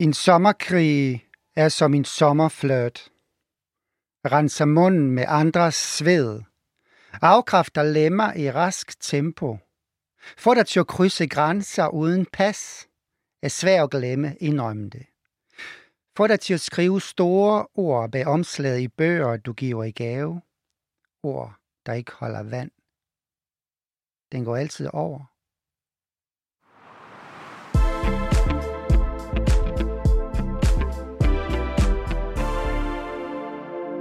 En 0.00 0.12
sommerkrig 0.12 1.28
er 1.56 1.68
som 1.68 1.94
en 1.94 2.04
sommerflirt. 2.04 3.10
Renser 4.24 4.64
munden 4.64 5.10
med 5.10 5.24
andres 5.28 5.74
sved. 5.74 6.42
Afkræfter 7.12 7.82
lemmer 7.82 8.34
i 8.34 8.50
rask 8.50 9.00
tempo. 9.00 9.58
Får 10.36 10.54
dig 10.54 10.66
til 10.66 10.80
at 10.80 10.86
krydse 10.86 11.26
grænser 11.26 11.88
uden 11.88 12.26
pas. 12.26 12.88
Er 13.42 13.48
svært 13.48 13.82
at 13.82 13.90
glemme, 13.90 14.36
indrømme 14.40 14.88
det. 14.88 15.06
Får 16.16 16.26
dig 16.26 16.40
til 16.40 16.54
at 16.54 16.60
skrive 16.60 17.00
store 17.00 17.66
ord 17.74 18.10
bag 18.10 18.26
omslaget 18.26 18.80
i 18.80 18.88
bøger, 18.88 19.36
du 19.36 19.52
giver 19.52 19.84
i 19.84 19.90
gave. 19.90 20.42
Ord, 21.22 21.54
der 21.86 21.92
ikke 21.92 22.12
holder 22.12 22.42
vand. 22.42 22.70
Den 24.32 24.44
går 24.44 24.56
altid 24.56 24.88
over. 24.92 25.37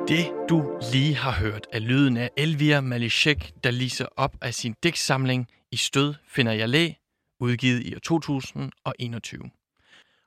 Det, 0.07 0.31
du 0.49 0.79
lige 0.91 1.15
har 1.15 1.31
hørt, 1.31 1.67
er 1.73 1.79
lyden 1.79 2.17
af 2.17 2.29
Elvira 2.37 2.81
Malishek, 2.81 3.53
der 3.63 3.71
liser 3.71 4.05
op 4.17 4.35
af 4.41 4.53
sin 4.53 4.75
digtsamling 4.83 5.47
I 5.71 5.75
stød 5.75 6.13
finder 6.27 6.51
jeg 6.51 6.69
læ, 6.69 6.91
udgivet 7.39 7.83
i 7.83 7.95
år 7.95 7.99
2021. 7.99 9.49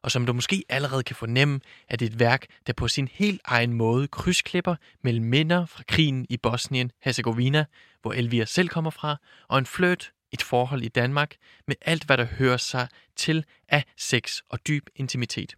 Og 0.02 0.10
som 0.10 0.26
du 0.26 0.32
måske 0.32 0.64
allerede 0.68 1.02
kan 1.02 1.16
fornemme, 1.16 1.60
er 1.88 1.96
det 1.96 2.06
et 2.06 2.18
værk, 2.18 2.46
der 2.66 2.72
på 2.72 2.88
sin 2.88 3.08
helt 3.12 3.40
egen 3.44 3.72
måde 3.72 4.08
krydsklipper 4.08 4.76
mellem 5.04 5.24
minder 5.24 5.66
fra 5.66 5.82
krigen 5.88 6.26
i 6.30 6.36
Bosnien-Herzegovina, 6.46 7.64
hvor 8.02 8.12
Elvira 8.12 8.46
selv 8.46 8.68
kommer 8.68 8.90
fra, 8.90 9.16
og 9.48 9.58
en 9.58 9.66
fløt, 9.66 10.12
et 10.32 10.42
forhold 10.42 10.82
i 10.82 10.88
Danmark, 10.88 11.36
med 11.66 11.76
alt 11.80 12.04
hvad 12.04 12.16
der 12.16 12.24
hører 12.24 12.56
sig 12.56 12.88
til 13.16 13.44
af 13.68 13.84
sex 13.96 14.40
og 14.48 14.66
dyb 14.68 14.86
intimitet. 14.96 15.54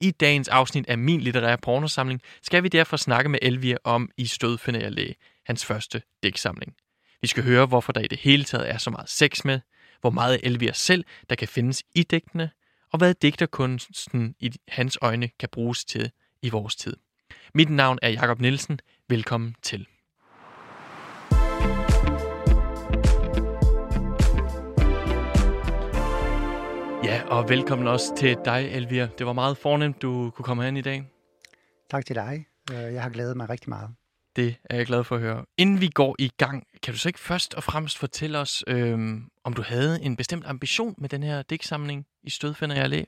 I 0.00 0.10
dagens 0.10 0.48
afsnit 0.48 0.88
af 0.88 0.98
min 0.98 1.20
litterære 1.20 1.58
pornosamling 1.58 2.22
skal 2.42 2.62
vi 2.62 2.68
derfor 2.68 2.96
snakke 2.96 3.28
med 3.28 3.38
Elvia 3.42 3.76
om 3.84 4.10
I 4.16 4.26
stød 4.26 4.58
finder 4.58 4.80
jeg 4.80 4.92
læge, 4.92 5.14
hans 5.46 5.64
første 5.64 6.02
digtsamling. 6.22 6.74
Vi 7.22 7.28
skal 7.28 7.44
høre, 7.44 7.66
hvorfor 7.66 7.92
der 7.92 8.00
i 8.00 8.06
det 8.06 8.18
hele 8.18 8.44
taget 8.44 8.70
er 8.70 8.78
så 8.78 8.90
meget 8.90 9.08
sex 9.08 9.44
med, 9.44 9.60
hvor 10.00 10.10
meget 10.10 10.40
Elvia 10.42 10.72
selv, 10.72 11.04
der 11.30 11.36
kan 11.36 11.48
findes 11.48 11.82
i 11.94 12.02
digtene, 12.02 12.50
og 12.92 12.98
hvad 12.98 13.14
digterkunsten 13.14 14.34
i 14.40 14.52
hans 14.68 14.98
øjne 15.02 15.28
kan 15.28 15.48
bruges 15.52 15.84
til 15.84 16.10
i 16.42 16.48
vores 16.48 16.76
tid. 16.76 16.96
Mit 17.54 17.70
navn 17.70 17.98
er 18.02 18.08
Jakob 18.08 18.40
Nielsen. 18.40 18.80
Velkommen 19.08 19.56
til. 19.62 19.86
Og 27.30 27.48
velkommen 27.48 27.88
også 27.88 28.14
til 28.16 28.36
dig, 28.44 28.68
Elvira. 28.72 29.08
Det 29.18 29.26
var 29.26 29.32
meget 29.32 29.56
fornemt, 29.56 30.02
du 30.02 30.30
kunne 30.30 30.44
komme 30.44 30.64
hen 30.64 30.76
i 30.76 30.80
dag. 30.80 31.04
Tak 31.90 32.06
til 32.06 32.16
dig. 32.16 32.46
Øh, 32.72 32.94
jeg 32.94 33.02
har 33.02 33.10
glædet 33.10 33.36
mig 33.36 33.50
rigtig 33.50 33.68
meget. 33.68 33.90
Det 34.36 34.56
er 34.64 34.76
jeg 34.76 34.86
glad 34.86 35.04
for 35.04 35.14
at 35.14 35.20
høre. 35.20 35.44
Inden 35.56 35.80
vi 35.80 35.88
går 35.88 36.16
i 36.18 36.28
gang, 36.36 36.66
kan 36.82 36.94
du 36.94 36.98
så 36.98 37.08
ikke 37.08 37.20
først 37.20 37.54
og 37.54 37.62
fremmest 37.62 37.98
fortælle 37.98 38.38
os, 38.38 38.64
øhm, 38.66 39.22
om 39.44 39.52
du 39.52 39.62
havde 39.62 40.02
en 40.02 40.16
bestemt 40.16 40.46
ambition 40.46 40.94
med 40.98 41.08
den 41.08 41.22
her 41.22 41.42
digtsamling 41.42 42.06
i 42.22 42.30
Stødfinder 42.30 42.76
jeg 42.76 42.84
Allé? 42.84 43.04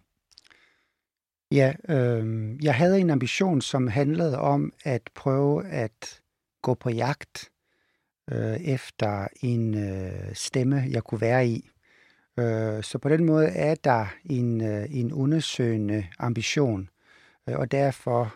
Ja, 1.51 1.73
øh, 1.89 2.65
jeg 2.65 2.75
havde 2.75 3.01
en 3.01 3.11
ambition, 3.11 3.61
som 3.61 3.87
handlede 3.89 4.39
om 4.39 4.73
at 4.85 5.03
prøve 5.15 5.69
at 5.69 6.21
gå 6.63 6.75
på 6.75 6.91
jagt 6.91 7.51
øh, 8.33 8.57
efter 8.61 9.29
en 9.41 9.75
øh, 9.75 10.35
stemme, 10.35 10.85
jeg 10.91 11.05
kunne 11.05 11.21
være 11.21 11.47
i. 11.47 11.69
Øh, 12.39 12.83
så 12.83 12.99
på 12.99 13.09
den 13.09 13.25
måde 13.25 13.47
er 13.47 13.75
der 13.75 14.07
en, 14.25 14.61
øh, 14.61 14.87
en 14.91 15.13
undersøgende 15.13 16.07
ambition, 16.19 16.89
øh, 17.49 17.59
og 17.59 17.73
derfor 17.73 18.35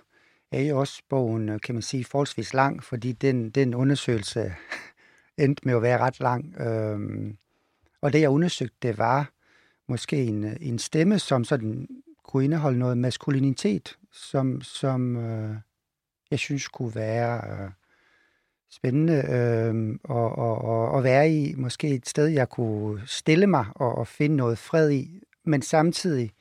er 0.53 0.61
jo 0.61 0.81
også 0.81 1.03
bogen, 1.09 1.59
kan 1.59 1.75
man 1.75 1.83
sige, 1.83 2.05
forholdsvis 2.05 2.55
lang, 2.55 2.85
fordi 2.85 3.13
den, 3.13 3.51
den 3.51 3.75
undersøgelse 3.75 4.55
endte 5.39 5.63
med 5.65 5.75
at 5.75 5.83
være 5.83 5.99
ret 5.99 6.21
lang. 6.21 6.57
Og 8.01 8.13
det, 8.13 8.21
jeg 8.21 8.31
undersøgte, 8.31 8.77
det 8.83 8.99
var 8.99 9.31
måske 9.89 10.25
en, 10.25 10.57
en 10.61 10.79
stemme, 10.79 11.19
som 11.19 11.45
sådan 11.45 11.89
kunne 12.25 12.45
indeholde 12.45 12.79
noget 12.79 12.99
maskulinitet, 12.99 13.99
som, 14.13 14.63
som 14.63 15.17
jeg 16.31 16.39
synes 16.39 16.69
kunne 16.69 16.95
være 16.95 17.51
øh, 17.51 17.71
spændende 18.71 19.15
øh, 19.15 19.99
og, 20.05 20.39
og, 20.39 20.59
og, 20.59 20.89
og 20.89 21.05
være 21.05 21.31
i 21.31 21.55
måske 21.55 21.89
et 21.89 22.09
sted, 22.09 22.27
jeg 22.27 22.49
kunne 22.49 23.03
stille 23.07 23.47
mig 23.47 23.67
og, 23.75 23.95
og 23.95 24.07
finde 24.07 24.37
noget 24.37 24.59
fred 24.59 24.91
i, 24.91 25.21
men 25.45 25.63
samtidig 25.63 26.33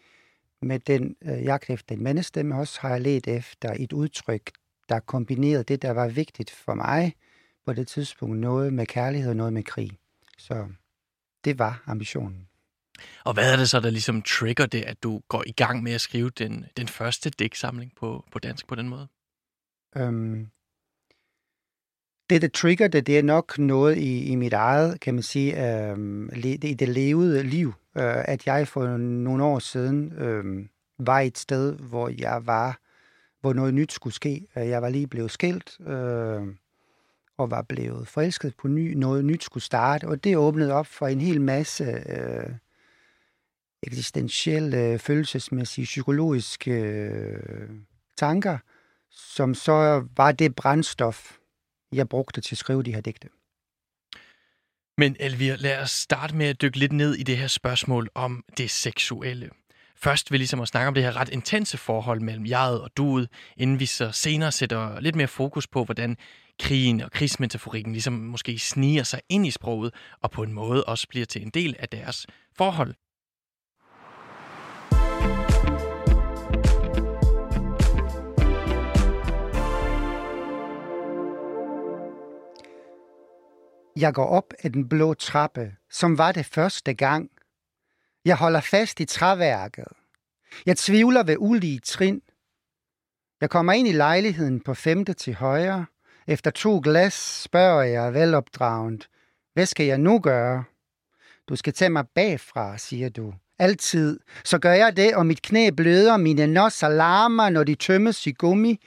med 0.61 0.79
den 0.79 1.15
øh, 1.23 1.43
jagt 1.43 1.69
efter 1.69 1.95
en 1.95 2.03
mandestemme 2.03 2.55
også 2.55 2.79
har 2.81 2.89
jeg 2.89 3.01
let 3.01 3.27
efter 3.27 3.73
et 3.79 3.93
udtryk, 3.93 4.51
der 4.89 4.99
kombinerede 4.99 5.63
det, 5.63 5.81
der 5.81 5.91
var 5.91 6.07
vigtigt 6.07 6.51
for 6.51 6.73
mig 6.73 7.15
på 7.65 7.73
det 7.73 7.87
tidspunkt, 7.87 8.37
noget 8.37 8.73
med 8.73 8.85
kærlighed 8.85 9.29
og 9.29 9.35
noget 9.35 9.53
med 9.53 9.63
krig. 9.63 9.91
Så 10.37 10.67
det 11.45 11.59
var 11.59 11.83
ambitionen. 11.85 12.47
Og 13.23 13.33
hvad 13.33 13.53
er 13.53 13.57
det 13.57 13.69
så, 13.69 13.79
der 13.79 13.89
ligesom 13.89 14.21
trigger 14.21 14.65
det, 14.65 14.81
at 14.81 15.03
du 15.03 15.21
går 15.27 15.43
i 15.47 15.51
gang 15.51 15.83
med 15.83 15.91
at 15.91 16.01
skrive 16.01 16.29
den, 16.29 16.65
den 16.77 16.87
første 16.87 17.29
digtsamling 17.29 17.91
på, 17.95 18.25
på 18.31 18.39
dansk 18.39 18.67
på 18.67 18.75
den 18.75 18.89
måde? 18.89 19.07
Øhm, 19.97 20.47
det, 22.29 22.41
der 22.41 22.47
trigger 22.47 22.87
det, 22.87 23.07
det 23.07 23.19
er 23.19 23.23
nok 23.23 23.59
noget 23.59 23.97
i, 23.97 24.25
i 24.25 24.35
mit 24.35 24.53
eget, 24.53 24.99
kan 24.99 25.13
man 25.13 25.23
sige, 25.23 25.79
øhm, 25.89 26.29
i 26.35 26.73
det 26.79 26.89
levede 26.89 27.43
liv. 27.43 27.73
Øh, 27.97 28.23
at 28.25 28.47
jeg 28.47 28.67
for 28.67 28.97
nogle 28.97 29.43
år 29.43 29.59
siden 29.59 30.13
øh, 30.13 30.65
var 30.99 31.19
et 31.19 31.37
sted, 31.37 31.75
hvor 31.75 32.11
jeg 32.19 32.41
var, 32.45 32.79
hvor 33.41 33.53
noget 33.53 33.73
nyt 33.73 33.91
skulle 33.91 34.13
ske. 34.13 34.47
Øh, 34.57 34.67
jeg 34.67 34.81
var 34.81 34.89
lige 34.89 35.07
blevet 35.07 35.31
skilt, 35.31 35.79
øh, 35.87 36.41
og 37.37 37.51
var 37.51 37.61
blevet 37.61 38.07
forelsket 38.07 38.55
på 38.55 38.67
ny. 38.67 38.93
Noget 38.93 39.25
nyt 39.25 39.43
skulle 39.43 39.63
starte, 39.63 40.07
og 40.07 40.23
det 40.23 40.37
åbnede 40.37 40.73
op 40.73 40.87
for 40.87 41.07
en 41.07 41.21
hel 41.21 41.41
masse 41.41 41.83
øh, 41.83 42.49
eksistentielle, 43.83 44.99
følelsesmæssige, 44.99 45.85
psykologiske 45.85 46.71
øh, 46.71 47.69
tanker, 48.17 48.57
som 49.11 49.53
så 49.53 50.05
var 50.17 50.31
det 50.31 50.55
brændstof, 50.55 51.37
jeg 51.95 52.09
brugte 52.09 52.41
til 52.41 52.56
at 52.56 52.57
skrive 52.57 52.83
de 52.83 52.94
her 52.94 53.01
digte. 53.01 53.28
Men 54.97 55.16
Elvira, 55.19 55.56
lad 55.56 55.81
os 55.81 55.91
starte 55.91 56.35
med 56.35 56.45
at 56.45 56.61
dykke 56.61 56.79
lidt 56.79 56.94
ned 56.94 57.16
i 57.16 57.23
det 57.23 57.38
her 57.38 57.47
spørgsmål 57.47 58.09
om 58.16 58.44
det 58.57 58.72
seksuelle. 58.72 59.50
Først 59.97 60.31
vil 60.31 60.39
ligesom 60.39 60.61
at 60.61 60.67
snakke 60.67 60.88
om 60.88 60.94
det 60.94 61.03
her 61.03 61.16
ret 61.16 61.29
intense 61.29 61.78
forhold 61.78 62.22
mellem 62.22 62.45
jeget 62.45 62.81
og 62.81 62.89
duet, 62.97 63.29
inden 63.57 63.79
vi 63.79 63.85
så 63.85 64.11
senere 64.11 64.51
sætter 64.51 65.00
lidt 65.00 65.16
mere 65.16 65.28
fokus 65.28 65.67
på, 65.67 65.84
hvordan 65.84 66.17
krigen 66.59 67.01
og 67.01 67.11
krigsmetaforikken 67.11 67.94
ligesom 67.94 68.13
måske 68.13 68.59
sniger 68.59 69.03
sig 69.03 69.22
ind 69.29 69.47
i 69.47 69.51
sproget, 69.51 69.94
og 70.22 70.31
på 70.31 70.44
en 70.44 70.53
måde 70.53 70.84
også 70.84 71.07
bliver 71.07 71.25
til 71.25 71.41
en 71.41 71.50
del 71.50 71.75
af 71.79 71.89
deres 71.89 72.28
forhold. 72.57 72.94
Jeg 83.95 84.13
går 84.13 84.25
op 84.25 84.53
ad 84.63 84.69
den 84.69 84.89
blå 84.89 85.13
trappe, 85.13 85.75
som 85.91 86.17
var 86.17 86.31
det 86.31 86.45
første 86.45 86.93
gang. 86.93 87.29
Jeg 88.25 88.35
holder 88.35 88.61
fast 88.61 88.99
i 88.99 89.05
træværket. 89.05 89.87
Jeg 90.65 90.77
tvivler 90.77 91.23
ved 91.23 91.35
ulige 91.39 91.79
trin. 91.79 92.21
Jeg 93.41 93.49
kommer 93.49 93.73
ind 93.73 93.87
i 93.87 93.91
lejligheden 93.91 94.59
på 94.59 94.73
femte 94.73 95.13
til 95.13 95.33
højre. 95.33 95.85
Efter 96.27 96.51
to 96.51 96.81
glas 96.83 97.13
spørger 97.43 97.83
jeg 97.83 98.13
velopdragent. 98.13 99.09
Hvad 99.53 99.65
skal 99.65 99.85
jeg 99.85 99.97
nu 99.97 100.19
gøre? 100.19 100.63
Du 101.49 101.55
skal 101.55 101.73
tage 101.73 101.89
mig 101.89 102.07
bagfra, 102.15 102.77
siger 102.77 103.09
du. 103.09 103.33
Altid. 103.59 104.19
Så 104.43 104.59
gør 104.59 104.73
jeg 104.73 104.97
det, 104.97 105.15
og 105.15 105.25
mit 105.25 105.41
knæ 105.41 105.69
bløder, 105.69 106.17
mine 106.17 106.47
nosser 106.47 106.89
larmer, 106.89 107.49
når 107.49 107.63
de 107.63 107.75
tømmes 107.75 108.27
i 108.27 108.31
gummi. 108.31 108.79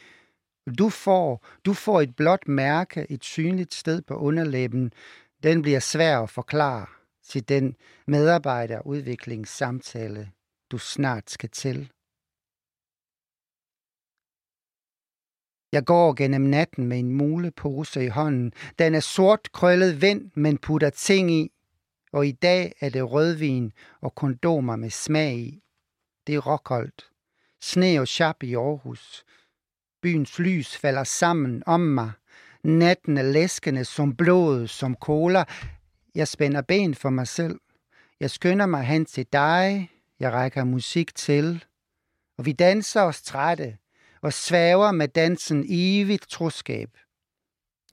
Du 0.74 0.90
får, 0.90 1.46
du 1.64 1.74
får 1.74 2.00
et 2.00 2.16
blåt 2.16 2.48
mærke, 2.48 3.06
et 3.10 3.24
synligt 3.24 3.74
sted 3.74 4.02
på 4.02 4.14
underlæben. 4.14 4.92
Den 5.42 5.62
bliver 5.62 5.80
svær 5.80 6.20
at 6.20 6.30
forklare 6.30 6.86
til 7.28 7.48
den 7.48 7.76
medarbejderudviklingssamtale, 8.06 10.30
du 10.70 10.78
snart 10.78 11.30
skal 11.30 11.50
til. 11.50 11.92
Jeg 15.72 15.84
går 15.84 16.14
gennem 16.14 16.40
natten 16.40 16.86
med 16.86 16.98
en 16.98 17.12
mulepose 17.12 18.04
i 18.04 18.08
hånden. 18.08 18.52
Den 18.78 18.94
er 18.94 19.00
sort 19.00 19.52
krøllet 19.52 20.02
vind, 20.02 20.30
men 20.34 20.58
putter 20.58 20.90
ting 20.90 21.30
i. 21.30 21.52
Og 22.12 22.26
i 22.26 22.32
dag 22.32 22.72
er 22.80 22.90
det 22.90 23.12
rødvin 23.12 23.72
og 24.00 24.14
kondomer 24.14 24.76
med 24.76 24.90
smag 24.90 25.36
i. 25.36 25.62
Det 26.26 26.34
er 26.34 26.38
rockholdt. 26.38 27.10
Sne 27.60 28.00
og 28.00 28.08
chap 28.08 28.42
i 28.42 28.54
Aarhus. 28.54 29.24
Byens 30.02 30.38
lys 30.38 30.76
falder 30.76 31.04
sammen 31.04 31.62
om 31.66 31.80
mig. 31.80 32.10
Natten 32.64 33.18
er 33.18 33.22
læskende 33.22 33.84
som 33.84 34.16
blod, 34.16 34.66
som 34.66 34.94
cola. 34.94 35.44
Jeg 36.14 36.28
spænder 36.28 36.62
ben 36.62 36.94
for 36.94 37.10
mig 37.10 37.28
selv. 37.28 37.60
Jeg 38.20 38.30
skynder 38.30 38.66
mig 38.66 38.84
hen 38.84 39.04
til 39.04 39.26
dig. 39.32 39.90
Jeg 40.20 40.32
rækker 40.32 40.64
musik 40.64 41.14
til. 41.14 41.64
og 42.38 42.46
vi 42.46 42.52
danser 42.52 43.02
os 43.02 43.22
trætte, 43.22 43.78
og 44.22 44.32
svæver 44.32 44.92
med 44.92 45.08
dansen 45.08 45.64
evigt 45.68 46.28
troskab. 46.28 46.90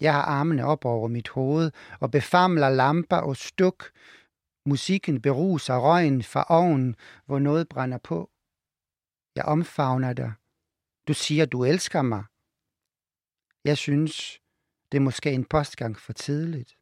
Jeg 0.02 0.14
har 0.14 0.22
armene 0.22 0.66
op 0.66 0.86
over 0.86 1.08
mit 1.08 1.30
hoved 1.30 1.72
og 2.00 2.12
befamler 2.12 2.70
lamper 2.70 3.18
og 3.18 3.38
stuk. 3.38 3.92
Musikken 4.66 5.22
beruser 5.22 5.78
røgen 5.78 6.24
fra 6.24 6.46
ovnen, 6.50 6.96
hvor 7.26 7.40
noget 7.40 7.70
brænder 7.70 7.98
på. 7.98 8.30
Jeg 9.36 9.46
omfavner 9.46 10.14
dig. 10.14 10.34
Du 11.08 11.14
siger, 11.14 11.46
du 11.46 11.64
elsker 11.64 12.02
mig. 12.02 12.24
Jeg 13.64 13.78
synes, 13.78 14.40
det 14.92 14.98
er 14.98 15.02
måske 15.02 15.32
en 15.32 15.46
postgang 15.46 16.00
for 16.00 16.14
tidligt. 16.14 16.78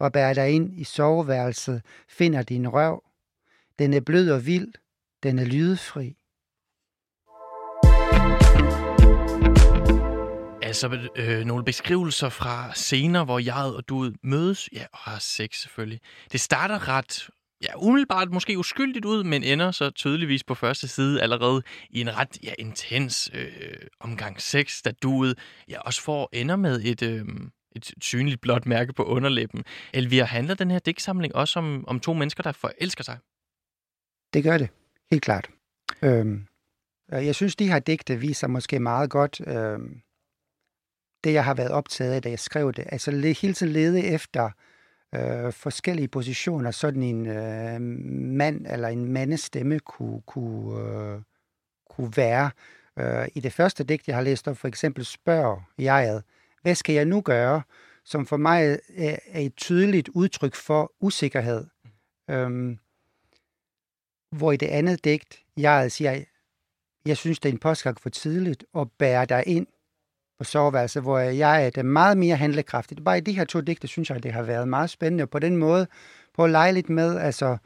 Og 0.00 0.12
bærer 0.12 0.34
dig 0.34 0.50
ind 0.50 0.80
i 0.80 0.84
soveværelset, 0.84 1.82
finder 2.08 2.42
din 2.42 2.68
røv. 2.68 3.04
Den 3.78 3.94
er 3.94 4.00
blød 4.00 4.30
og 4.30 4.46
vild. 4.46 4.72
Den 5.22 5.38
er 5.38 5.44
lydefri. 5.44 6.16
Altså 10.62 11.08
øh, 11.16 11.44
nogle 11.44 11.64
beskrivelser 11.64 12.28
fra 12.28 12.74
scener, 12.74 13.24
hvor 13.24 13.38
jeg 13.38 13.72
og 13.76 13.88
du 13.88 14.12
mødes, 14.22 14.68
ja, 14.72 14.86
og 14.92 14.98
har 14.98 15.18
sex 15.18 15.60
selvfølgelig. 15.60 16.00
Det 16.32 16.40
starter 16.40 16.88
ret, 16.88 17.30
ja, 17.62 17.76
umiddelbart 17.76 18.30
måske 18.32 18.58
uskyldigt 18.58 19.04
ud, 19.04 19.24
men 19.24 19.42
ender 19.42 19.70
så 19.70 19.90
tydeligvis 19.90 20.44
på 20.44 20.54
første 20.54 20.88
side 20.88 21.22
allerede 21.22 21.62
i 21.90 22.00
en 22.00 22.16
ret 22.16 22.38
ja, 22.42 22.52
intens 22.58 23.30
øh, 23.34 23.76
omgang 24.00 24.40
sex, 24.40 24.82
da 24.82 24.90
duet 24.90 25.38
ja, 25.68 25.80
også 25.80 26.02
får 26.02 26.28
ender 26.32 26.56
med 26.56 26.80
et, 26.84 27.02
øh, 27.02 27.24
et 27.76 27.90
synligt 28.00 28.40
blåt 28.40 28.66
mærke 28.66 28.92
på 28.92 29.04
underlæben. 29.04 29.64
Elvira, 29.94 30.24
handler 30.24 30.54
den 30.54 30.70
her 30.70 30.78
digtsamling 30.78 31.34
også 31.34 31.58
om, 31.58 31.84
om 31.88 32.00
to 32.00 32.12
mennesker, 32.12 32.42
der 32.42 32.52
forelsker 32.52 33.04
sig? 33.04 33.18
Det 34.34 34.44
gør 34.44 34.58
det, 34.58 34.68
helt 35.10 35.22
klart. 35.22 35.50
Øhm, 36.02 36.46
jeg 37.12 37.34
synes, 37.34 37.56
de 37.56 37.68
her 37.68 37.78
digte 37.78 38.16
viser 38.16 38.46
måske 38.46 38.80
meget 38.80 39.10
godt 39.10 39.40
øhm, 39.46 40.00
det, 41.24 41.32
jeg 41.32 41.44
har 41.44 41.54
været 41.54 41.70
optaget 41.70 42.12
af, 42.12 42.22
da 42.22 42.28
jeg 42.28 42.38
skrev 42.38 42.72
det. 42.72 42.84
Altså 42.92 43.10
hele 43.10 43.54
tiden 43.54 43.72
lede 43.72 44.04
efter 44.04 44.50
øh, 45.14 45.52
forskellige 45.52 46.08
positioner, 46.08 46.70
sådan 46.70 47.02
en 47.02 47.26
øh, 47.26 47.80
mand 48.36 48.66
eller 48.66 48.88
en 48.88 49.12
mandestemme 49.12 49.78
kunne, 49.78 50.20
kunne, 50.26 50.80
øh, 50.80 51.20
kunne 51.90 52.12
være. 52.16 52.50
Øh, 52.98 53.28
I 53.34 53.40
det 53.40 53.52
første 53.52 53.84
digt, 53.84 54.08
jeg 54.08 54.16
har 54.16 54.22
læst 54.22 54.48
op, 54.48 54.56
for 54.56 54.68
eksempel 54.68 55.04
spørger 55.04 55.60
jeg, 55.78 56.22
hvad 56.62 56.74
skal 56.74 56.94
jeg 56.94 57.04
nu 57.04 57.20
gøre, 57.20 57.62
som 58.04 58.26
for 58.26 58.36
mig 58.36 58.78
er, 58.96 59.16
er 59.26 59.40
et 59.40 59.56
tydeligt 59.56 60.08
udtryk 60.08 60.54
for 60.54 60.92
usikkerhed. 61.00 61.66
Øhm, 62.30 62.78
hvor 64.30 64.52
i 64.52 64.56
det 64.56 64.66
andet 64.66 65.04
digt, 65.04 65.42
jeg 65.56 65.92
siger, 65.92 66.24
jeg 67.06 67.16
synes, 67.16 67.38
det 67.38 67.48
er 67.48 67.52
en 67.52 67.58
påskak 67.58 68.00
for 68.00 68.08
tidligt 68.08 68.64
at 68.76 68.88
bære 68.98 69.26
dig 69.26 69.44
ind 69.46 69.66
på 70.38 70.44
soveværelset, 70.44 71.02
hvor 71.02 71.18
jeg 71.18 71.66
er 71.66 71.70
det 71.70 71.84
meget 71.84 72.18
mere 72.18 72.36
handlekraftigt. 72.36 73.04
Bare 73.04 73.18
i 73.18 73.20
de 73.20 73.32
her 73.32 73.44
to 73.44 73.60
digte, 73.60 73.88
synes 73.88 74.10
jeg, 74.10 74.22
det 74.22 74.32
har 74.32 74.42
været 74.42 74.68
meget 74.68 74.90
spændende. 74.90 75.26
På 75.26 75.38
den 75.38 75.56
måde, 75.56 75.86
på 76.36 76.44
at 76.44 76.50
lege 76.50 76.72
lidt 76.72 76.90
med, 76.90 77.18
altså 77.18 77.56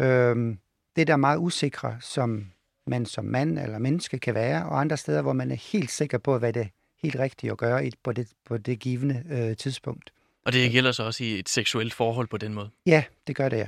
øhm, 0.00 0.58
det, 0.96 1.06
der 1.06 1.12
er 1.12 1.16
meget 1.16 1.38
usikre, 1.38 1.96
som 2.00 2.46
man 2.86 3.06
som 3.06 3.24
mand 3.24 3.58
eller 3.58 3.78
menneske 3.78 4.18
kan 4.18 4.34
være, 4.34 4.66
og 4.66 4.80
andre 4.80 4.96
steder, 4.96 5.22
hvor 5.22 5.32
man 5.32 5.50
er 5.50 5.72
helt 5.72 5.90
sikker 5.90 6.18
på, 6.18 6.38
hvad 6.38 6.52
det 6.52 6.68
helt 7.02 7.16
rigtigt 7.18 7.50
at 7.50 7.58
gøre 7.58 7.90
på 8.04 8.12
det, 8.12 8.28
på 8.46 8.58
det 8.58 8.78
givende 8.78 9.22
øh, 9.30 9.56
tidspunkt. 9.56 10.12
Og 10.44 10.52
det 10.52 10.70
gælder 10.70 10.92
så 10.92 11.02
også 11.02 11.24
i 11.24 11.38
et 11.38 11.48
seksuelt 11.48 11.94
forhold 11.94 12.28
på 12.28 12.36
den 12.36 12.54
måde? 12.54 12.70
Ja, 12.86 13.04
det 13.26 13.36
gør 13.36 13.48
det, 13.48 13.56
ja. 13.56 13.66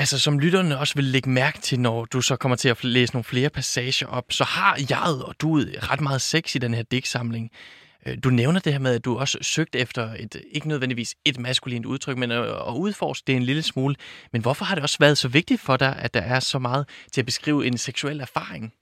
Altså, 0.00 0.18
som 0.18 0.38
lytterne 0.38 0.78
også 0.78 0.94
vil 0.94 1.04
lægge 1.04 1.30
mærke 1.30 1.58
til, 1.58 1.80
når 1.80 2.04
du 2.04 2.20
så 2.20 2.36
kommer 2.36 2.56
til 2.56 2.68
at 2.68 2.84
læse 2.84 3.12
nogle 3.12 3.24
flere 3.24 3.50
passager 3.50 4.06
op, 4.06 4.24
så 4.30 4.44
har 4.44 4.78
jeg 4.90 5.24
og 5.26 5.34
du 5.40 5.64
ret 5.82 6.00
meget 6.00 6.22
sex 6.22 6.54
i 6.54 6.58
den 6.58 6.74
her 6.74 6.82
digtsamling. 6.82 7.50
Øh, 8.06 8.18
du 8.24 8.30
nævner 8.30 8.60
det 8.60 8.72
her 8.72 8.80
med, 8.80 8.94
at 8.94 9.04
du 9.04 9.18
også 9.18 9.38
søgte 9.42 9.78
efter 9.78 10.14
et, 10.18 10.42
ikke 10.50 10.68
nødvendigvis 10.68 11.14
et 11.24 11.38
maskulint 11.38 11.86
udtryk, 11.86 12.18
men 12.18 12.30
at 12.30 12.74
udforske 12.76 13.26
det 13.26 13.36
en 13.36 13.42
lille 13.42 13.62
smule. 13.62 13.94
Men 14.32 14.42
hvorfor 14.42 14.64
har 14.64 14.74
det 14.74 14.82
også 14.82 14.96
været 15.00 15.18
så 15.18 15.28
vigtigt 15.28 15.60
for 15.60 15.76
dig, 15.76 15.96
at 15.96 16.14
der 16.14 16.20
er 16.20 16.40
så 16.40 16.58
meget 16.58 16.88
til 17.12 17.20
at 17.20 17.26
beskrive 17.26 17.66
en 17.66 17.78
seksuel 17.78 18.20
erfaring? 18.20 18.72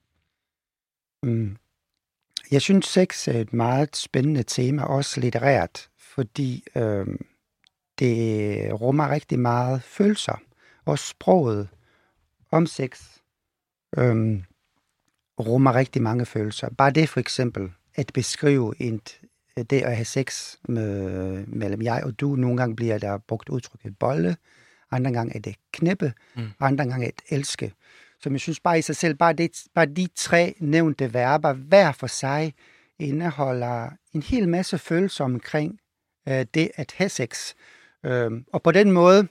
Mm. 1.22 1.56
Jeg 2.50 2.62
synes, 2.62 2.86
sex 2.86 3.28
er 3.28 3.40
et 3.40 3.52
meget 3.52 3.96
spændende 3.96 4.42
tema, 4.42 4.82
også 4.82 5.20
litterært, 5.20 5.88
fordi 6.14 6.64
øh, 6.76 7.06
det 7.98 8.80
rummer 8.80 9.10
rigtig 9.10 9.38
meget 9.38 9.82
følelser 9.82 10.38
og 10.88 10.98
sproget 10.98 11.68
om 12.50 12.66
sex 12.66 13.02
øhm, 13.96 14.42
rummer 15.40 15.74
rigtig 15.74 16.02
mange 16.02 16.26
følelser. 16.26 16.68
Bare 16.78 16.90
det 16.90 17.08
for 17.08 17.20
eksempel, 17.20 17.72
at 17.94 18.10
beskrive 18.14 18.74
et, 18.80 19.20
det 19.56 19.82
at 19.82 19.96
have 19.96 20.04
sex 20.04 20.56
med, 20.68 21.46
mellem 21.46 21.82
jeg 21.82 22.04
og 22.04 22.20
du. 22.20 22.36
Nogle 22.36 22.56
gange 22.56 22.76
bliver 22.76 22.98
der 22.98 23.18
brugt 23.18 23.48
udtrykket 23.48 23.98
bolle, 23.98 24.36
andre 24.90 25.12
gange 25.12 25.36
er 25.36 25.40
det 25.40 25.56
knippe, 25.72 26.12
mm. 26.36 26.48
andre 26.60 26.86
gange 26.86 27.06
er 27.06 27.10
det 27.10 27.36
elske. 27.36 27.72
Så 28.20 28.30
jeg 28.30 28.40
synes 28.40 28.60
bare 28.60 28.78
i 28.78 28.82
sig 28.82 28.96
selv, 28.96 29.14
bare, 29.14 29.32
det, 29.32 29.50
bare 29.74 29.86
de 29.86 30.08
tre 30.14 30.54
nævnte 30.60 31.14
verber, 31.14 31.52
hver 31.52 31.92
for 31.92 32.06
sig, 32.06 32.54
indeholder 32.98 33.90
en 34.12 34.22
hel 34.22 34.48
masse 34.48 34.78
følelser 34.78 35.24
omkring 35.24 35.80
øh, 36.28 36.46
det 36.54 36.70
at 36.74 36.94
have 36.96 37.08
sex. 37.08 37.54
Øhm, 38.04 38.44
og 38.52 38.62
på 38.62 38.70
den 38.70 38.92
måde 38.92 39.28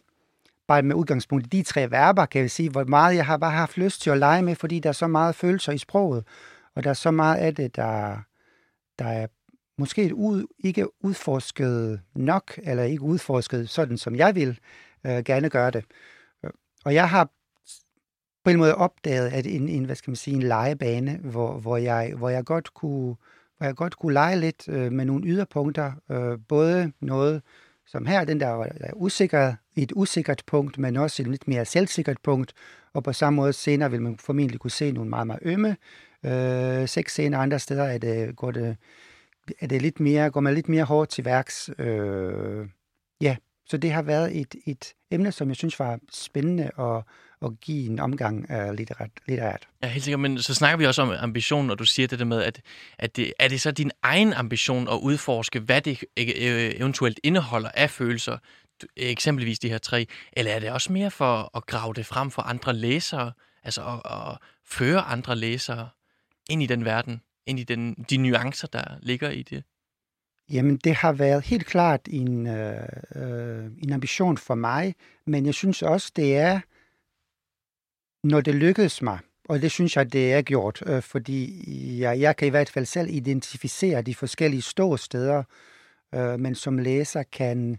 bare 0.68 0.81
med 0.81 0.96
udgangspunkt 0.96 1.46
i 1.46 1.50
de 1.50 1.64
tre 1.64 1.92
verber, 1.92 2.25
kan 2.25 2.42
jeg 2.42 2.52
sige, 2.52 2.69
hvor 2.69 2.84
meget 2.84 3.16
jeg 3.16 3.25
har 3.25 3.38
bare 3.38 3.52
haft 3.52 3.78
lyst 3.78 4.02
til 4.02 4.10
at 4.10 4.18
lege 4.18 4.42
med, 4.42 4.56
fordi 4.56 4.80
der 4.80 4.90
er 4.90 4.94
så 4.94 5.08
meget 5.08 5.36
følelser 5.36 5.72
i 5.72 5.78
sproget, 5.78 6.25
og 6.75 6.84
der 6.84 6.90
er 6.90 6.94
så 6.94 7.12
meget 7.12 7.38
af 7.38 7.56
det, 7.56 7.75
der, 7.75 8.18
der 9.00 9.06
er 9.06 9.28
måske 9.78 10.16
ud, 10.16 10.46
ikke 10.60 11.04
udforsket 11.04 12.02
nok, 12.16 12.60
eller 12.64 12.84
ikke 12.84 13.02
udforsket 13.02 13.69
sådan, 13.69 13.98
som 13.98 14.15
jeg 14.15 14.36
vil 14.36 14.60
øh, 15.06 15.24
gerne 15.24 15.50
gøre 15.50 15.72
det. 15.72 15.86
Og 16.86 16.94
jeg 16.94 17.10
har 17.10 17.30
på 18.44 18.51
en 18.51 18.58
måde 18.58 18.75
opdaget, 18.75 19.30
at 19.30 19.46
en, 19.46 19.70
en 19.70 19.86
hvad 19.86 19.96
skal 19.96 20.12
man 20.12 20.15
sige, 20.15 20.36
en 20.36 20.44
legebane, 20.44 21.18
hvor, 21.18 21.60
hvor, 21.60 21.77
jeg, 21.77 22.13
hvor 22.18 22.30
jeg 22.30 22.46
godt 22.46 22.74
kunne 22.74 23.15
hvor 23.58 23.65
jeg 23.65 23.75
godt 23.75 23.98
kunne 23.98 24.13
lege 24.13 24.39
lidt 24.39 24.68
øh, 24.70 24.91
med 24.91 25.06
nogle 25.06 25.27
yderpunkter, 25.27 25.91
øh, 26.12 26.39
både 26.48 26.91
noget, 27.00 27.41
som 27.88 28.06
her, 28.06 28.25
den 28.25 28.39
der 28.39 28.48
er 28.82 28.91
usikker, 28.96 29.53
et 29.75 29.91
usikkert 29.96 30.44
punkt, 30.48 30.77
men 30.77 30.98
også 30.98 31.24
et 31.24 31.27
lidt 31.27 31.48
mere 31.48 31.65
selvsikkert 31.65 32.17
punkt, 32.24 32.53
og 32.94 33.03
på 33.03 33.13
samme 33.13 33.38
måde 33.38 33.53
senere 33.53 33.91
vil 33.91 34.01
man 34.01 34.17
formentlig 34.17 34.60
kunne 34.60 34.72
se 34.72 34.91
nogle 34.91 35.10
meget, 35.10 35.27
meget 35.27 35.39
ømme 35.41 35.77
øh, 36.25 36.88
sexscener. 36.88 37.38
andre 37.38 37.60
steder, 37.60 37.84
er 37.84 37.98
det, 37.98 38.27
øh, 38.27 38.34
går 38.34 38.51
det, 38.51 38.77
er 39.60 39.67
det 39.67 39.82
lidt 39.82 40.00
mere, 40.00 40.29
går 40.29 40.41
man 40.41 40.53
lidt 40.53 40.70
mere 40.70 40.84
hårdt 40.84 41.10
til 41.10 41.25
værks. 41.25 41.70
Øh, 41.79 42.67
ja, 43.22 43.36
så 43.65 43.77
det 43.77 43.91
har 43.91 44.01
været 44.01 44.41
et, 44.41 44.56
et 44.65 44.94
emne, 45.12 45.32
som 45.32 45.48
jeg 45.48 45.56
synes 45.56 45.79
var 45.79 46.00
spændende 46.12 46.72
at, 46.79 47.03
at 47.41 47.60
give 47.62 47.89
en 47.89 48.00
omgang 48.00 48.50
af 48.50 48.75
litterært. 48.75 49.10
litterært. 49.27 49.67
Ja, 49.84 49.88
helt 49.88 50.03
sikkert. 50.03 50.20
Men 50.20 50.41
så 50.41 50.53
snakker 50.53 50.77
vi 50.77 50.86
også 50.86 51.01
om 51.01 51.13
ambition, 51.20 51.67
når 51.67 51.75
du 51.75 51.86
siger 51.86 52.08
det 52.08 52.20
der 52.20 52.25
med, 52.25 52.44
at, 52.44 52.62
at 53.00 53.15
det, 53.15 53.34
er 53.39 53.48
det 53.48 53.62
så 53.62 53.72
din 53.72 53.91
egen 54.01 54.34
ambition 54.34 54.88
at 54.88 55.00
udforske, 55.01 55.60
hvad 55.60 55.82
det 55.82 56.03
øh, 56.17 56.25
eventuelt 56.75 57.20
indeholder 57.24 57.70
af 57.70 57.89
følelser, 57.89 58.38
eksempelvis 58.98 59.60
de 59.60 59.70
her 59.70 59.77
tre, 59.77 60.08
eller 60.34 60.51
er 60.51 60.60
det 60.60 60.70
også 60.70 60.94
mere 60.94 61.12
for 61.12 61.58
at 61.58 61.65
grave 61.65 61.94
det 61.94 62.06
frem 62.06 62.32
for 62.32 62.41
andre 62.41 62.74
læsere, 62.74 63.32
altså 63.63 63.82
at, 63.82 64.12
at 64.12 64.38
føre 64.65 65.01
andre 65.01 65.36
læsere 65.36 65.89
ind 66.50 66.63
i 66.63 66.65
den 66.65 66.86
verden, 66.86 67.22
ind 67.46 67.60
i 67.60 67.63
den, 67.63 67.94
de 68.10 68.17
nuancer, 68.17 68.67
der 68.67 68.84
ligger 69.01 69.29
i 69.29 69.44
det? 69.44 69.63
Jamen, 70.51 70.77
det 70.77 70.96
har 70.96 71.13
været 71.13 71.46
helt 71.46 71.65
klart 71.65 72.01
en, 72.10 72.48
øh, 72.48 72.82
øh, 73.15 73.65
en 73.84 73.94
ambition 73.94 74.38
for 74.38 74.56
mig, 74.56 74.96
men 75.25 75.46
jeg 75.46 75.53
synes 75.53 75.82
også, 75.82 76.12
det 76.15 76.38
er, 76.38 76.60
når 78.27 78.41
det 78.41 78.55
lykkedes 78.55 79.01
mig, 79.01 79.19
og 79.50 79.62
det 79.62 79.72
synes 79.72 79.96
jeg, 79.96 80.13
det 80.13 80.34
er 80.34 80.41
gjort, 80.41 80.84
øh, 80.86 81.01
fordi 81.01 81.63
jeg, 82.00 82.19
jeg 82.19 82.36
kan 82.36 82.48
i 82.48 82.50
hvert 82.50 82.69
fald 82.69 82.86
selv 82.86 83.10
identificere 83.10 84.01
de 84.01 84.15
forskellige 84.15 84.62
ståsteder, 84.62 85.43
øh, 86.15 86.39
men 86.39 86.55
som 86.55 86.77
læser 86.77 87.24
kan 87.24 87.77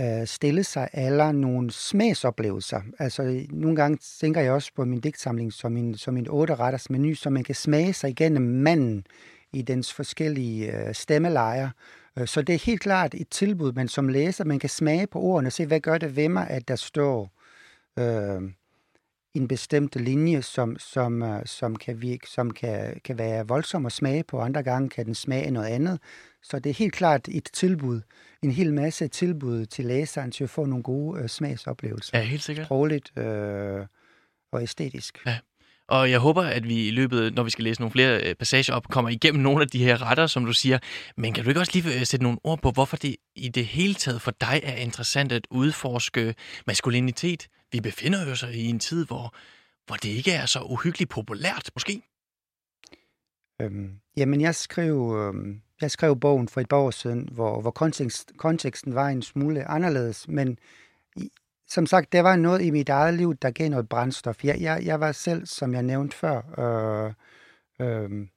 øh, 0.00 0.26
stille 0.26 0.64
sig 0.64 0.88
alle 0.92 1.32
nogle 1.32 1.70
smagsoplevelser. 1.70 2.80
Altså, 2.98 3.46
nogle 3.50 3.76
gange 3.76 3.98
tænker 4.20 4.40
jeg 4.40 4.52
også 4.52 4.70
på 4.76 4.84
min 4.84 5.00
digtsamling 5.00 5.52
som 5.52 5.76
en, 5.76 5.94
som 5.94 6.16
en 6.16 6.28
otte-retters 6.28 6.90
menu, 6.90 7.14
så 7.14 7.30
man 7.30 7.44
kan 7.44 7.54
smage 7.54 7.92
sig 7.92 8.10
igennem 8.10 8.42
manden 8.42 9.06
i 9.52 9.62
dens 9.62 9.92
forskellige 9.92 10.72
øh, 10.76 10.94
stemmelejer. 10.94 11.70
Øh, 12.18 12.26
så 12.26 12.42
det 12.42 12.54
er 12.54 12.66
helt 12.66 12.80
klart 12.80 13.14
et 13.14 13.28
tilbud, 13.28 13.72
men 13.72 13.88
som 13.88 14.08
læser, 14.08 14.44
man 14.44 14.58
kan 14.58 14.70
smage 14.70 15.06
på 15.06 15.20
ordene 15.20 15.48
og 15.48 15.52
se, 15.52 15.66
hvad 15.66 15.80
gør 15.80 15.98
det 15.98 16.16
ved 16.16 16.28
mig, 16.28 16.50
at 16.50 16.68
der 16.68 16.76
står 16.76 17.30
øh, 17.98 18.42
en 19.34 19.48
bestemt 19.48 19.96
linje, 19.96 20.42
som, 20.42 20.78
som, 20.78 21.22
øh, 21.22 21.46
som, 21.46 21.76
kan, 21.76 22.02
virke, 22.02 22.30
som 22.30 22.50
kan, 22.50 23.00
kan 23.04 23.18
være 23.18 23.48
voldsom 23.48 23.86
at 23.86 23.92
smage 23.92 24.24
på, 24.24 24.40
andre 24.40 24.62
gange 24.62 24.88
kan 24.88 25.06
den 25.06 25.14
smage 25.14 25.50
noget 25.50 25.66
andet. 25.66 25.98
Så 26.42 26.58
det 26.58 26.70
er 26.70 26.74
helt 26.74 26.92
klart 26.92 27.28
et 27.28 27.48
tilbud, 27.52 28.00
en 28.42 28.50
hel 28.50 28.74
masse 28.74 29.08
tilbud 29.08 29.66
til 29.66 29.84
læseren 29.84 30.30
til 30.30 30.44
at 30.44 30.50
få 30.50 30.64
nogle 30.64 30.82
gode 30.82 31.22
øh, 31.22 31.28
smagsoplevelser. 31.28 32.18
Ja, 32.18 32.24
helt 32.24 32.42
sikkert. 32.42 32.66
Sprogligt 32.66 33.18
øh, 33.18 33.86
og 34.52 34.62
æstetisk. 34.62 35.18
Ja. 35.26 35.38
Og 35.88 36.10
jeg 36.10 36.18
håber, 36.18 36.42
at 36.42 36.68
vi 36.68 36.88
i 36.88 36.90
løbet, 36.90 37.34
når 37.34 37.42
vi 37.42 37.50
skal 37.50 37.64
læse 37.64 37.80
nogle 37.80 37.92
flere 37.92 38.28
øh, 38.28 38.34
passager 38.34 38.74
op, 38.74 38.88
kommer 38.88 39.10
igennem 39.10 39.42
nogle 39.42 39.62
af 39.62 39.68
de 39.68 39.84
her 39.84 40.02
retter, 40.02 40.26
som 40.26 40.44
du 40.44 40.52
siger. 40.52 40.78
Men 41.16 41.32
kan 41.32 41.44
du 41.44 41.50
ikke 41.50 41.60
også 41.60 41.72
lige 41.74 42.00
øh, 42.00 42.06
sætte 42.06 42.22
nogle 42.22 42.38
ord 42.44 42.62
på, 42.62 42.70
hvorfor 42.70 42.96
det 42.96 43.16
i 43.36 43.48
det 43.48 43.66
hele 43.66 43.94
taget 43.94 44.22
for 44.22 44.30
dig 44.30 44.60
er 44.62 44.76
interessant 44.76 45.32
at 45.32 45.46
udforske 45.50 46.34
maskulinitet? 46.66 47.48
Vi 47.74 47.80
befinder 47.80 48.32
os 48.32 48.42
i 48.42 48.66
en 48.66 48.78
tid, 48.78 49.06
hvor, 49.06 49.34
hvor 49.86 49.96
det 49.96 50.08
ikke 50.08 50.32
er 50.32 50.46
så 50.46 50.60
uhyggeligt 50.60 51.10
populært, 51.10 51.70
måske? 51.74 52.02
Øhm, 53.62 53.90
jamen, 54.16 54.40
jeg 54.40 54.54
skrev, 54.54 55.16
øhm, 55.18 55.60
jeg 55.80 55.90
skrev 55.90 56.20
bogen 56.20 56.48
for 56.48 56.60
et 56.60 56.68
par 56.68 56.76
år 56.76 56.90
siden, 56.90 57.28
hvor, 57.32 57.60
hvor 57.60 57.70
kontekst, 57.70 58.32
konteksten 58.36 58.94
var 58.94 59.08
en 59.08 59.22
smule 59.22 59.64
anderledes, 59.64 60.28
men 60.28 60.58
som 61.68 61.86
sagt, 61.86 62.12
der 62.12 62.20
var 62.20 62.36
noget 62.36 62.62
i 62.62 62.70
mit 62.70 62.88
eget 62.88 63.14
liv, 63.14 63.34
der 63.34 63.50
gav 63.50 63.68
noget 63.68 63.88
brændstof. 63.88 64.44
Jeg, 64.44 64.60
jeg, 64.60 64.82
jeg 64.84 65.00
var 65.00 65.12
selv, 65.12 65.46
som 65.46 65.74
jeg 65.74 65.82
nævnte 65.82 66.16
før, 66.16 66.42
øh, 66.58 67.12
øh, 67.86 68.28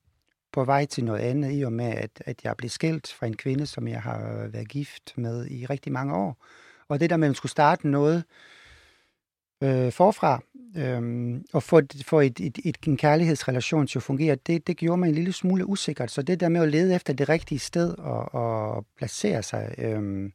på 0.51 0.63
vej 0.63 0.85
til 0.85 1.03
noget 1.03 1.19
andet, 1.19 1.59
i 1.59 1.61
og 1.61 1.73
med, 1.73 1.93
at, 1.93 2.23
at 2.25 2.43
jeg 2.43 2.57
blev 2.57 2.69
skilt 2.69 3.13
fra 3.13 3.27
en 3.27 3.37
kvinde, 3.37 3.65
som 3.65 3.87
jeg 3.87 4.01
har 4.01 4.47
været 4.47 4.69
gift 4.69 5.17
med 5.17 5.47
i 5.47 5.65
rigtig 5.65 5.91
mange 5.91 6.15
år. 6.15 6.45
Og 6.87 6.99
det 6.99 7.09
der 7.09 7.17
med, 7.17 7.27
at 7.27 7.29
man 7.29 7.35
skulle 7.35 7.51
starte 7.51 7.87
noget 7.87 8.17
øh, 8.17 8.56
forfra, 9.91 10.43
øh, 10.77 11.35
og 11.53 11.63
få, 11.63 11.81
få 12.05 12.19
et, 12.19 12.39
et, 12.39 12.59
et, 12.65 12.77
en 12.87 12.97
kærlighedsrelation 12.97 13.87
til 13.87 13.99
at 13.99 14.03
fungere, 14.03 14.35
det, 14.35 14.67
det 14.67 14.77
gjorde 14.77 14.97
mig 14.97 15.09
en 15.09 15.15
lille 15.15 15.33
smule 15.33 15.65
usikkert. 15.65 16.11
Så 16.11 16.21
det 16.21 16.39
der 16.39 16.49
med 16.49 16.61
at 16.61 16.69
lede 16.69 16.95
efter 16.95 17.13
det 17.13 17.29
rigtige 17.29 17.59
sted 17.59 17.97
og, 17.97 18.35
og 18.35 18.85
placere 18.97 19.43
sig, 19.43 19.75
øh, 19.77 20.29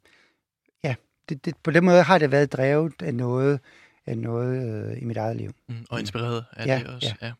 det, 1.29 1.45
det, 1.45 1.55
på 1.62 1.71
den 1.71 1.85
måde 1.85 2.02
har 2.02 2.19
det 2.19 2.31
været 2.31 2.52
drevet 2.52 3.02
af 3.02 3.14
noget, 3.14 3.61
af 4.07 4.19
noget 4.19 4.91
øh, 4.91 5.02
i 5.02 5.05
mit 5.05 5.17
eget 5.17 5.37
liv. 5.37 5.50
Mm, 5.69 5.87
og 5.91 6.00
inspireret 6.00 6.45
af 6.52 6.67
ja, 6.67 6.79
det 6.79 6.87
også. 6.87 7.14
Ja. 7.21 7.26
Ja. 7.26 7.33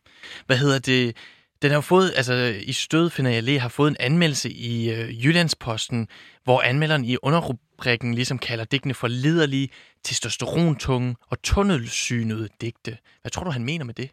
Hvad 0.45 0.57
hedder 0.57 0.79
det? 0.79 1.17
Den 1.63 1.71
har 1.71 1.81
fået, 1.81 2.13
altså 2.15 2.33
i 2.63 2.73
stød 2.73 3.59
har 3.59 3.69
fået 3.69 3.89
en 3.89 3.97
anmeldelse 3.99 4.49
i 4.49 4.91
øh, 4.91 5.25
Jyllandsposten, 5.25 6.07
hvor 6.43 6.61
anmelderen 6.61 7.05
i 7.05 7.17
underrubrikken 7.23 8.13
ligesom 8.13 8.39
kalder 8.39 8.65
digtene 8.65 8.93
for 8.93 9.07
liderlige, 9.07 9.69
testosterontunge 10.03 11.15
og 11.27 11.41
tunnelsynede 11.41 12.49
digte. 12.61 12.97
Hvad 13.21 13.31
tror 13.31 13.43
du, 13.43 13.49
han 13.49 13.63
mener 13.63 13.85
med 13.85 13.93
det? 13.93 14.09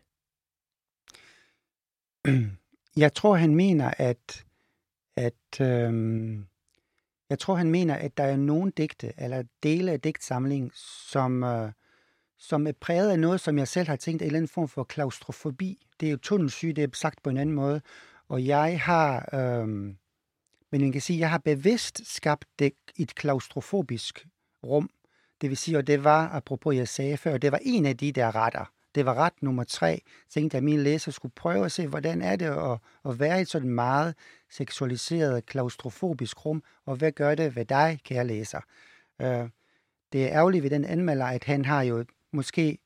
Jeg 2.96 3.14
tror, 3.14 3.36
han 3.36 3.54
mener, 3.54 3.90
at, 3.98 4.44
at 5.16 5.60
øhm, 5.60 6.46
jeg 7.30 7.38
tror, 7.38 7.54
han 7.54 7.70
mener, 7.70 7.94
at 7.94 8.16
der 8.16 8.24
er 8.24 8.36
nogle 8.36 8.72
digte, 8.76 9.12
eller 9.18 9.42
dele 9.62 9.92
af 9.92 10.00
digtsamlingen, 10.00 10.70
som, 11.10 11.42
øh, 11.42 11.72
som 12.40 12.66
er 12.66 12.72
præget 12.80 13.10
af 13.10 13.18
noget, 13.18 13.40
som 13.40 13.58
jeg 13.58 13.68
selv 13.68 13.88
har 13.88 13.96
tænkt, 13.96 14.22
en 14.22 14.26
eller 14.26 14.36
anden 14.36 14.48
form 14.48 14.68
for 14.68 14.84
klaustrofobi. 14.84 15.86
Det 16.00 16.06
er 16.06 16.10
jo 16.10 16.16
tunnelsyge, 16.16 16.72
det 16.72 16.84
er 16.84 16.88
sagt 16.92 17.22
på 17.22 17.30
en 17.30 17.36
anden 17.36 17.54
måde. 17.54 17.80
Og 18.28 18.46
jeg 18.46 18.80
har, 18.80 19.28
øhm, 19.34 19.96
men 20.70 20.80
man 20.80 20.92
kan 20.92 21.00
sige, 21.00 21.18
jeg 21.18 21.30
har 21.30 21.38
bevidst 21.38 22.14
skabt 22.14 22.44
det, 22.58 22.72
et 22.96 23.14
klaustrofobisk 23.14 24.26
rum. 24.64 24.90
Det 25.40 25.48
vil 25.48 25.56
sige, 25.56 25.78
og 25.78 25.86
det 25.86 26.04
var, 26.04 26.28
apropos 26.28 26.76
jeg 26.76 26.88
sagde 26.88 27.16
før, 27.16 27.38
det 27.38 27.52
var 27.52 27.60
en 27.62 27.86
af 27.86 27.96
de 27.96 28.12
der 28.12 28.34
retter. 28.34 28.72
Det 28.94 29.06
var 29.06 29.14
ret 29.14 29.42
nummer 29.42 29.64
tre. 29.64 30.02
tænkte, 30.30 30.56
at 30.56 30.64
mine 30.64 30.82
læsere 30.82 31.12
skulle 31.12 31.34
prøve 31.36 31.64
at 31.64 31.72
se, 31.72 31.86
hvordan 31.86 32.22
er 32.22 32.36
det 32.36 32.46
at, 32.46 32.78
at 33.04 33.20
være 33.20 33.38
i 33.38 33.42
et 33.42 33.48
sådan 33.48 33.70
meget 33.70 34.14
seksualiseret, 34.50 35.46
klaustrofobisk 35.46 36.46
rum, 36.46 36.62
og 36.86 36.96
hvad 36.96 37.12
gør 37.12 37.34
det 37.34 37.56
ved 37.56 37.64
dig, 37.64 38.00
kære 38.04 38.26
læser? 38.26 38.60
Øh, 39.20 39.48
det 40.12 40.24
er 40.24 40.28
ærgerligt 40.28 40.62
ved 40.62 40.70
den 40.70 40.84
anmelder, 40.84 41.26
at 41.26 41.44
han 41.44 41.64
har 41.64 41.82
jo 41.82 42.04
måske 42.32 42.78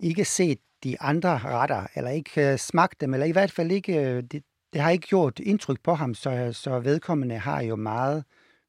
ikke 0.00 0.24
set 0.24 0.58
de 0.84 1.00
andre 1.00 1.38
retter, 1.38 1.86
eller 1.94 2.10
ikke 2.10 2.52
uh, 2.52 2.58
smagt 2.58 3.00
dem, 3.00 3.14
eller 3.14 3.26
i 3.26 3.32
hvert 3.32 3.52
fald 3.52 3.70
ikke, 3.70 4.00
øh, 4.00 4.22
det, 4.22 4.44
det 4.72 4.80
har 4.80 4.90
ikke 4.90 5.08
gjort 5.08 5.38
indtryk 5.38 5.80
på 5.82 5.94
ham, 5.94 6.14
så, 6.14 6.52
så 6.52 6.80
vedkommende 6.80 7.38
har 7.38 7.62
jo 7.62 7.76
meget 7.76 8.24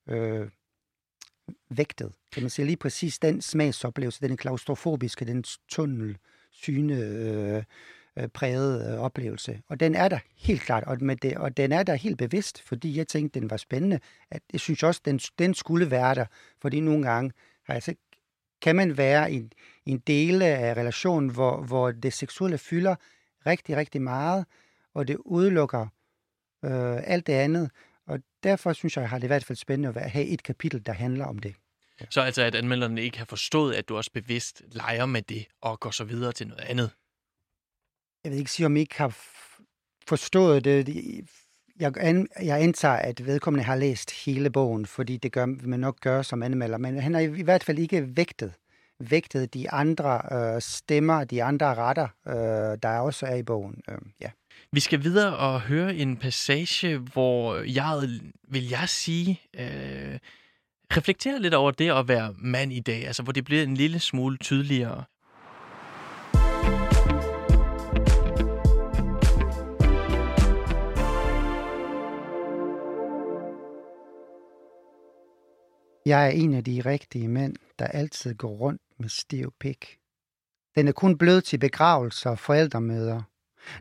øh, 0.10 0.50
vægtet, 1.70 2.14
kan 2.32 2.44
man 2.44 2.50
sige, 2.50 2.66
lige 2.66 2.78
præcis 2.78 3.20
den 3.20 3.42
smagsoplevelse, 3.42 4.28
den 4.28 4.38
klaustrofobiske, 4.38 5.26
den 5.26 5.44
tunnel, 5.70 6.18
syne 6.52 6.94
øh, 6.94 7.64
øh, 8.18 8.28
præget 8.28 8.94
øh, 8.94 9.00
oplevelse. 9.00 9.62
Og 9.68 9.80
den 9.80 9.96
er 9.96 10.08
der 10.08 10.20
helt 10.38 10.62
klart, 10.62 10.84
og, 10.84 10.98
med 11.02 11.16
det, 11.16 11.38
og 11.38 11.58
den 11.58 11.72
er 11.72 11.84
der 11.84 11.96
helt 11.96 12.18
bevidst, 12.18 12.62
fordi 12.62 12.98
jeg 12.98 13.08
tænkte, 13.08 13.40
den 13.40 13.50
var 13.50 13.58
spændende. 13.58 14.00
At 14.32 14.42
jeg 14.54 14.60
synes 14.60 14.84
også, 14.84 15.02
den, 15.06 15.20
den 15.40 15.54
skulle 15.54 15.92
være 15.92 16.16
der, 16.16 16.26
fordi 16.62 16.80
nogle 16.80 17.08
gange 17.08 17.32
altså, 17.68 17.96
kan 18.62 18.76
man 18.76 18.98
være 18.98 19.34
i, 19.34 19.50
en 19.90 20.00
del 20.00 20.42
af 20.42 20.74
relationen, 20.74 21.30
hvor, 21.30 21.62
hvor 21.62 21.92
det 21.92 22.14
seksuelle 22.14 22.58
fylder 22.58 22.96
rigtig, 23.46 23.78
rigtig 23.78 24.02
meget, 24.02 24.46
og 24.94 25.08
det 25.08 25.18
udelukker 25.26 25.88
øh, 26.66 26.98
alt 27.04 27.28
det 27.28 27.34
andet. 27.34 27.72
Og 28.08 28.20
derfor 28.44 28.74
synes 28.74 28.98
jeg, 28.98 29.10
har 29.10 29.18
det 29.18 29.24
i 29.24 29.28
hvert 29.28 29.44
fald 29.44 29.58
spændende 29.58 30.02
at 30.02 30.12
have 30.12 30.26
et 30.26 30.44
kapitel, 30.44 30.86
der 30.86 30.94
handler 30.94 31.26
om 31.26 31.40
det. 31.40 31.56
Ja. 32.02 32.06
Så 32.10 32.22
altså, 32.22 32.42
at 32.42 32.56
anmelderne 32.56 33.02
ikke 33.02 33.18
har 33.18 33.26
forstået, 33.26 33.76
at 33.76 33.90
du 33.90 33.98
også 33.98 34.12
bevidst 34.14 34.62
leger 34.72 35.06
med 35.06 35.22
det 35.22 35.46
og 35.62 35.80
går 35.80 35.92
så 35.92 36.04
videre 36.04 36.32
til 36.32 36.48
noget 36.48 36.62
andet? 36.62 36.92
Jeg 38.24 38.32
ved 38.32 38.40
ikke 38.40 38.52
sige, 38.52 38.66
om 38.66 38.78
I 38.78 38.80
ikke 38.80 38.98
har 38.98 39.18
forstået 40.08 40.64
det. 40.64 40.88
Jeg, 41.80 41.98
an, 41.98 42.28
jeg 42.42 42.62
antager, 42.62 42.96
at 42.96 43.26
vedkommende 43.26 43.64
har 43.64 43.76
læst 43.76 44.26
hele 44.26 44.50
bogen, 44.50 44.86
fordi 44.86 45.18
det 45.18 45.32
gør 45.32 45.46
man 45.46 45.80
nok 45.80 46.00
gøre 46.00 46.24
som 46.24 46.44
anmelder, 46.44 46.78
men 46.78 47.00
han 47.00 47.14
har 47.14 47.22
i 47.22 47.42
hvert 47.42 47.64
fald 47.64 47.80
ikke 47.80 48.18
vægtet 48.18 48.54
vægtet 49.00 49.54
de 49.54 49.70
andre 49.70 50.22
øh, 50.32 50.62
stemmer, 50.62 51.24
de 51.24 51.44
andre 51.44 51.76
retter, 51.76 52.08
øh, 52.28 52.78
der 52.84 53.00
også 53.00 53.26
er 53.26 53.36
i 53.36 53.44
bogen. 53.44 53.82
Øh, 53.90 53.98
ja. 54.22 54.30
Vi 54.72 54.80
skal 54.80 55.04
videre 55.04 55.38
og 55.38 55.62
høre 55.62 55.96
en 55.96 56.18
passage, 56.18 56.98
hvor 56.98 57.56
jeg, 57.56 58.10
vil 58.48 58.70
jeg 58.70 58.90
sige, 58.90 59.42
øh, 59.60 60.20
reflektere 60.98 61.42
lidt 61.42 61.54
over 61.54 61.72
det 61.72 61.92
at 61.92 62.08
være 62.08 62.34
mand 62.38 62.74
i 62.74 62.80
dag, 62.80 63.08
altså 63.08 63.24
hvor 63.24 63.34
det 63.34 63.46
bliver 63.46 63.64
en 63.64 63.74
lille 63.74 64.00
smule 64.00 64.38
tydeligere. 64.38 65.04
Jeg 76.06 76.26
er 76.26 76.30
en 76.30 76.54
af 76.54 76.64
de 76.64 76.82
rigtige 76.86 77.28
mænd, 77.28 77.56
der 77.80 77.86
altid 77.86 78.34
går 78.34 78.50
rundt 78.50 78.82
med 79.00 79.10
stiv 79.10 79.54
pik. 79.60 80.00
Den 80.76 80.88
er 80.88 80.92
kun 80.92 81.18
blød 81.18 81.42
til 81.42 81.58
begravelser 81.58 82.30
og 82.30 82.40
forældremøder. 82.40 83.22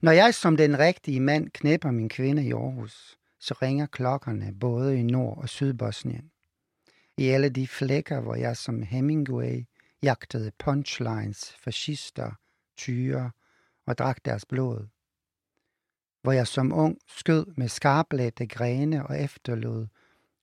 Når 0.02 0.12
jeg 0.12 0.34
som 0.34 0.56
den 0.56 0.78
rigtige 0.78 1.20
mand 1.20 1.50
knæpper 1.50 1.90
min 1.90 2.08
kvinde 2.08 2.44
i 2.44 2.52
Aarhus, 2.52 3.18
så 3.40 3.54
ringer 3.62 3.86
klokkerne 3.86 4.54
både 4.60 4.98
i 4.98 5.02
Nord- 5.02 5.38
og 5.38 5.48
Sydbosnien 5.48 6.30
i 7.18 7.28
alle 7.28 7.48
de 7.48 7.68
flækker, 7.68 8.20
hvor 8.20 8.34
jeg 8.34 8.56
som 8.56 8.82
Hemingway 8.82 9.64
jagtede 10.02 10.52
punchlines, 10.58 11.56
fascister, 11.60 12.30
tyre 12.76 13.30
og 13.86 13.98
drak 13.98 14.24
deres 14.24 14.44
blod. 14.44 14.86
Hvor 16.22 16.32
jeg 16.32 16.46
som 16.46 16.72
ung 16.72 16.98
skød 17.06 17.46
med 17.56 17.68
skarplætte 17.68 18.46
grene 18.46 19.06
og 19.06 19.20
efterlod 19.20 19.86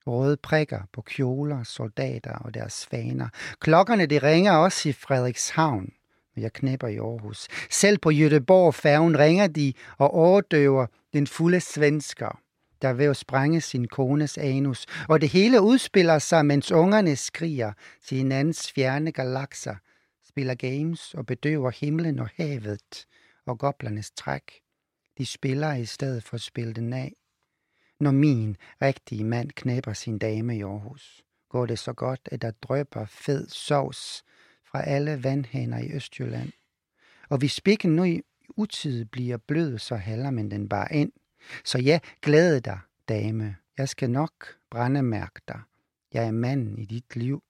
røde 0.07 0.37
prikker 0.37 0.79
på 0.93 1.01
kjoler, 1.01 1.63
soldater 1.63 2.35
og 2.35 2.53
deres 2.53 2.73
svaner. 2.73 3.27
Klokkerne 3.59 4.05
de 4.05 4.19
ringer 4.19 4.51
også 4.51 4.89
i 4.89 4.93
Frederikshavn, 4.93 5.93
men 6.35 6.43
jeg 6.43 6.53
knæpper 6.53 6.87
i 6.87 6.97
Aarhus. 6.97 7.47
Selv 7.69 7.97
på 7.97 8.11
Jødeborg 8.11 8.75
færgen 8.75 9.19
ringer 9.19 9.47
de 9.47 9.73
og 9.97 10.13
overdøver 10.13 10.87
den 11.13 11.27
fulde 11.27 11.59
svensker 11.59 12.39
der 12.81 12.93
ved 12.93 13.05
at 13.05 13.17
sprænge 13.17 13.61
sin 13.61 13.87
kones 13.87 14.37
anus, 14.37 14.85
og 15.09 15.21
det 15.21 15.29
hele 15.29 15.61
udspiller 15.61 16.19
sig, 16.19 16.45
mens 16.45 16.71
ungerne 16.71 17.15
skriger 17.15 17.73
til 18.05 18.17
hinandens 18.17 18.71
fjerne 18.71 19.11
galakser, 19.11 19.75
spiller 20.27 20.55
games 20.55 21.13
og 21.13 21.25
bedøver 21.25 21.71
himlen 21.71 22.19
og 22.19 22.29
havet 22.35 23.05
og 23.45 23.59
goblernes 23.59 24.11
træk. 24.11 24.51
De 25.17 25.25
spiller 25.25 25.73
i 25.73 25.85
stedet 25.85 26.23
for 26.23 26.35
at 26.35 26.41
spille 26.41 26.73
den 26.73 26.93
af. 26.93 27.13
Når 27.99 28.11
min 28.11 28.57
rigtige 28.81 29.23
mand 29.23 29.51
knæpper 29.51 29.93
sin 29.93 30.17
dame 30.17 30.57
i 30.57 30.61
Aarhus, 30.61 31.23
går 31.49 31.65
det 31.65 31.79
så 31.79 31.93
godt, 31.93 32.19
at 32.31 32.41
der 32.41 32.51
drøber 32.51 33.05
fed 33.05 33.49
sovs 33.49 34.23
fra 34.65 34.83
alle 34.83 35.23
vandhaner 35.23 35.77
i 35.77 35.91
Østjylland. 35.91 36.51
Og 37.29 37.37
hvis 37.37 37.51
spikken 37.51 37.95
nu 37.95 38.03
i 38.03 38.21
utid 38.57 39.05
bliver 39.05 39.37
blød, 39.37 39.77
så 39.77 39.95
halder 39.95 40.31
man 40.31 40.51
den 40.51 40.69
bare 40.69 40.93
ind– 40.93 41.11
så 41.63 41.79
ja, 41.79 41.99
glæde 42.21 42.59
dig, 42.59 42.79
dame. 43.09 43.55
Jeg 43.77 43.89
skal 43.89 44.09
nok 44.09 44.31
brændemærke 44.71 45.41
dig. 45.47 45.59
Jeg 46.13 46.27
er 46.27 46.31
manden 46.31 46.79
i 46.79 46.85
dit 46.85 47.15
liv. 47.15 47.43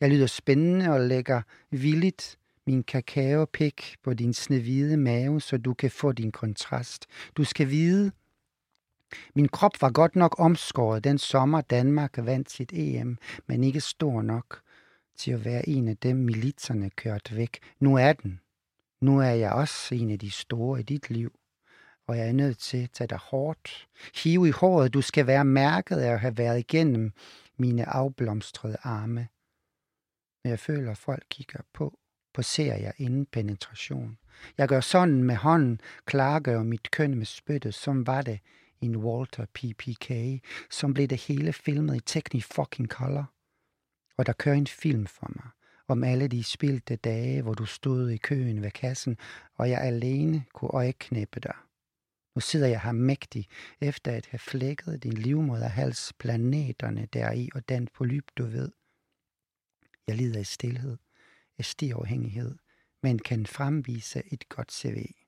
Jeg 0.00 0.10
lyder 0.10 0.26
spændende 0.26 0.90
og 0.90 1.00
lægger 1.00 1.42
villigt 1.70 2.38
min 2.66 2.82
kakaopik 2.82 3.96
på 4.02 4.14
din 4.14 4.34
snehvide 4.34 4.96
mave, 4.96 5.40
så 5.40 5.58
du 5.58 5.74
kan 5.74 5.90
få 5.90 6.12
din 6.12 6.32
kontrast. 6.32 7.06
Du 7.36 7.44
skal 7.44 7.70
vide, 7.70 8.12
min 9.34 9.48
krop 9.48 9.82
var 9.82 9.90
godt 9.90 10.16
nok 10.16 10.34
omskåret 10.38 11.04
den 11.04 11.18
sommer 11.18 11.60
Danmark 11.60 12.16
vandt 12.16 12.50
sit 12.50 12.72
EM, 12.72 13.18
men 13.46 13.64
ikke 13.64 13.80
stor 13.80 14.22
nok 14.22 14.60
til 15.16 15.30
at 15.30 15.44
være 15.44 15.68
en 15.68 15.88
af 15.88 15.96
dem, 15.96 16.16
militserne 16.16 16.90
kørt 16.90 17.36
væk. 17.36 17.58
Nu 17.80 17.96
er 17.96 18.12
den. 18.12 18.40
Nu 19.00 19.20
er 19.20 19.30
jeg 19.30 19.52
også 19.52 19.94
en 19.94 20.10
af 20.10 20.18
de 20.18 20.30
store 20.30 20.80
i 20.80 20.82
dit 20.82 21.10
liv, 21.10 21.32
og 22.06 22.18
jeg 22.18 22.28
er 22.28 22.32
nødt 22.32 22.58
til 22.58 22.76
at 22.76 22.90
tage 22.90 23.08
dig 23.08 23.18
hårdt. 23.18 23.88
Hive 24.14 24.48
i 24.48 24.50
håret, 24.50 24.94
du 24.94 25.00
skal 25.00 25.26
være 25.26 25.44
mærket 25.44 25.96
af 25.96 26.12
at 26.12 26.20
have 26.20 26.38
været 26.38 26.58
igennem 26.58 27.12
mine 27.56 27.84
afblomstrede 27.88 28.76
arme. 28.82 29.28
Når 30.44 30.48
jeg 30.48 30.58
føler, 30.58 30.90
at 30.90 30.98
folk 30.98 31.24
kigger 31.30 31.60
på, 31.72 31.98
poserer 32.34 32.76
jeg 32.76 32.92
inden 32.98 33.26
penetration. 33.26 34.18
Jeg 34.58 34.68
gør 34.68 34.80
sådan 34.80 35.22
med 35.22 35.36
hånden, 35.36 35.80
klargør 36.04 36.62
mit 36.62 36.90
køn 36.90 37.14
med 37.14 37.26
spyttet, 37.26 37.74
som 37.74 38.06
var 38.06 38.22
det 38.22 38.38
en 38.84 38.96
Walter 38.96 39.46
PPK, 39.54 40.10
som 40.70 40.94
blev 40.94 41.08
det 41.08 41.20
hele 41.20 41.52
filmet 41.52 41.96
i 41.96 42.00
Technifucking 42.00 42.88
Color. 42.88 43.32
Og 44.16 44.26
der 44.26 44.32
kører 44.32 44.56
en 44.56 44.66
film 44.66 45.06
for 45.06 45.30
mig, 45.36 45.50
om 45.88 46.04
alle 46.04 46.28
de 46.28 46.44
spilte 46.44 46.96
dage, 46.96 47.42
hvor 47.42 47.54
du 47.54 47.66
stod 47.66 48.10
i 48.10 48.16
køen 48.16 48.62
ved 48.62 48.70
kassen, 48.70 49.18
og 49.54 49.70
jeg 49.70 49.80
alene 49.80 50.44
kunne 50.52 50.70
øjeknæppe 50.70 51.40
dig. 51.40 51.54
Nu 52.34 52.40
sidder 52.40 52.66
jeg 52.66 52.80
her 52.80 52.92
mægtig, 52.92 53.48
efter 53.80 54.12
at 54.12 54.26
have 54.26 54.38
flækket 54.38 55.02
din 55.02 55.12
livmoderhals, 55.12 56.12
planeterne 56.18 57.08
deri 57.12 57.48
og 57.54 57.68
den 57.68 57.88
polyp, 57.94 58.30
du 58.38 58.44
ved. 58.44 58.72
Jeg 60.06 60.16
lider 60.16 60.40
i 60.40 60.44
stillhed, 60.44 60.96
af 61.58 61.64
stirafhængighed, 61.64 62.56
men 63.02 63.18
kan 63.18 63.46
fremvise 63.46 64.22
et 64.32 64.48
godt 64.48 64.72
CV. 64.72 65.23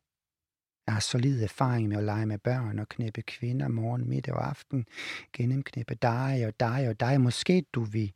Jeg 0.87 0.95
har 0.95 1.01
solid 1.01 1.43
erfaring 1.43 1.89
med 1.89 1.97
at 1.97 2.05
lege 2.05 2.27
med 2.27 2.39
børn 2.39 2.79
og 2.79 2.89
knæppe 2.89 3.23
kvinder 3.23 3.69
morgen, 3.69 4.09
middag 4.09 4.35
og 4.35 4.49
aften, 4.49 4.87
gennemknæppe 5.33 5.95
dig 5.95 6.45
og 6.47 6.61
dig 6.61 6.89
og 6.89 7.01
dig. 7.01 7.21
Måske 7.21 7.65
du 7.73 7.85
vil 7.85 8.13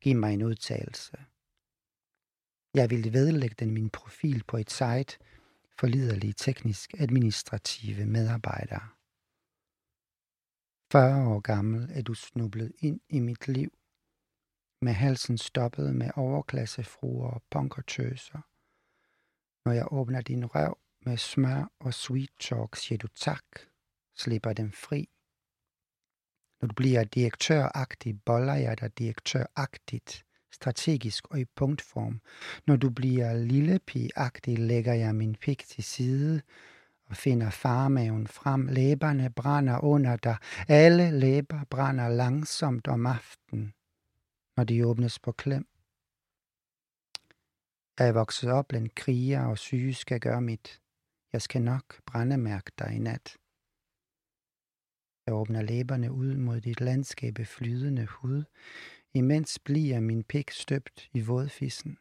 give 0.00 0.14
mig 0.14 0.34
en 0.34 0.42
udtalelse. 0.42 1.16
Jeg 2.74 2.90
ville 2.90 3.12
vedlægge 3.12 3.56
den 3.58 3.70
min 3.70 3.90
profil 3.90 4.44
på 4.44 4.56
et 4.56 4.70
site 4.70 5.18
for 5.78 5.86
liderlige 5.86 6.32
teknisk 6.32 6.94
administrative 6.98 8.06
medarbejdere. 8.06 8.88
40 10.92 11.28
år 11.28 11.40
gammel 11.40 11.90
er 11.94 12.02
du 12.02 12.14
snublet 12.14 12.72
ind 12.78 13.00
i 13.08 13.20
mit 13.20 13.48
liv, 13.48 13.72
med 14.80 14.92
halsen 14.92 15.38
stoppet 15.38 15.94
med 15.94 16.10
overklassefruer 16.16 17.30
og 17.30 17.42
punkertøser. 17.50 18.40
Når 19.64 19.72
jeg 19.72 19.92
åbner 19.92 20.20
din 20.20 20.46
røv 20.46 20.83
med 21.06 21.16
smør 21.16 21.70
og 21.80 21.94
sweet 21.94 22.30
talk, 22.40 22.76
siger 22.76 22.98
du 22.98 23.08
tak, 23.08 23.44
slipper 24.16 24.52
dem 24.52 24.72
fri. 24.72 25.08
Når 26.60 26.68
du 26.68 26.74
bliver 26.74 27.04
direktøragtig, 27.04 28.22
boller 28.22 28.54
jeg 28.54 28.80
dig 28.80 28.98
direktøragtigt, 28.98 30.24
strategisk 30.52 31.28
og 31.30 31.40
i 31.40 31.44
punktform. 31.44 32.20
Når 32.66 32.76
du 32.76 32.90
bliver 32.90 33.34
lillepigeagtig, 33.34 34.58
lægger 34.58 34.94
jeg 34.94 35.14
min 35.14 35.34
pik 35.34 35.66
til 35.66 35.84
side 35.84 36.42
og 37.06 37.16
finder 37.16 37.50
farmaven 37.50 38.26
frem. 38.26 38.66
Læberne 38.66 39.30
brænder 39.30 39.84
under 39.84 40.16
dig. 40.16 40.36
Alle 40.68 41.10
læber 41.10 41.64
brænder 41.70 42.08
langsomt 42.08 42.88
om 42.88 43.06
aftenen, 43.06 43.74
når 44.56 44.64
de 44.64 44.86
åbnes 44.86 45.18
på 45.18 45.32
klem. 45.32 45.66
Jeg 47.98 48.08
er 48.08 48.12
vokset 48.12 48.50
op 48.50 48.68
blandt 48.68 48.94
kriger 48.94 49.44
og 49.44 49.58
syge 49.58 49.94
skal 49.94 50.20
gøre 50.20 50.40
mit. 50.40 50.80
Jeg 51.34 51.42
skal 51.42 51.62
nok 51.62 52.00
brændemærke 52.06 52.72
dig 52.78 52.92
i 52.94 52.98
nat. 52.98 53.36
Jeg 55.26 55.34
åbner 55.34 55.62
læberne 55.62 56.12
ud 56.12 56.36
mod 56.36 56.60
dit 56.60 56.80
landskabe 56.80 57.44
flydende 57.44 58.06
hud, 58.06 58.44
imens 59.14 59.58
bliver 59.58 60.00
min 60.00 60.24
pik 60.24 60.50
støbt 60.50 61.10
i 61.12 61.20
vådfissen. 61.20 61.98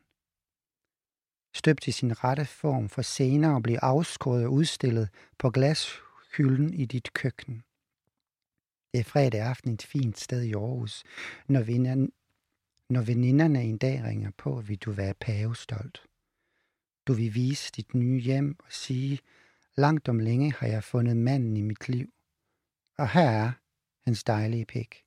Støbt 1.55 1.87
i 1.87 1.91
sin 1.91 2.23
rette 2.23 2.45
form 2.45 2.89
for 2.89 3.01
senere 3.01 3.55
at 3.55 3.63
blive 3.63 3.83
afskåret 3.83 4.45
og 4.45 4.53
udstillet 4.53 5.09
på 5.37 5.49
glashylden 5.49 6.73
i 6.73 6.85
dit 6.85 7.13
køkken. 7.13 7.63
Det 8.91 8.99
er 8.99 9.03
fredag 9.03 9.41
aften 9.41 9.73
et 9.73 9.83
fint 9.83 10.19
sted 10.19 10.41
i 10.41 10.53
Aarhus, 10.53 11.03
når, 11.47 11.61
vinderne, 11.61 12.07
når 12.89 13.01
veninderne 13.01 13.63
en 13.63 13.77
dag 13.77 14.03
ringer 14.03 14.31
på, 14.37 14.61
vil 14.61 14.77
du 14.77 14.91
være 14.91 15.13
pavestolt. 15.13 16.12
Du 17.07 17.13
vil 17.13 17.35
vise 17.35 17.71
dit 17.71 17.93
nye 17.93 18.19
hjem 18.19 18.55
og 18.59 18.71
sige, 18.71 19.19
langt 19.75 20.09
om 20.09 20.19
længe 20.19 20.53
har 20.53 20.67
jeg 20.67 20.83
fundet 20.83 21.17
manden 21.17 21.57
i 21.57 21.61
mit 21.61 21.89
liv. 21.89 22.13
Og 22.97 23.09
her 23.09 23.29
er 23.29 23.51
hans 24.05 24.23
dejlige 24.23 24.65
pik. 24.65 25.03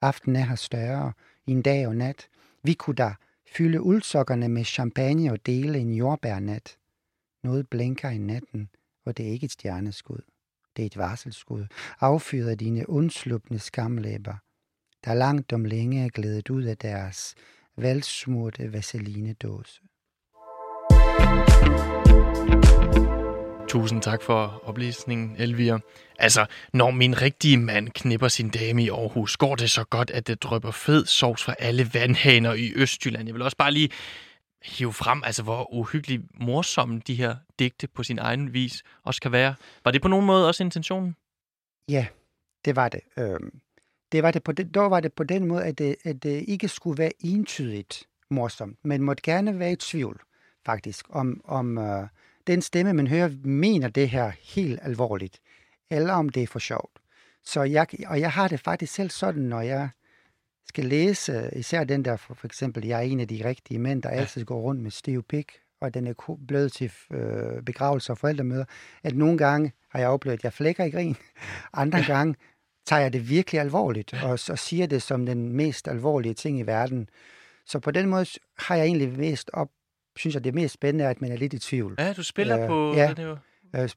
Aften 0.00 0.36
er 0.36 0.44
her 0.44 0.54
større, 0.54 1.12
i 1.46 1.50
en 1.50 1.62
dag 1.62 1.86
og 1.86 1.96
nat. 1.96 2.28
Vi 2.62 2.74
kunne 2.74 2.96
da 2.96 3.14
fylde 3.56 3.82
uldsokkerne 3.82 4.48
med 4.48 4.64
champagne 4.64 5.32
og 5.32 5.46
dele 5.46 5.78
en 5.78 5.94
jordbærnat. 5.94 6.78
Noget 7.42 7.68
blinker 7.68 8.10
i 8.10 8.18
natten, 8.18 8.68
og 9.04 9.16
det 9.16 9.26
er 9.26 9.30
ikke 9.30 9.44
et 9.44 9.52
stjerneskud. 9.52 10.20
Det 10.76 10.82
er 10.82 10.86
et 10.86 10.96
varselskud, 10.96 11.66
affyret 12.00 12.50
af 12.50 12.58
dine 12.58 12.88
undslupne 12.88 13.58
skamlæber, 13.58 14.36
der 15.04 15.14
langt 15.14 15.52
om 15.52 15.64
længe 15.64 16.04
er 16.04 16.08
glædet 16.08 16.50
ud 16.50 16.62
af 16.62 16.78
deres 16.78 17.34
valgsmurte 17.76 18.72
vaselinedåse. 18.72 19.82
Tusind 23.68 24.02
tak 24.02 24.22
for 24.22 24.62
oplysningen, 24.64 25.36
Elvira. 25.38 25.80
Altså, 26.18 26.46
når 26.72 26.90
min 26.90 27.22
rigtige 27.22 27.56
mand 27.56 27.88
knipper 27.88 28.28
sin 28.28 28.48
dame 28.48 28.82
i 28.82 28.88
Aarhus, 28.88 29.36
går 29.36 29.54
det 29.54 29.70
så 29.70 29.84
godt, 29.84 30.10
at 30.10 30.26
det 30.26 30.42
drøber 30.42 30.70
fed 30.70 31.06
sovs 31.06 31.44
fra 31.44 31.54
alle 31.58 31.90
vandhaner 31.94 32.52
i 32.52 32.72
Østjylland. 32.74 33.26
Jeg 33.26 33.34
vil 33.34 33.42
også 33.42 33.56
bare 33.56 33.72
lige 33.72 33.90
hive 34.62 34.92
frem, 34.92 35.22
altså 35.24 35.42
hvor 35.42 35.74
uhyggeligt 35.74 36.22
morsomme 36.40 37.00
de 37.06 37.14
her 37.14 37.36
digte 37.58 37.88
på 37.88 38.02
sin 38.02 38.18
egen 38.18 38.52
vis 38.52 38.82
også 39.04 39.20
kan 39.20 39.32
være. 39.32 39.54
Var 39.84 39.90
det 39.90 40.02
på 40.02 40.08
nogen 40.08 40.26
måde 40.26 40.48
også 40.48 40.64
intentionen? 40.64 41.16
Ja, 41.88 42.06
det 42.64 42.76
var 42.76 42.88
det. 42.88 43.00
Øhm, 43.18 43.60
det 44.12 44.22
var 44.22 44.30
det 44.30 44.42
på 44.42 44.52
den, 44.52 44.68
dog 44.68 44.90
var 44.90 45.00
det 45.00 45.12
på 45.12 45.24
den 45.24 45.46
måde, 45.46 45.64
at 45.64 45.78
det, 45.78 45.96
at 46.04 46.22
det 46.22 46.44
ikke 46.48 46.68
skulle 46.68 46.98
være 46.98 47.12
entydigt 47.20 48.08
morsomt, 48.30 48.78
men 48.84 49.02
måtte 49.02 49.22
gerne 49.22 49.58
være 49.58 49.72
i 49.72 49.76
tvivl, 49.76 50.20
faktisk, 50.64 51.06
om, 51.08 51.40
om 51.44 51.78
øh, 51.78 52.06
den 52.46 52.62
stemme, 52.62 52.92
man 52.92 53.06
hører, 53.06 53.30
mener 53.44 53.88
det 53.88 54.08
her 54.08 54.32
helt 54.54 54.80
alvorligt, 54.82 55.40
eller 55.90 56.14
om 56.14 56.28
det 56.28 56.42
er 56.42 56.46
for 56.46 56.58
sjovt. 56.58 56.98
Så 57.44 57.62
jeg, 57.62 57.86
og 58.06 58.20
jeg 58.20 58.32
har 58.32 58.48
det 58.48 58.60
faktisk 58.60 58.94
selv 58.94 59.10
sådan, 59.10 59.42
når 59.42 59.60
jeg 59.60 59.88
skal 60.68 60.84
læse, 60.84 61.50
især 61.52 61.84
den 61.84 62.04
der, 62.04 62.16
for, 62.16 62.34
for 62.34 62.46
eksempel, 62.46 62.86
jeg 62.86 62.98
er 62.98 63.02
en 63.02 63.20
af 63.20 63.28
de 63.28 63.40
rigtige 63.44 63.78
mænd, 63.78 64.02
der 64.02 64.10
ja. 64.10 64.16
altid 64.16 64.44
går 64.44 64.60
rundt 64.60 64.82
med 64.82 64.90
stiv 64.90 65.22
pik, 65.22 65.52
og 65.80 65.94
den 65.94 66.06
er 66.06 66.38
blevet 66.46 66.72
til 66.72 66.92
øh, 67.10 67.62
begravelser 67.62 68.14
og 68.14 68.18
forældremøder, 68.18 68.64
at 69.02 69.16
nogle 69.16 69.38
gange 69.38 69.72
har 69.88 69.98
jeg 69.98 70.08
oplevet, 70.08 70.38
at 70.38 70.44
jeg 70.44 70.52
flækker 70.52 70.84
i 70.84 70.90
grin. 70.90 71.16
Andre 71.72 71.98
ja. 71.98 72.04
gange 72.04 72.34
tager 72.86 73.02
jeg 73.02 73.12
det 73.12 73.28
virkelig 73.28 73.60
alvorligt, 73.60 74.14
og, 74.22 74.30
og 74.30 74.58
siger 74.58 74.86
det 74.86 75.02
som 75.02 75.26
den 75.26 75.52
mest 75.52 75.88
alvorlige 75.88 76.34
ting 76.34 76.58
i 76.58 76.62
verden. 76.62 77.08
Så 77.66 77.78
på 77.78 77.90
den 77.90 78.08
måde 78.08 78.26
har 78.58 78.76
jeg 78.76 78.84
egentlig 78.84 79.18
mest 79.18 79.50
op, 79.52 79.70
synes 80.16 80.34
jeg, 80.34 80.44
det 80.44 80.50
er 80.50 80.54
mest 80.54 80.74
spændende, 80.74 81.06
at 81.06 81.20
man 81.20 81.32
er 81.32 81.36
lidt 81.36 81.54
i 81.54 81.58
tvivl. 81.58 81.94
Ja, 81.98 82.12
du 82.12 82.22
spiller 82.22 82.60
øh, 82.60 82.66
på 82.66 82.94
ja, 82.94 83.08
den 83.08 83.16
her 83.16 83.36
øh, 83.82 83.88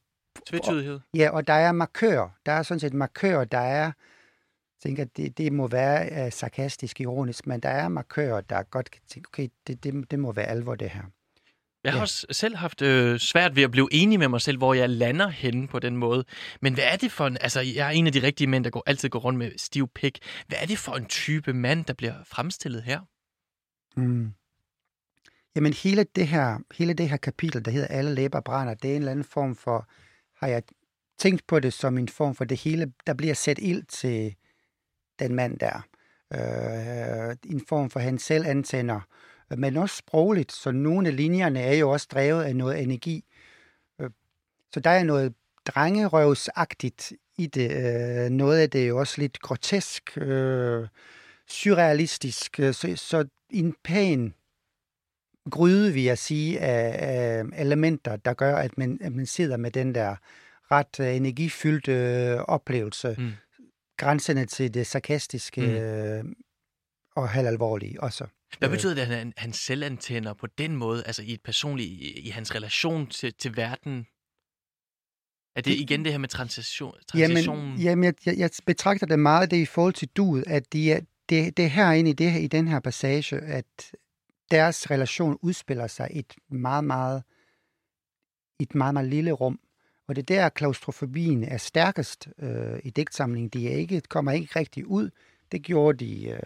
tvetydighed. 0.46 1.00
Ja, 1.14 1.30
og 1.30 1.46
der 1.46 1.52
er 1.52 1.72
markører. 1.72 2.28
Der 2.46 2.52
er 2.52 2.62
sådan 2.62 2.80
set 2.80 2.94
markører, 2.94 3.44
der 3.44 3.58
er, 3.58 3.84
jeg 3.84 3.92
tænker, 4.82 5.04
det, 5.04 5.38
det 5.38 5.52
må 5.52 5.66
være 5.66 6.26
uh, 6.26 6.32
sarkastisk, 6.32 7.00
ironisk, 7.00 7.46
men 7.46 7.60
der 7.60 7.68
er 7.68 7.88
markører, 7.88 8.40
der 8.40 8.62
godt 8.62 8.90
kan 8.90 9.02
tænke, 9.08 9.28
okay, 9.28 9.48
det, 9.66 9.84
det, 9.84 10.10
det 10.10 10.18
må 10.18 10.32
være 10.32 10.46
alvor, 10.46 10.74
det 10.74 10.90
her. 10.90 11.02
Jeg 11.84 11.92
har 11.92 11.98
ja. 11.98 12.02
også 12.02 12.26
selv 12.30 12.56
haft 12.56 12.82
øh, 12.82 13.18
svært 13.18 13.56
ved 13.56 13.62
at 13.62 13.70
blive 13.70 13.88
enig 13.92 14.18
med 14.18 14.28
mig 14.28 14.40
selv, 14.40 14.58
hvor 14.58 14.74
jeg 14.74 14.90
lander 14.90 15.28
henne 15.28 15.68
på 15.68 15.78
den 15.78 15.96
måde. 15.96 16.24
Men 16.60 16.74
hvad 16.74 16.84
er 16.84 16.96
det 16.96 17.12
for 17.12 17.26
en... 17.26 17.36
Altså, 17.40 17.60
jeg 17.60 17.86
er 17.86 17.90
en 17.90 18.06
af 18.06 18.12
de 18.12 18.22
rigtige 18.22 18.48
mænd, 18.48 18.64
der 18.64 18.70
går, 18.70 18.82
altid 18.86 19.08
går 19.08 19.18
rundt 19.18 19.38
med 19.38 19.52
stiv 19.56 19.88
pik. 19.88 20.18
Hvad 20.46 20.58
er 20.60 20.66
det 20.66 20.78
for 20.78 20.92
en 20.92 21.06
type 21.06 21.52
mand, 21.52 21.84
der 21.84 21.92
bliver 21.94 22.14
fremstillet 22.24 22.82
her? 22.82 23.00
Mm. 23.96 24.32
Jamen 25.56 25.72
hele 25.72 26.04
det 26.04 26.26
her, 26.26 26.58
hele 26.74 26.92
det 26.92 27.08
her 27.08 27.16
kapitel, 27.16 27.64
der 27.64 27.70
hedder 27.70 27.86
Alle 27.86 28.14
læber 28.14 28.40
brænder, 28.40 28.74
det 28.74 28.90
er 28.90 28.96
en 28.96 29.02
eller 29.02 29.12
anden 29.12 29.24
form 29.24 29.56
for, 29.56 29.88
har 30.34 30.48
jeg 30.48 30.62
tænkt 31.18 31.46
på 31.46 31.60
det 31.60 31.72
som 31.72 31.98
en 31.98 32.08
form 32.08 32.34
for 32.34 32.44
det 32.44 32.56
hele, 32.56 32.92
der 33.06 33.14
bliver 33.14 33.34
sat 33.34 33.58
ild 33.62 33.84
til 33.84 34.34
den 35.18 35.34
mand 35.34 35.58
der. 35.58 35.86
Øh, 36.34 37.36
en 37.44 37.66
form 37.68 37.90
for 37.90 38.00
han 38.00 38.18
selv 38.18 38.46
antænder, 38.46 39.00
men 39.56 39.76
også 39.76 39.96
sprogligt, 39.96 40.52
så 40.52 40.72
nogle 40.72 41.08
af 41.08 41.16
linjerne 41.16 41.60
er 41.60 41.74
jo 41.74 41.90
også 41.90 42.08
drevet 42.10 42.42
af 42.44 42.56
noget 42.56 42.82
energi. 42.82 43.24
Øh, 44.00 44.10
så 44.72 44.80
der 44.80 44.90
er 44.90 45.04
noget 45.04 45.34
drengerøvsagtigt 45.66 47.12
i 47.36 47.46
det. 47.46 47.70
Øh, 47.70 48.30
noget 48.30 48.58
af 48.58 48.70
det 48.70 48.82
er 48.82 48.86
jo 48.86 48.98
også 48.98 49.20
lidt 49.20 49.40
grotesk, 49.40 50.16
øh, 50.16 50.88
surrealistisk, 51.48 52.60
øh, 52.60 52.74
så, 52.74 52.96
så 52.96 53.24
en 53.50 53.74
pæn 53.84 54.34
gryde, 55.50 55.92
vil 55.92 56.02
jeg 56.02 56.18
sige, 56.18 56.60
af, 56.60 56.96
af 57.08 57.44
elementer, 57.62 58.16
der 58.16 58.34
gør, 58.34 58.56
at 58.56 58.78
man, 58.78 58.98
at 59.00 59.12
man 59.12 59.26
sidder 59.26 59.56
med 59.56 59.70
den 59.70 59.94
der 59.94 60.16
ret 60.70 61.00
uh, 61.00 61.16
energifyldte 61.16 61.92
uh, 62.36 62.40
oplevelse, 62.40 63.14
mm. 63.18 63.32
grænsende 63.96 64.46
til 64.46 64.74
det 64.74 64.86
sarkastiske 64.86 65.60
mm. 65.60 66.28
uh, 66.28 66.32
og 67.16 67.28
halvalvorlige 67.28 68.02
også. 68.02 68.26
Hvad 68.58 68.68
betyder 68.68 68.94
det, 68.94 69.02
at 69.02 69.06
han, 69.06 69.32
han 69.36 69.52
selv 69.52 69.84
antænder 69.84 70.34
på 70.34 70.46
den 70.46 70.76
måde, 70.76 71.02
altså 71.06 71.22
i 71.22 71.32
et 71.32 71.42
personligt, 71.44 71.88
i, 71.88 72.20
i 72.20 72.28
hans 72.28 72.54
relation 72.54 73.06
til, 73.06 73.34
til 73.34 73.56
verden? 73.56 74.06
Er 75.56 75.60
det 75.60 75.70
igen 75.70 76.04
det 76.04 76.12
her 76.12 76.18
med 76.18 76.28
transition? 76.28 76.94
transitionen? 77.08 77.64
Jamen, 77.64 77.82
jamen 77.82 78.14
jeg, 78.26 78.38
jeg 78.38 78.50
betragter 78.66 79.06
det 79.06 79.18
meget 79.18 79.50
det 79.50 79.56
i 79.56 79.66
forhold 79.66 79.94
til 79.94 80.08
duet, 80.08 80.44
at 80.46 80.72
de 80.72 80.92
er, 80.92 81.00
det, 81.28 81.56
det 81.56 81.64
er 81.64 81.68
herinde 81.68 82.10
i, 82.10 82.12
det 82.12 82.32
her, 82.32 82.40
i 82.40 82.46
den 82.46 82.68
her 82.68 82.80
passage, 82.80 83.36
at 83.36 83.92
deres 84.50 84.90
relation 84.90 85.38
udspiller 85.42 85.86
sig 85.86 86.08
i 86.10 86.18
et 86.18 86.34
meget, 86.48 86.84
meget, 86.84 87.22
et 88.60 88.74
meget, 88.74 88.94
meget 88.94 89.08
lille 89.08 89.32
rum. 89.32 89.60
Og 90.08 90.16
det 90.16 90.30
er 90.30 90.34
der, 90.36 90.48
klaustrofobien 90.48 91.44
er 91.44 91.56
stærkest 91.56 92.28
øh, 92.38 92.78
i 92.84 92.90
digtsamlingen. 92.90 93.48
De 93.48 93.72
er 93.72 93.76
ikke, 93.76 94.00
kommer 94.00 94.32
ikke 94.32 94.58
rigtig 94.58 94.86
ud. 94.86 95.10
Det 95.52 95.62
gjorde 95.62 96.04
de 96.04 96.28
øh, 96.28 96.40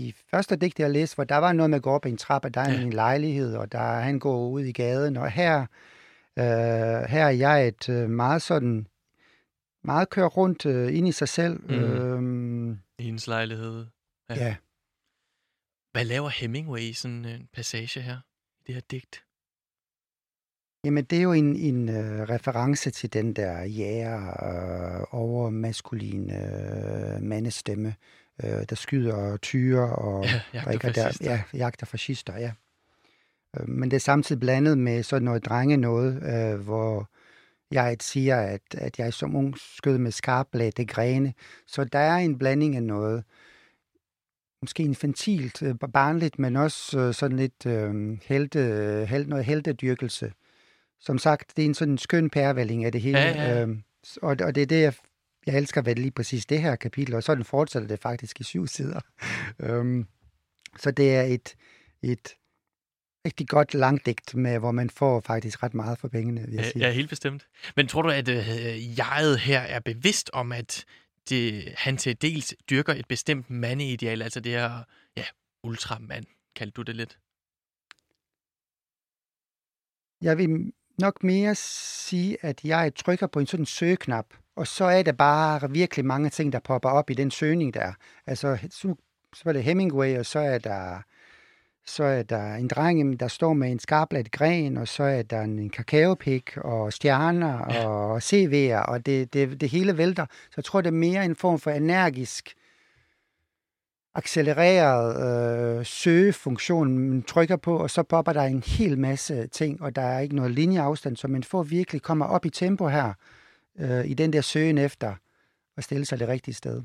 de 0.00 0.12
første 0.30 0.56
digte, 0.56 0.82
jeg 0.82 0.90
læste, 0.90 1.14
hvor 1.14 1.24
der 1.24 1.36
var 1.36 1.52
noget 1.52 1.70
med 1.70 1.76
at 1.76 1.82
gå 1.82 1.90
op 1.90 2.06
i 2.06 2.08
en 2.08 2.16
trappe, 2.16 2.48
der 2.48 2.60
er 2.60 2.72
ja. 2.72 2.80
en 2.80 2.92
lejlighed, 2.92 3.56
og 3.56 3.72
der 3.72 3.78
han 3.78 4.18
går 4.18 4.48
ud 4.48 4.60
i 4.60 4.72
gaden, 4.72 5.16
og 5.16 5.30
her, 5.30 5.60
øh, 6.38 6.44
her 7.08 7.24
er 7.24 7.30
jeg 7.30 7.68
et 7.68 7.88
øh, 7.88 8.10
meget 8.10 8.42
sådan, 8.42 8.86
meget 9.84 10.10
kører 10.10 10.28
rundt 10.28 10.66
øh, 10.66 10.96
ind 10.96 11.08
i 11.08 11.12
sig 11.12 11.28
selv. 11.28 11.60
Mm. 11.68 12.70
Øh, 12.70 12.76
I 12.98 13.02
hendes 13.02 13.26
lejlighed. 13.26 13.86
Ja. 14.30 14.34
ja. 14.34 14.56
Hvad 15.92 16.04
laver 16.04 16.28
Hemingway 16.28 16.80
i 16.80 16.92
sådan 16.92 17.24
en 17.24 17.48
passage 17.52 18.00
her, 18.00 18.16
i 18.60 18.62
det 18.66 18.74
her 18.74 18.82
digt? 18.90 19.24
Jamen, 20.84 21.04
det 21.04 21.18
er 21.18 21.22
jo 21.22 21.32
en, 21.32 21.56
en 21.56 21.88
uh, 21.88 22.20
reference 22.28 22.90
til 22.90 23.12
den 23.12 23.32
der 23.32 23.62
jæger 23.62 24.16
uh, 24.18 25.20
over 25.20 25.50
maskulin 25.50 26.22
uh, 26.22 27.22
mandestemme, 27.22 27.94
uh, 28.44 28.62
der 28.68 28.74
skyder 28.74 29.36
tyre 29.36 29.96
og 29.96 30.24
ja, 30.24 30.40
jagter 30.54 30.92
der, 30.92 31.18
ja, 31.20 31.42
jagter 31.54 31.86
fascister, 31.86 32.36
ja. 32.38 32.52
Uh, 33.60 33.68
men 33.68 33.90
det 33.90 33.96
er 33.96 34.00
samtidig 34.00 34.40
blandet 34.40 34.78
med 34.78 35.02
sådan 35.02 35.24
noget 35.24 35.44
drenge 35.44 35.76
noget, 35.76 36.16
uh, 36.16 36.60
hvor 36.60 37.10
jeg 37.70 37.96
siger, 38.00 38.36
at, 38.36 38.62
at 38.72 38.98
jeg 38.98 39.12
som 39.12 39.36
ung 39.36 39.58
skød 39.58 39.98
med 39.98 40.10
skarpladte 40.10 40.84
grene. 40.84 41.34
Så 41.66 41.84
der 41.84 41.98
er 41.98 42.16
en 42.16 42.38
blanding 42.38 42.76
af 42.76 42.82
noget, 42.82 43.24
måske 44.62 44.82
infantilt, 44.82 45.62
barnligt, 45.92 46.38
men 46.38 46.56
også 46.56 47.12
sådan 47.12 47.36
lidt 47.36 47.66
uh, 47.66 48.18
helte, 48.22 48.60
held, 49.08 49.26
noget 49.26 49.44
heldedyrkelse 49.44 50.32
som 51.00 51.18
sagt, 51.18 51.56
det 51.56 51.62
er 51.62 51.66
en 51.66 51.74
sådan 51.74 51.98
skøn 51.98 52.30
pærevælling 52.30 52.84
af 52.84 52.92
det 52.92 53.00
hele. 53.00 53.18
Ja, 53.18 53.54
ja. 53.54 53.62
Øhm, 53.62 53.82
og, 54.22 54.36
og 54.40 54.54
det 54.54 54.62
er 54.62 54.66
det, 54.66 54.82
jeg, 54.82 54.94
jeg 55.46 55.56
elsker 55.56 55.82
ved 55.82 55.94
lige 55.94 56.10
præcis 56.10 56.46
det 56.46 56.62
her 56.62 56.76
kapitel, 56.76 57.14
og 57.14 57.22
sådan 57.22 57.44
fortsætter 57.44 57.88
det 57.88 57.98
faktisk 57.98 58.40
i 58.40 58.44
syv 58.44 58.66
sider. 58.66 59.00
øhm, 59.60 60.06
så 60.78 60.90
det 60.90 61.14
er 61.14 61.22
et, 61.22 61.54
et 62.02 62.28
rigtig 63.26 63.48
godt 63.48 63.74
langdigt, 63.74 64.34
med, 64.34 64.58
hvor 64.58 64.70
man 64.70 64.90
får 64.90 65.20
faktisk 65.20 65.62
ret 65.62 65.74
meget 65.74 65.98
for 65.98 66.08
pengene, 66.08 66.40
vil 66.40 66.54
jeg 66.54 66.64
sige. 66.64 66.86
Ja, 66.86 66.92
helt 66.92 67.08
bestemt. 67.08 67.46
Men 67.76 67.86
tror 67.86 68.02
du, 68.02 68.08
at 68.08 68.28
øh, 68.28 68.98
jeget 68.98 69.38
her 69.38 69.60
er 69.60 69.80
bevidst 69.80 70.30
om, 70.32 70.52
at 70.52 70.84
det, 71.28 71.74
han 71.76 71.96
til 71.96 72.22
dels 72.22 72.54
dyrker 72.70 72.94
et 72.94 73.08
bestemt 73.08 73.50
mandeideal, 73.50 74.22
altså 74.22 74.40
det 74.40 74.52
her 74.52 74.82
ja, 75.16 75.24
ultramand, 75.62 76.24
kaldte 76.56 76.74
du 76.74 76.82
det 76.82 76.96
lidt? 76.96 77.18
Jeg 80.22 80.38
vil 80.38 80.72
nok 80.98 81.24
mere 81.24 81.54
sige, 81.54 82.36
at 82.44 82.64
jeg 82.64 82.94
trykker 82.94 83.26
på 83.26 83.40
en 83.40 83.46
sådan 83.46 83.66
søgeknap, 83.66 84.26
og 84.56 84.66
så 84.66 84.84
er 84.84 85.02
det 85.02 85.16
bare 85.16 85.70
virkelig 85.70 86.04
mange 86.04 86.30
ting, 86.30 86.52
der 86.52 86.60
popper 86.60 86.88
op 86.88 87.10
i 87.10 87.14
den 87.14 87.30
søgning 87.30 87.74
der. 87.74 87.92
Altså, 88.26 88.68
så, 88.70 88.94
så 89.34 89.42
er 89.46 89.52
det 89.52 89.64
Hemingway, 89.64 90.18
og 90.18 90.26
så 90.26 90.38
er 90.38 90.58
der 90.58 91.02
så 91.86 92.04
er 92.04 92.22
der 92.22 92.54
en 92.54 92.68
dreng, 92.68 93.20
der 93.20 93.28
står 93.28 93.52
med 93.52 93.70
en 93.70 93.78
skarplat 93.78 94.30
gren, 94.30 94.76
og 94.76 94.88
så 94.88 95.02
er 95.02 95.22
der 95.22 95.40
en 95.40 95.70
kakaopik, 95.70 96.56
og 96.56 96.92
stjerner, 96.92 97.58
og 97.86 98.16
CV'er, 98.16 98.84
og 98.88 99.06
det, 99.06 99.32
det, 99.32 99.60
det 99.60 99.68
hele 99.68 99.98
vælter. 99.98 100.26
Så 100.30 100.54
jeg 100.56 100.64
tror, 100.64 100.80
det 100.80 100.88
er 100.88 100.92
mere 100.92 101.24
en 101.24 101.36
form 101.36 101.58
for 101.58 101.70
energisk 101.70 102.54
accelereret 104.14 105.78
øh, 105.78 105.86
søgefunktion, 105.86 106.98
man 106.98 107.22
trykker 107.22 107.56
på, 107.56 107.76
og 107.76 107.90
så 107.90 108.02
popper 108.02 108.32
der 108.32 108.42
en 108.42 108.62
hel 108.66 108.98
masse 108.98 109.46
ting, 109.46 109.82
og 109.82 109.96
der 109.96 110.02
er 110.02 110.20
ikke 110.20 110.36
noget 110.36 110.50
linjeafstand, 110.50 111.16
så 111.16 111.28
man 111.28 111.42
får 111.42 111.62
virkelig 111.62 112.02
kommer 112.02 112.26
op 112.26 112.44
i 112.44 112.50
tempo 112.50 112.88
her, 112.88 113.12
øh, 113.78 114.10
i 114.10 114.14
den 114.14 114.32
der 114.32 114.40
søgen 114.40 114.78
efter 114.78 115.14
at 115.76 115.84
stille 115.84 116.04
sig 116.04 116.18
det 116.18 116.28
rigtige 116.28 116.54
sted. 116.54 116.82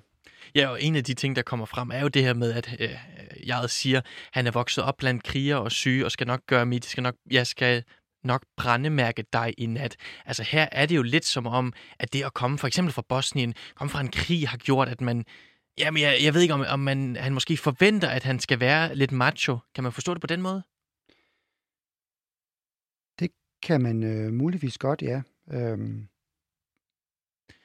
Ja, 0.56 0.68
og 0.68 0.84
en 0.84 0.96
af 0.96 1.04
de 1.04 1.14
ting, 1.14 1.36
der 1.36 1.42
kommer 1.42 1.66
frem, 1.66 1.92
er 1.92 2.02
jo 2.02 2.08
det 2.08 2.24
her 2.24 2.34
med, 2.34 2.54
at 2.54 2.76
øh, 2.80 2.90
jeg 3.48 3.70
siger, 3.70 4.02
han 4.32 4.48
er 4.48 4.52
vokset 4.52 4.84
op 4.84 4.98
blandt 4.98 5.24
kriger 5.24 5.56
og 5.56 5.72
syge, 5.72 6.06
og 6.06 6.12
skal 6.12 6.28
nok 6.28 6.42
gøre 6.48 6.66
mit, 6.66 6.86
skal 6.86 7.04
nok, 7.04 7.16
jeg 7.32 7.48
skal 7.48 7.84
nok 8.24 8.44
brændemærke 8.58 9.24
dig 9.34 9.54
i 9.58 9.66
nat. 9.66 9.96
Altså 10.26 10.44
her 10.44 10.68
er 10.72 10.86
det 10.86 10.96
jo 10.96 11.02
lidt 11.02 11.26
som 11.26 11.48
om, 11.48 11.74
at 12.00 12.14
det 12.14 12.24
at 12.24 12.34
komme 12.34 12.58
for 12.58 12.68
eksempel 12.68 12.94
fra 12.94 13.04
Bosnien, 13.10 13.54
komme 13.76 13.92
fra 13.92 14.02
en 14.02 14.12
krig, 14.12 14.50
har 14.50 14.58
gjort, 14.58 14.90
at 14.90 15.02
man 15.02 15.26
Jamen, 15.78 16.02
jeg, 16.02 16.18
jeg 16.24 16.34
ved 16.34 16.42
ikke, 16.42 16.54
om, 16.54 16.66
om 16.70 16.80
man, 16.80 17.16
han 17.16 17.34
måske 17.34 17.58
forventer, 17.58 18.10
at 18.10 18.24
han 18.24 18.40
skal 18.40 18.60
være 18.60 18.96
lidt 18.96 19.12
macho. 19.12 19.58
Kan 19.76 19.84
man 19.84 19.94
forstå 19.94 20.14
det 20.14 20.22
på 20.22 20.28
den 20.28 20.42
måde? 20.42 20.64
Det 23.20 23.32
kan 23.62 23.82
man 23.82 24.04
øh, 24.04 24.34
muligvis 24.34 24.78
godt, 24.78 25.02
ja. 25.02 25.22
Øhm. 25.52 26.08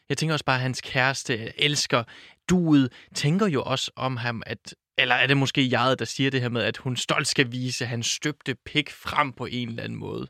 Jeg 0.08 0.18
tænker 0.18 0.32
også 0.32 0.44
bare, 0.44 0.56
at 0.56 0.62
hans 0.62 0.80
kæreste 0.80 1.60
elsker 1.60 2.04
duet, 2.50 2.92
tænker 3.14 3.46
jo 3.46 3.62
også 3.62 3.90
om 3.96 4.16
ham, 4.16 4.42
at 4.46 4.74
eller 4.98 5.14
er 5.14 5.26
det 5.26 5.36
måske 5.36 5.70
jeg, 5.70 5.98
der 5.98 6.04
siger 6.04 6.30
det 6.30 6.40
her 6.40 6.48
med, 6.48 6.62
at 6.62 6.76
hun 6.76 6.96
stolt 6.96 7.26
skal 7.26 7.52
vise 7.52 7.86
hans 7.86 8.06
støbte 8.06 8.54
pik 8.54 8.90
frem 8.90 9.32
på 9.32 9.46
en 9.46 9.68
eller 9.68 9.82
anden 9.82 9.98
måde? 9.98 10.26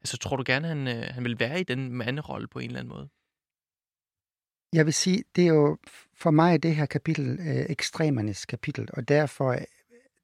Altså, 0.00 0.16
tror 0.16 0.36
du 0.36 0.42
gerne, 0.46 0.68
han, 0.68 0.88
øh, 0.88 1.04
han 1.10 1.24
vil 1.24 1.40
være 1.40 1.60
i 1.60 1.64
den 1.64 1.92
manderolle 1.92 2.48
på 2.48 2.58
en 2.58 2.66
eller 2.66 2.80
anden 2.80 2.94
måde? 2.94 3.08
Jeg 4.72 4.86
vil 4.86 4.94
sige, 4.94 5.24
det 5.36 5.44
er 5.44 5.48
jo 5.48 5.78
for 6.14 6.30
mig 6.30 6.62
det 6.62 6.76
her 6.76 6.86
kapitel 6.86 7.38
øh, 7.40 7.66
ekstremernes 7.68 8.46
kapitel, 8.46 8.88
og 8.92 9.08
derfor 9.08 9.50
øh, 9.50 9.60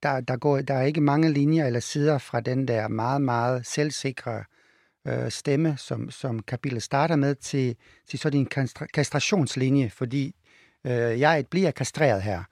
der, 0.02 0.20
der, 0.20 0.36
går, 0.36 0.60
der 0.60 0.74
er 0.74 0.82
ikke 0.82 1.00
mange 1.00 1.32
linjer 1.32 1.66
eller 1.66 1.80
sider 1.80 2.18
fra 2.18 2.40
den 2.40 2.68
der 2.68 2.88
meget, 2.88 3.22
meget 3.22 3.66
selvsikre 3.66 4.44
øh, 5.06 5.30
stemme, 5.30 5.76
som, 5.76 6.10
som 6.10 6.42
kapitlet 6.42 6.82
starter 6.82 7.16
med, 7.16 7.34
til, 7.34 7.76
til 8.08 8.18
sådan 8.18 8.40
en 8.40 8.68
kastrationslinje, 8.94 9.90
fordi 9.90 10.34
øh, 10.86 11.20
jeg 11.20 11.46
bliver 11.50 11.70
kastreret 11.70 12.22
her. 12.22 12.42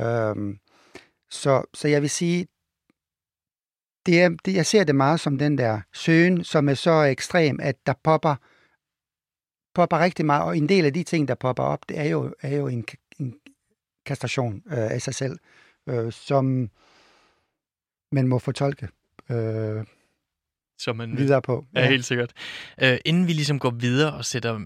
Øh, 0.00 0.56
så, 1.30 1.64
så 1.74 1.88
jeg 1.88 2.02
vil 2.02 2.10
sige, 2.10 2.46
det 4.06 4.22
er, 4.22 4.36
det, 4.44 4.54
jeg 4.54 4.66
ser 4.66 4.84
det 4.84 4.94
meget 4.94 5.20
som 5.20 5.38
den 5.38 5.58
der 5.58 5.80
søgen, 5.92 6.44
som 6.44 6.68
er 6.68 6.74
så 6.74 7.02
ekstrem, 7.02 7.60
at 7.62 7.86
der 7.86 7.94
popper 8.04 8.36
popper 9.74 9.98
rigtig 9.98 10.26
meget, 10.26 10.44
og 10.44 10.56
en 10.56 10.68
del 10.68 10.84
af 10.84 10.92
de 10.92 11.02
ting, 11.02 11.28
der 11.28 11.34
popper 11.34 11.62
op, 11.62 11.88
det 11.88 11.98
er 11.98 12.04
jo, 12.04 12.34
er 12.40 12.56
jo 12.56 12.68
en, 12.68 12.84
en 13.18 13.34
kastration 14.06 14.62
øh, 14.66 14.90
af 14.90 15.02
sig 15.02 15.14
selv, 15.14 15.38
øh, 15.88 16.12
som 16.12 16.70
man 18.12 18.28
må 18.28 18.38
fortolke 18.38 18.88
øh, 19.30 19.84
som 20.78 20.96
man 20.96 21.16
videre 21.16 21.42
på. 21.42 21.66
Ja, 21.74 21.80
ja 21.80 21.88
helt 21.88 22.04
sikkert. 22.04 22.32
Øh, 22.82 22.98
inden 23.04 23.26
vi 23.26 23.32
ligesom 23.32 23.58
går 23.58 23.70
videre 23.70 24.12
og 24.12 24.24
sætter 24.24 24.60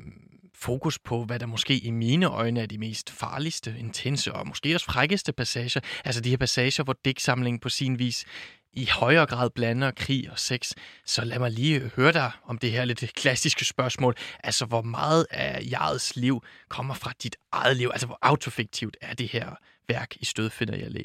fokus 0.58 0.98
på, 0.98 1.24
hvad 1.24 1.38
der 1.38 1.46
måske 1.46 1.78
i 1.78 1.90
mine 1.90 2.26
øjne 2.26 2.60
er 2.60 2.66
de 2.66 2.78
mest 2.78 3.10
farligste, 3.10 3.74
intense 3.78 4.32
og 4.32 4.48
måske 4.48 4.74
også 4.74 4.86
frækkeste 4.86 5.32
passager. 5.32 5.80
Altså 6.04 6.20
de 6.20 6.30
her 6.30 6.36
passager, 6.36 6.84
hvor 6.84 6.96
digtsamlingen 7.04 7.60
på 7.60 7.68
sin 7.68 7.98
vis 7.98 8.24
i 8.72 8.88
højere 8.92 9.26
grad 9.26 9.50
blander 9.50 9.90
krig 9.90 10.30
og 10.30 10.38
sex. 10.38 10.72
Så 11.04 11.24
lad 11.24 11.38
mig 11.38 11.50
lige 11.50 11.90
høre 11.96 12.12
dig 12.12 12.30
om 12.44 12.58
det 12.58 12.72
her 12.72 12.84
lidt 12.84 13.14
klassiske 13.14 13.64
spørgsmål. 13.64 14.14
Altså, 14.44 14.64
hvor 14.64 14.82
meget 14.82 15.26
af 15.30 15.68
jegets 15.70 16.16
liv 16.16 16.42
kommer 16.68 16.94
fra 16.94 17.12
dit 17.22 17.36
eget 17.52 17.76
liv? 17.76 17.90
Altså, 17.92 18.06
hvor 18.06 18.18
autofiktivt 18.22 18.96
er 19.00 19.14
det 19.14 19.28
her 19.28 19.54
værk 19.88 20.16
i 20.16 20.24
stød 20.24 20.50
finder 20.50 20.76
jeg 20.76 20.90
læ? 20.90 21.02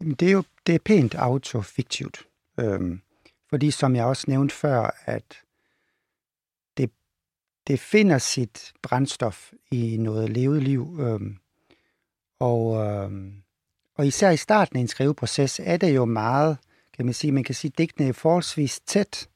Det 0.00 0.28
er 0.28 0.32
jo 0.32 0.44
det 0.66 0.74
er 0.74 0.78
pænt 0.84 1.14
autofiktivt. 1.14 2.26
Øhm, 2.60 3.00
fordi 3.50 3.70
som 3.70 3.96
jeg 3.96 4.04
også 4.04 4.24
nævnte 4.28 4.54
før, 4.54 4.90
at 5.04 5.42
det 7.68 7.80
finder 7.80 8.18
sit 8.18 8.72
brændstof 8.82 9.52
i 9.70 9.96
noget 9.96 10.30
levet 10.30 10.62
liv. 10.62 10.98
Øhm, 11.00 11.36
og 12.40 12.86
øh, 12.86 13.10
og 13.98 14.06
især 14.06 14.30
i 14.30 14.36
starten 14.36 14.76
af 14.76 14.80
en 14.80 14.88
skriveproces 14.88 15.60
er 15.64 15.76
det 15.76 15.94
jo 15.94 16.04
meget, 16.04 16.58
kan 16.96 17.04
man 17.04 17.14
sige, 17.14 17.32
man 17.32 17.44
kan 17.44 17.54
sige, 17.54 17.72
digtene 17.78 18.08
er 18.08 18.12
forholdsvis 18.12 18.80
tæt 18.80 19.28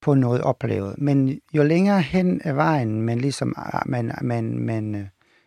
på 0.00 0.14
noget 0.14 0.40
oplevet. 0.40 0.98
Men 0.98 1.40
jo 1.54 1.62
længere 1.62 2.02
hen 2.02 2.40
ad 2.44 2.52
vejen, 2.52 3.02
man 3.02 3.18
ligesom 3.18 3.54
ah, 3.56 3.82
man, 3.86 4.12
man, 4.22 4.58
man, 4.58 4.94
øh, 4.94 5.06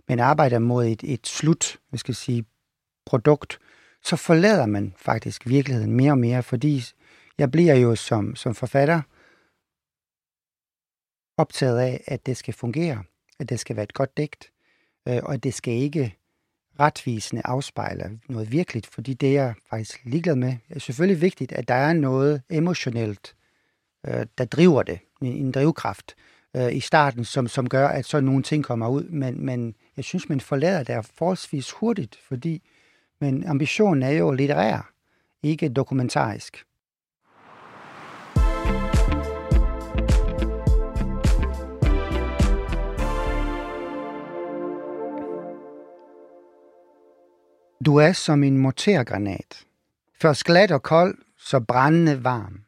man 0.09 0.19
arbejder 0.19 0.59
mod 0.59 0.85
et, 0.85 1.03
et 1.03 1.27
slut, 1.27 1.77
vi 1.91 1.97
skal 1.97 2.15
sige, 2.15 2.45
produkt, 3.05 3.59
så 4.03 4.15
forlader 4.15 4.65
man 4.65 4.93
faktisk 4.97 5.47
virkeligheden 5.47 5.93
mere 5.93 6.11
og 6.11 6.17
mere, 6.17 6.43
fordi 6.43 6.83
jeg 7.37 7.51
bliver 7.51 7.75
jo 7.75 7.95
som, 7.95 8.35
som 8.35 8.55
forfatter 8.55 9.01
optaget 11.37 11.79
af, 11.79 12.03
at 12.07 12.25
det 12.25 12.37
skal 12.37 12.53
fungere, 12.53 13.03
at 13.39 13.49
det 13.49 13.59
skal 13.59 13.75
være 13.75 13.83
et 13.83 13.93
godt 13.93 14.17
digt, 14.17 14.51
øh, 15.07 15.19
og 15.23 15.33
at 15.33 15.43
det 15.43 15.53
skal 15.53 15.73
ikke 15.73 16.17
retvisende 16.79 17.41
afspejle 17.45 18.19
noget 18.29 18.51
virkeligt, 18.51 18.87
fordi 18.87 19.13
det 19.13 19.29
er 19.29 19.43
jeg 19.43 19.53
faktisk 19.69 19.99
ligeglad 20.03 20.35
med. 20.35 20.55
Det 20.69 20.75
er 20.75 20.79
selvfølgelig 20.79 21.21
vigtigt, 21.21 21.51
at 21.51 21.67
der 21.67 21.73
er 21.73 21.93
noget 21.93 22.41
emotionelt, 22.49 23.35
øh, 24.07 24.25
der 24.37 24.45
driver 24.45 24.83
det, 24.83 24.99
en, 25.21 25.33
en 25.33 25.51
drivkraft 25.51 26.15
øh, 26.55 26.75
i 26.75 26.79
starten, 26.79 27.25
som, 27.25 27.47
som 27.47 27.69
gør, 27.69 27.87
at 27.87 28.05
så 28.05 28.21
nogle 28.21 28.43
ting 28.43 28.63
kommer 28.63 28.87
ud, 28.87 29.03
men, 29.03 29.45
men 29.45 29.75
jeg 29.97 30.05
synes, 30.05 30.29
man 30.29 30.41
forlader 30.41 30.83
det 30.83 31.11
forholdsvis 31.15 31.71
hurtigt, 31.71 32.19
fordi 32.27 32.61
men 33.21 33.47
ambitionen 33.47 34.03
er 34.03 34.09
jo 34.09 34.31
litterær, 34.31 34.91
ikke 35.43 35.69
dokumentarisk. 35.69 36.65
Du 47.85 47.95
er 47.95 48.11
som 48.11 48.43
en 48.43 48.57
mortergranat. 48.57 49.65
Først 50.21 50.43
glat 50.43 50.71
og 50.71 50.83
kold, 50.83 51.17
så 51.37 51.59
brændende 51.59 52.23
varm. 52.23 52.63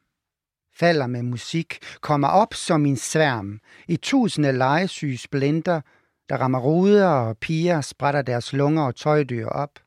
Falder 0.75 1.07
med 1.07 1.23
musik, 1.23 1.79
kommer 2.01 2.27
op 2.27 2.53
som 2.53 2.85
en 2.85 2.97
sværm. 2.97 3.59
I 3.87 3.97
tusinde 3.97 4.51
legesyge 4.51 5.17
splinter, 5.17 5.81
der 6.29 6.37
rammer 6.37 6.59
ruder 6.59 7.07
og 7.07 7.37
piger, 7.37 7.81
sprætter 7.81 8.21
deres 8.21 8.53
lunger 8.53 8.83
og 8.83 8.95
tøjdyr 8.95 9.47
op. 9.47 9.79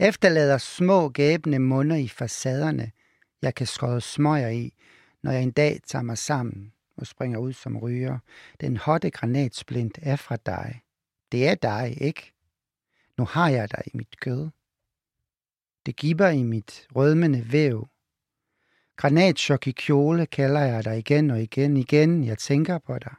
Efterlader 0.00 0.58
små 0.58 1.08
gæbende 1.08 1.58
munder 1.58 1.96
i 1.96 2.08
facaderne, 2.08 2.90
jeg 3.42 3.54
kan 3.54 3.66
skåde 3.66 4.00
smøger 4.00 4.48
i, 4.48 4.72
når 5.22 5.32
jeg 5.32 5.42
en 5.42 5.50
dag 5.50 5.80
tager 5.86 6.02
mig 6.02 6.18
sammen 6.18 6.72
og 6.96 7.06
springer 7.06 7.38
ud 7.38 7.52
som 7.52 7.76
ryger. 7.76 8.18
Den 8.60 8.76
hotte 8.76 9.10
granatsplint 9.10 9.98
er 10.02 10.16
fra 10.16 10.36
dig. 10.36 10.80
Det 11.32 11.48
er 11.48 11.54
dig, 11.54 11.98
ikke? 12.00 12.32
Nu 13.16 13.24
har 13.24 13.48
jeg 13.48 13.70
dig 13.70 13.82
i 13.86 13.90
mit 13.94 14.20
kød. 14.20 14.48
Det 15.88 15.96
giver 15.96 16.28
i 16.28 16.42
mit 16.42 16.88
rødmende 16.96 17.52
væv. 17.52 17.88
Granatschok 18.96 19.66
i 19.66 19.70
kjole 19.70 20.26
kalder 20.26 20.60
jeg 20.60 20.84
dig 20.84 20.98
igen 20.98 21.30
og 21.30 21.42
igen, 21.42 21.76
igen, 21.76 22.24
jeg 22.24 22.38
tænker 22.38 22.78
på 22.78 22.98
dig. 22.98 23.14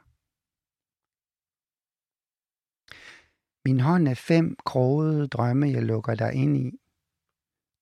Min 3.64 3.80
hånd 3.80 4.08
er 4.08 4.14
fem 4.14 4.56
krogede 4.64 5.28
drømme, 5.28 5.70
jeg 5.70 5.82
lukker 5.82 6.14
dig 6.14 6.34
ind 6.34 6.56
i. 6.56 6.80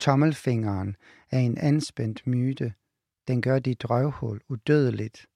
Tommelfingeren 0.01 0.97
er 1.31 1.39
en 1.39 1.59
anspændt 1.59 2.27
myte. 2.27 2.75
Den 3.29 3.43
gør 3.43 3.59
dit 3.59 3.83
drøvhul 3.83 4.41
udødeligt. 4.49 5.27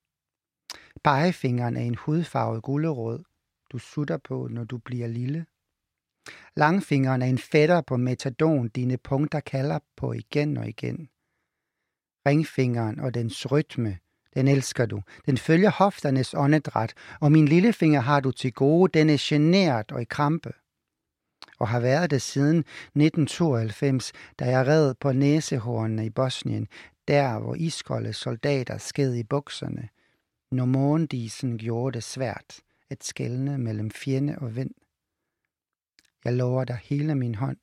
Pegefingeren 1.05 1.77
er 1.77 1.83
en 1.83 1.95
hudfarvet 1.95 2.63
gullerod, 2.63 3.25
du 3.73 3.79
sutter 3.79 4.19
på, 4.19 4.49
når 4.51 4.65
du 4.65 4.79
bliver 4.79 5.07
lille. 5.07 5.47
Langfingeren 6.57 7.23
er 7.23 7.27
en 7.27 7.39
fætter 7.39 7.81
på 7.81 7.97
metadon, 7.97 8.69
dine 8.69 8.97
punkter 8.97 9.41
kalder 9.41 9.79
på 9.97 10.13
igen 10.13 10.57
og 10.57 10.69
igen. 10.69 11.09
Ringfingeren 12.27 13.01
og 13.01 13.15
dens 13.15 13.53
rytme, 13.53 13.99
den 14.35 14.49
elsker 14.49 14.87
du. 14.87 15.03
Den 15.27 15.39
følger 15.39 15.71
hofternes 15.71 16.35
åndedræt, 16.35 16.95
og 17.21 17.33
min 17.33 17.49
lillefinger 17.49 18.01
har 18.01 18.21
du 18.21 18.31
til 18.31 18.53
gode, 18.53 18.99
den 18.99 19.11
er 19.11 19.17
generet 19.21 19.93
og 19.93 20.03
i 20.03 20.05
krampe. 20.05 20.53
Og 21.59 21.69
har 21.69 21.81
været 21.81 22.11
det 22.11 22.23
siden 22.23 22.59
1992, 22.59 24.13
da 24.39 24.45
jeg 24.45 24.67
red 24.67 24.95
på 24.95 25.13
næsehornene 25.13 26.07
i 26.07 26.11
Bosnien, 26.11 26.69
der 27.09 27.39
hvor 27.39 27.55
iskolde 27.55 28.13
soldater 28.13 28.79
sked 28.79 29.15
i 29.15 29.23
bukserne, 29.23 29.89
når 30.51 30.65
morgendisen 30.65 31.59
gjorde 31.59 31.95
det 31.95 32.05
svært 32.05 32.61
at 32.91 33.05
skælne 33.05 33.59
mellem 33.59 33.91
fjende 33.91 34.39
og 34.39 34.57
vind. 34.57 34.71
Jeg 36.25 36.33
lover 36.33 36.65
dig 36.65 36.79
hele 36.83 37.15
min 37.15 37.35
hånd. 37.35 37.57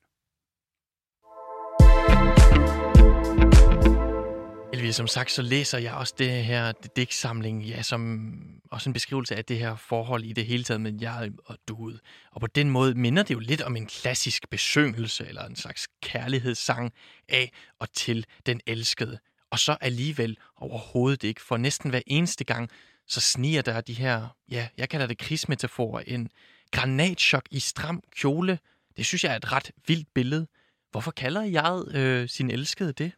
Elvia, 4.72 4.92
som 4.92 5.06
sagt, 5.06 5.30
så 5.30 5.42
læser 5.42 5.78
jeg 5.78 5.94
også 5.94 6.14
det 6.18 6.44
her 6.44 6.72
digtsamling, 6.96 7.64
ja, 7.64 7.82
som 7.82 8.30
også 8.70 8.90
en 8.90 8.94
beskrivelse 8.94 9.36
af 9.36 9.44
det 9.44 9.58
her 9.58 9.76
forhold 9.76 10.24
i 10.24 10.32
det 10.32 10.46
hele 10.46 10.64
taget 10.64 10.80
med 10.80 10.92
jeg 11.00 11.30
og 11.44 11.56
du. 11.68 11.92
Og 12.32 12.40
på 12.40 12.46
den 12.46 12.70
måde 12.70 12.94
minder 12.94 13.22
det 13.22 13.34
jo 13.34 13.38
lidt 13.38 13.62
om 13.62 13.76
en 13.76 13.86
klassisk 13.86 14.50
besøgelse, 14.50 15.28
eller 15.28 15.44
en 15.44 15.56
slags 15.56 15.88
kærlighedssang 16.02 16.92
af 17.28 17.52
og 17.78 17.92
til 17.92 18.26
den 18.46 18.60
elskede. 18.66 19.18
Og 19.50 19.58
så 19.58 19.76
alligevel 19.80 20.36
overhovedet 20.56 21.24
ikke, 21.24 21.42
for 21.42 21.56
næsten 21.56 21.90
hver 21.90 22.02
eneste 22.06 22.44
gang, 22.44 22.70
så 23.06 23.20
sniger 23.20 23.62
der 23.62 23.80
de 23.80 23.92
her, 23.92 24.36
ja, 24.50 24.68
jeg 24.76 24.88
kalder 24.88 25.06
det 25.06 25.18
krigsmetaforer 25.18 26.02
ind, 26.06 26.28
granatchok 26.72 27.42
i 27.50 27.60
stram 27.60 28.02
kjole. 28.16 28.58
Det 28.96 29.06
synes 29.06 29.24
jeg 29.24 29.32
er 29.32 29.36
et 29.36 29.52
ret 29.52 29.70
vildt 29.86 30.14
billede. 30.14 30.46
Hvorfor 30.90 31.10
kalder 31.10 31.42
jeg 31.42 31.82
øh, 31.94 32.28
sin 32.28 32.50
elskede 32.50 32.92
det? 32.92 33.12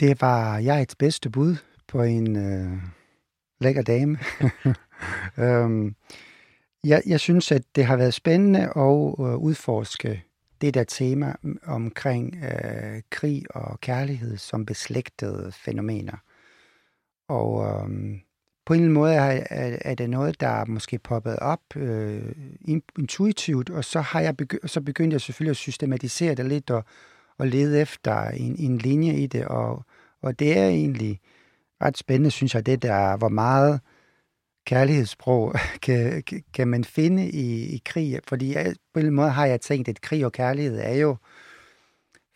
Det 0.00 0.20
var 0.20 0.58
jeg 0.58 0.82
et 0.82 0.94
bedste 0.98 1.30
bud 1.30 1.56
på 1.88 2.02
en 2.02 2.36
øh, 2.36 2.78
lækker 3.60 3.82
dame. 3.82 4.18
øhm, 5.44 5.96
jeg, 6.84 7.02
jeg 7.06 7.20
synes, 7.20 7.52
at 7.52 7.62
det 7.76 7.84
har 7.84 7.96
været 7.96 8.14
spændende 8.14 8.60
at 8.60 9.26
øh, 9.26 9.36
udforske 9.36 10.24
det 10.60 10.74
der 10.74 10.84
tema 10.84 11.34
omkring 11.62 12.36
øh, 12.44 13.02
krig 13.10 13.56
og 13.56 13.80
kærlighed 13.80 14.36
som 14.36 14.66
beslægtede 14.66 15.52
fænomener. 15.52 16.16
Og 17.28 17.66
øh, 17.66 18.18
på 18.70 18.74
en 18.74 18.80
eller 18.80 18.88
anden 18.88 18.94
måde 18.94 19.14
er, 19.14 19.46
er, 19.50 19.78
er 19.80 19.94
det 19.94 20.10
noget, 20.10 20.40
der 20.40 20.48
er 20.48 20.64
måske 20.64 20.98
poppet 20.98 21.36
op 21.36 21.76
øh, 21.76 22.32
intuitivt, 22.98 23.70
og 23.70 23.84
så 23.84 24.00
har 24.00 24.20
jeg 24.20 24.34
begy- 24.42 24.66
så 24.66 24.80
begyndte 24.80 25.14
jeg 25.14 25.20
selvfølgelig 25.20 25.50
at 25.50 25.56
systematisere 25.56 26.34
det 26.34 26.46
lidt 26.46 26.70
og, 26.70 26.84
og 27.38 27.46
lede 27.46 27.80
efter 27.80 28.24
en, 28.24 28.56
en 28.58 28.78
linje 28.78 29.14
i 29.14 29.26
det, 29.26 29.44
og, 29.44 29.84
og 30.22 30.38
det 30.38 30.58
er 30.58 30.68
egentlig 30.68 31.20
ret 31.82 31.98
spændende, 31.98 32.30
synes 32.30 32.54
jeg, 32.54 32.66
det 32.66 32.82
der, 32.82 33.16
hvor 33.16 33.28
meget 33.28 33.80
kærlighedssprog 34.66 35.54
kan, 35.82 36.22
kan 36.54 36.68
man 36.68 36.84
finde 36.84 37.30
i, 37.30 37.74
i 37.74 37.82
krig, 37.84 38.20
fordi 38.28 38.54
jeg, 38.54 38.74
på 38.94 39.00
en 39.00 39.14
måde 39.14 39.30
har 39.30 39.46
jeg 39.46 39.60
tænkt, 39.60 39.88
at 39.88 40.00
krig 40.00 40.24
og 40.24 40.32
kærlighed 40.32 40.78
er 40.78 40.94
jo 40.94 41.16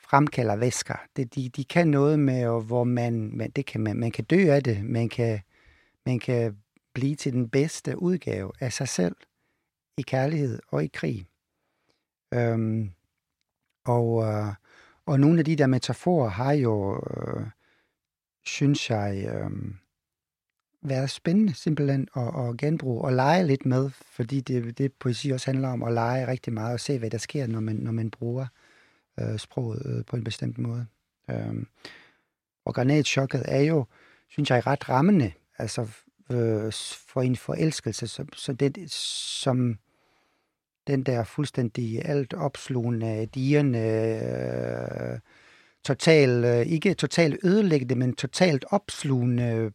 fremkalder 0.09 0.57
væsker. 0.57 0.97
Det, 1.17 1.35
de, 1.35 1.49
de 1.49 1.65
kan 1.65 1.89
noget 1.89 2.19
med, 2.19 2.65
hvor 2.65 2.85
man, 2.85 3.31
man, 3.33 3.51
det 3.51 3.67
kan 3.67 3.81
man, 3.81 3.97
man 3.97 4.11
kan 4.11 4.25
dø 4.25 4.51
af 4.51 4.63
det, 4.63 4.85
man 4.85 5.09
kan 5.09 5.41
man 6.07 6.19
kan 6.19 6.57
blive 6.95 7.17
til 7.17 7.33
den 7.33 7.49
bedste 7.49 8.03
udgave 8.03 8.53
af 8.61 8.73
sig 8.73 8.89
selv 8.89 9.17
i 9.99 10.03
kærlighed 10.03 10.59
og 10.69 10.85
i 10.85 10.87
krig. 10.87 11.27
Øhm, 12.35 12.91
og, 13.85 14.23
øh, 14.25 14.55
og 15.07 15.21
nogle 15.21 15.39
af 15.39 15.45
de 15.45 15.57
der 15.57 15.67
metaforer 15.67 16.29
har 16.29 16.53
jo, 16.53 16.95
øh, 16.97 17.47
synes 18.43 18.91
jeg, 18.91 19.27
øh, 19.29 19.75
været 20.83 21.11
spændende 21.11 21.55
simpelthen 21.55 22.09
at, 22.17 22.49
at 22.49 22.57
genbruge 22.57 23.03
og 23.03 23.13
lege 23.13 23.47
lidt 23.47 23.67
med, 23.67 23.91
fordi 23.91 24.41
det, 24.41 24.79
det 24.79 24.93
poesi 24.93 25.31
også 25.31 25.51
handler 25.51 25.69
om 25.69 25.83
at 25.83 25.93
lege 25.93 26.27
rigtig 26.27 26.53
meget 26.53 26.73
og 26.73 26.81
se, 26.81 26.99
hvad 26.99 27.11
der 27.11 27.19
sker, 27.19 27.47
når 27.47 27.61
man, 27.61 27.77
når 27.77 27.93
man 27.93 28.11
bruger 28.11 28.47
øh, 29.21 29.39
sproget 29.39 29.83
øh, 29.87 30.05
på 30.05 30.17
en 30.17 30.25
bestemt 30.25 30.59
måde. 30.59 30.87
Øhm, 31.31 31.67
og 32.65 32.75
granatchokket 32.75 33.43
er 33.49 33.61
jo, 33.61 33.85
synes 34.29 34.51
jeg, 34.51 34.67
ret 34.67 34.89
rammende 34.89 35.33
altså 35.59 35.83
øh, 36.31 36.73
for 37.09 37.23
en 37.23 37.37
forelskelse, 37.37 38.07
så, 38.07 38.25
så 38.33 38.53
det, 38.53 38.91
som 38.91 39.79
den 40.87 41.03
der 41.03 41.25
fuldstændig 41.25 42.05
alt 42.05 42.35
opslugende, 42.35 43.27
digerne, 43.27 43.79
øh, 45.13 45.19
total, 45.85 46.45
øh, 46.45 46.67
ikke 46.67 46.95
totalt 46.95 47.39
ødelæggende, 47.45 47.95
men 47.95 48.17
totalt 48.17 48.65
opslugende 48.71 49.43
øh, 49.43 49.73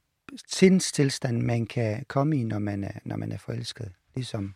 sindstilstand, 0.48 1.42
man 1.42 1.66
kan 1.66 2.06
komme 2.08 2.38
i, 2.38 2.44
når 2.44 2.60
man 2.60 2.84
er, 2.84 3.00
når 3.06 3.18
man 3.18 3.32
er 3.32 3.38
forelsket. 3.38 3.92
Ligesom 4.16 4.56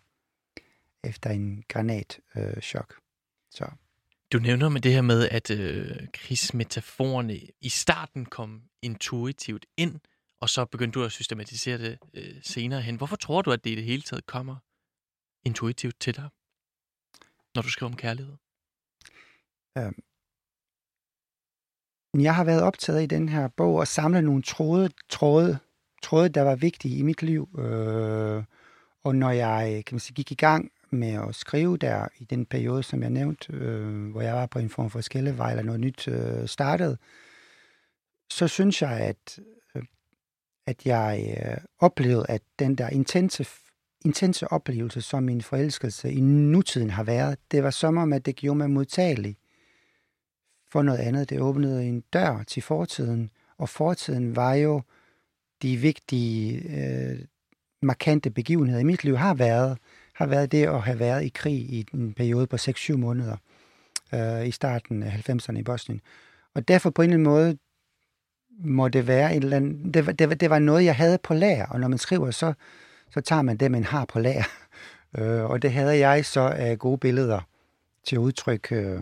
efter 1.04 1.30
en 1.30 1.64
granatchok. 1.68 2.94
Øh, 2.94 3.02
så. 3.52 3.66
Du 4.34 4.40
nævner 4.40 4.70
med 4.70 4.82
det 4.82 4.94
her 4.94 5.02
med, 5.02 5.30
at 5.30 5.52
øh, 5.52 6.08
krigsmetaforerne 6.14 7.40
i 7.62 7.70
starten 7.70 8.26
kom 8.26 8.62
intuitivt 8.82 9.66
ind, 9.78 10.00
og 10.44 10.50
så 10.50 10.66
begyndte 10.66 11.00
du 11.00 11.06
at 11.06 11.12
systematisere 11.12 11.78
det 11.78 12.00
øh, 12.14 12.36
senere 12.42 12.82
hen. 12.82 12.96
Hvorfor 12.96 13.16
tror 13.16 13.42
du, 13.42 13.52
at 13.52 13.64
det 13.64 13.70
i 13.70 13.76
det 13.76 13.84
hele 13.84 14.02
taget 14.02 14.26
kommer 14.26 14.56
intuitivt 15.46 16.00
til 16.00 16.16
dig, 16.16 16.30
når 17.56 17.62
du 17.62 17.70
skriver 17.70 17.92
om 17.92 17.98
kærlighed? 17.98 18.36
Øhm. 19.78 20.04
Jeg 22.24 22.36
har 22.36 22.44
været 22.44 22.62
optaget 22.62 23.04
i 23.04 23.06
den 23.06 23.30
her 23.30 23.48
bog 23.48 23.76
og 23.76 23.88
samle 23.88 24.22
nogle 24.22 24.44
tråde, 24.44 24.90
tråde, 25.10 25.60
tråde 26.04 26.30
der 26.30 26.42
var 26.42 26.56
vigtige 26.56 26.98
i 26.98 27.02
mit 27.02 27.22
liv. 27.22 27.60
Øh, 27.60 28.44
og 29.04 29.16
når 29.16 29.32
jeg 29.32 29.84
kan 29.86 29.96
man 29.96 30.00
sige, 30.00 30.16
gik 30.16 30.32
i 30.32 30.36
gang 30.36 30.72
med 30.90 31.14
at 31.28 31.36
skrive 31.36 31.78
der 31.78 32.08
i 32.18 32.24
den 32.24 32.46
periode, 32.46 32.84
som 32.84 33.02
jeg 33.02 33.10
nævnte, 33.10 33.54
øh, 33.54 34.12
hvor 34.12 34.22
jeg 34.22 34.36
var 34.36 34.46
på 34.46 34.60
en 34.60 34.70
form 34.70 34.90
for 34.90 35.02
skældevej 35.02 35.50
eller 35.50 35.64
noget 35.64 35.82
nyt 35.82 36.08
øh, 36.08 36.48
startede, 36.48 36.98
så 38.30 38.48
synes 38.48 38.82
jeg, 38.82 39.00
at 39.00 39.40
at 40.68 40.86
jeg 40.86 41.36
øh, 41.38 41.58
oplevede, 41.80 42.26
at 42.30 42.42
den 42.60 42.76
der 42.76 42.90
intense, 42.90 43.46
intense 44.06 44.48
oplevelse, 44.48 45.02
som 45.02 45.24
min 45.24 45.42
forelskelse 45.42 46.12
i 46.12 46.20
nutiden 46.22 46.90
har 46.90 47.04
været. 47.04 47.38
Det 47.52 47.64
var 47.64 47.70
som 47.70 47.98
om, 47.98 48.14
at 48.14 48.26
det 48.26 48.36
gjorde 48.36 48.58
mig 48.58 48.70
modtagelig 48.70 49.38
for 50.72 50.82
noget 50.82 51.00
andet. 51.00 51.30
Det 51.30 51.42
åbnede 51.42 51.86
en 51.86 52.02
dør 52.02 52.44
til 52.48 52.62
fortiden, 52.64 53.30
og 53.58 53.70
fortiden 53.70 54.36
var 54.36 54.54
jo 54.54 54.82
de 55.62 55.78
vigtige, 55.78 56.62
øh, 56.78 57.20
markante 57.82 58.30
begivenheder 58.30 58.80
i 58.80 58.84
mit 58.84 59.04
liv 59.04 59.18
har 59.18 59.34
været, 59.34 59.78
har 60.16 60.26
været 60.26 60.52
det 60.52 60.68
at 60.68 60.82
have 60.82 61.00
været 61.00 61.24
i 61.24 61.30
krig 61.30 61.54
i 61.54 61.86
en 61.94 62.14
periode 62.14 62.48
på 62.48 62.56
6-7 62.56 62.96
måneder 62.96 63.38
øh, 64.14 64.48
i 64.48 64.52
starten 64.52 65.04
af 65.04 65.30
90'erne 65.30 65.58
i 65.58 65.64
Bosnien. 65.64 66.02
Og 66.54 66.68
derfor 66.68 66.90
på 66.90 67.02
en 67.02 67.10
eller 67.10 67.14
anden 67.14 67.34
måde 67.34 67.58
må 68.60 68.88
det 68.88 69.08
være 69.08 69.36
en 69.36 69.44
eller 69.44 69.58
anden, 69.58 69.94
det, 69.94 70.20
det, 70.20 70.30
var, 70.30 70.36
det 70.36 70.50
var 70.50 70.60
noget, 70.60 70.86
jeg 70.86 70.96
havde 70.96 71.18
på 71.24 71.34
lager, 71.34 71.66
og 71.66 71.80
når 71.80 71.88
man 71.88 71.98
skriver, 71.98 72.32
så, 72.32 72.54
så 73.12 73.22
tager 73.22 73.42
man 73.42 73.58
det, 73.58 73.72
man 73.72 73.84
har 73.84 74.06
på 74.06 74.20
lager. 74.20 74.44
Øh, 75.18 75.44
og 75.44 75.62
det 75.62 75.72
havde 75.72 75.98
jeg 76.08 76.26
så 76.26 76.42
af 76.42 76.80
gode 76.80 76.98
billeder 76.98 77.42
til 78.08 78.16
at 78.16 78.20
udtrykke 78.20 78.76
øh, 78.76 79.02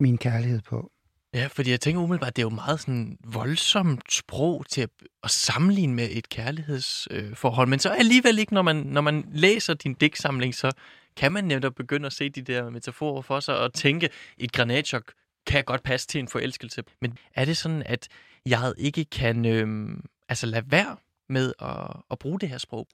min 0.00 0.18
kærlighed 0.18 0.60
på. 0.60 0.90
Ja, 1.34 1.46
fordi 1.46 1.70
jeg 1.70 1.80
tænker 1.80 2.02
umiddelbart, 2.02 2.36
det 2.36 2.42
er 2.42 2.46
jo 2.46 2.50
meget 2.50 2.80
sådan 2.80 3.18
voldsomt 3.24 4.12
sprog 4.12 4.64
til 4.68 4.80
at, 4.80 4.90
at 5.24 5.30
sammenligne 5.30 5.94
med 5.94 6.08
et 6.10 6.28
kærlighedsforhold, 6.28 7.68
øh, 7.68 7.70
men 7.70 7.78
så 7.78 7.88
alligevel 7.88 8.38
ikke, 8.38 8.54
når 8.54 8.62
man, 8.62 8.76
når 8.76 9.00
man 9.00 9.24
læser 9.32 9.74
din 9.74 9.94
digtsamling, 9.94 10.54
så 10.54 10.72
kan 11.16 11.32
man 11.32 11.44
netop 11.44 11.74
begynde 11.74 12.06
at 12.06 12.12
se 12.12 12.28
de 12.28 12.42
der 12.42 12.70
metaforer 12.70 13.22
for 13.22 13.40
sig 13.40 13.58
og 13.58 13.74
tænke, 13.74 14.08
et 14.38 14.52
granatchok 14.52 15.12
kan 15.46 15.64
godt 15.64 15.82
passe 15.82 16.06
til 16.06 16.18
en 16.18 16.28
forelskelse. 16.28 16.82
Men 17.00 17.18
er 17.34 17.44
det 17.44 17.56
sådan, 17.56 17.82
at 17.82 18.08
jeg 18.46 18.74
ikke 18.78 19.04
kan 19.04 19.44
øh, 19.44 19.96
altså 20.28 20.46
lade 20.46 20.70
være 20.70 20.96
med 21.28 21.52
at, 21.58 22.02
at 22.10 22.18
bruge 22.18 22.40
det 22.40 22.48
her 22.48 22.58
sprog? 22.58 22.88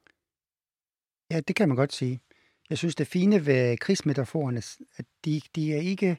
Ja, 1.30 1.40
det 1.40 1.56
kan 1.56 1.68
man 1.68 1.76
godt 1.76 1.92
sige. 1.92 2.20
Jeg 2.70 2.78
synes, 2.78 2.94
det 2.94 3.06
fine 3.06 3.46
ved 3.46 3.76
krigsmetaforerne, 3.76 4.62
at 4.96 5.04
de, 5.24 5.40
de 5.54 5.74
er 5.74 5.80
ikke 5.80 6.18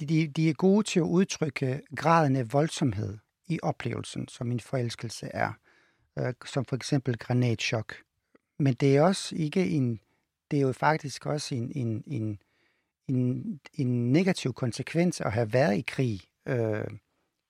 de, 0.00 0.28
de 0.28 0.48
er 0.50 0.54
gode 0.54 0.86
til 0.86 1.00
at 1.00 1.04
udtrykke 1.04 1.82
graden 1.96 2.36
af 2.36 2.52
voldsomhed 2.52 3.18
i 3.46 3.58
oplevelsen, 3.62 4.28
som 4.28 4.50
en 4.52 4.60
forelskelse 4.60 5.26
er. 5.26 5.52
Øh, 6.18 6.34
som 6.46 6.64
for 6.64 6.76
eksempel 6.76 7.18
granatschok. 7.18 7.94
Men 8.58 8.74
det 8.74 8.96
er 8.96 9.02
også 9.02 9.36
ikke 9.36 9.66
en, 9.66 10.00
det 10.50 10.56
er 10.56 10.60
jo 10.60 10.72
faktisk 10.72 11.26
også 11.26 11.54
en, 11.54 11.72
en, 11.74 12.04
en, 12.06 12.38
en, 13.08 13.60
en 13.74 14.12
negativ 14.12 14.52
konsekvens 14.52 15.20
at 15.20 15.32
have 15.32 15.52
været 15.52 15.76
i 15.76 15.84
krig 15.86 16.20
øh, 16.48 16.84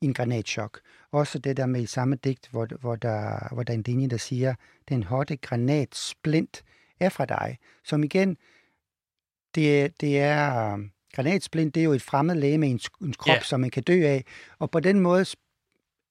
i 0.01 0.05
en 0.05 0.14
granatchok. 0.14 0.81
Også 1.11 1.38
det 1.38 1.57
der 1.57 1.66
med 1.66 1.83
i 1.83 1.87
samme 1.87 2.16
digt, 2.16 2.49
hvor, 2.51 2.68
hvor, 2.81 2.97
der, 2.97 3.55
hvor 3.55 3.62
der 3.62 3.73
er 3.73 3.79
en 3.79 3.85
linje, 3.87 4.09
der 4.09 4.16
siger, 4.16 4.55
den 4.88 5.03
hotte 5.03 5.37
granat 5.37 5.94
splint 5.94 6.64
er 7.01 7.09
fra 7.09 7.25
dig. 7.25 7.59
Som 7.85 8.05
igen, 8.05 8.37
det, 9.55 10.01
det 10.01 10.21
er 10.21 10.79
Granatsplint, 11.12 11.75
det 11.75 11.81
er 11.81 11.85
jo 11.85 11.92
et 11.92 12.03
fremmed 12.03 12.35
læge 12.35 12.59
med 12.59 12.71
en, 12.71 12.81
en 13.03 13.12
krop, 13.12 13.35
ja. 13.35 13.40
som 13.40 13.61
man 13.61 13.71
kan 13.71 13.83
dø 13.83 14.07
af. 14.07 14.25
Og 14.59 14.71
på 14.71 14.81
den 14.81 15.01
måde 15.01 15.25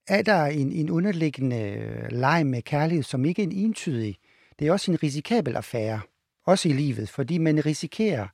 er 0.07 0.21
der 0.21 0.45
en, 0.45 0.71
en 0.71 0.89
underliggende 0.89 1.61
øh, 1.61 2.11
leg 2.11 2.45
med 2.45 2.61
kærlighed, 2.61 3.03
som 3.03 3.25
ikke 3.25 3.41
er 3.41 3.47
en 3.47 3.51
entydig. 3.51 4.17
Det 4.59 4.67
er 4.67 4.71
også 4.71 4.91
en 4.91 5.03
risikabel 5.03 5.55
affære, 5.55 6.01
også 6.45 6.69
i 6.69 6.73
livet, 6.73 7.09
fordi 7.09 7.37
man 7.37 7.65
risikerer 7.65 8.27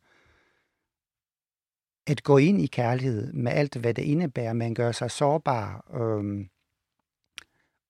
at 2.07 2.23
gå 2.23 2.37
ind 2.37 2.61
i 2.61 2.67
kærlighed 2.67 3.33
med 3.33 3.51
alt, 3.51 3.75
hvad 3.75 3.93
det 3.93 4.01
indebærer. 4.01 4.53
Man 4.53 4.73
gør 4.73 4.91
sig 4.91 5.11
sårbar. 5.11 5.91
Øhm, 6.01 6.49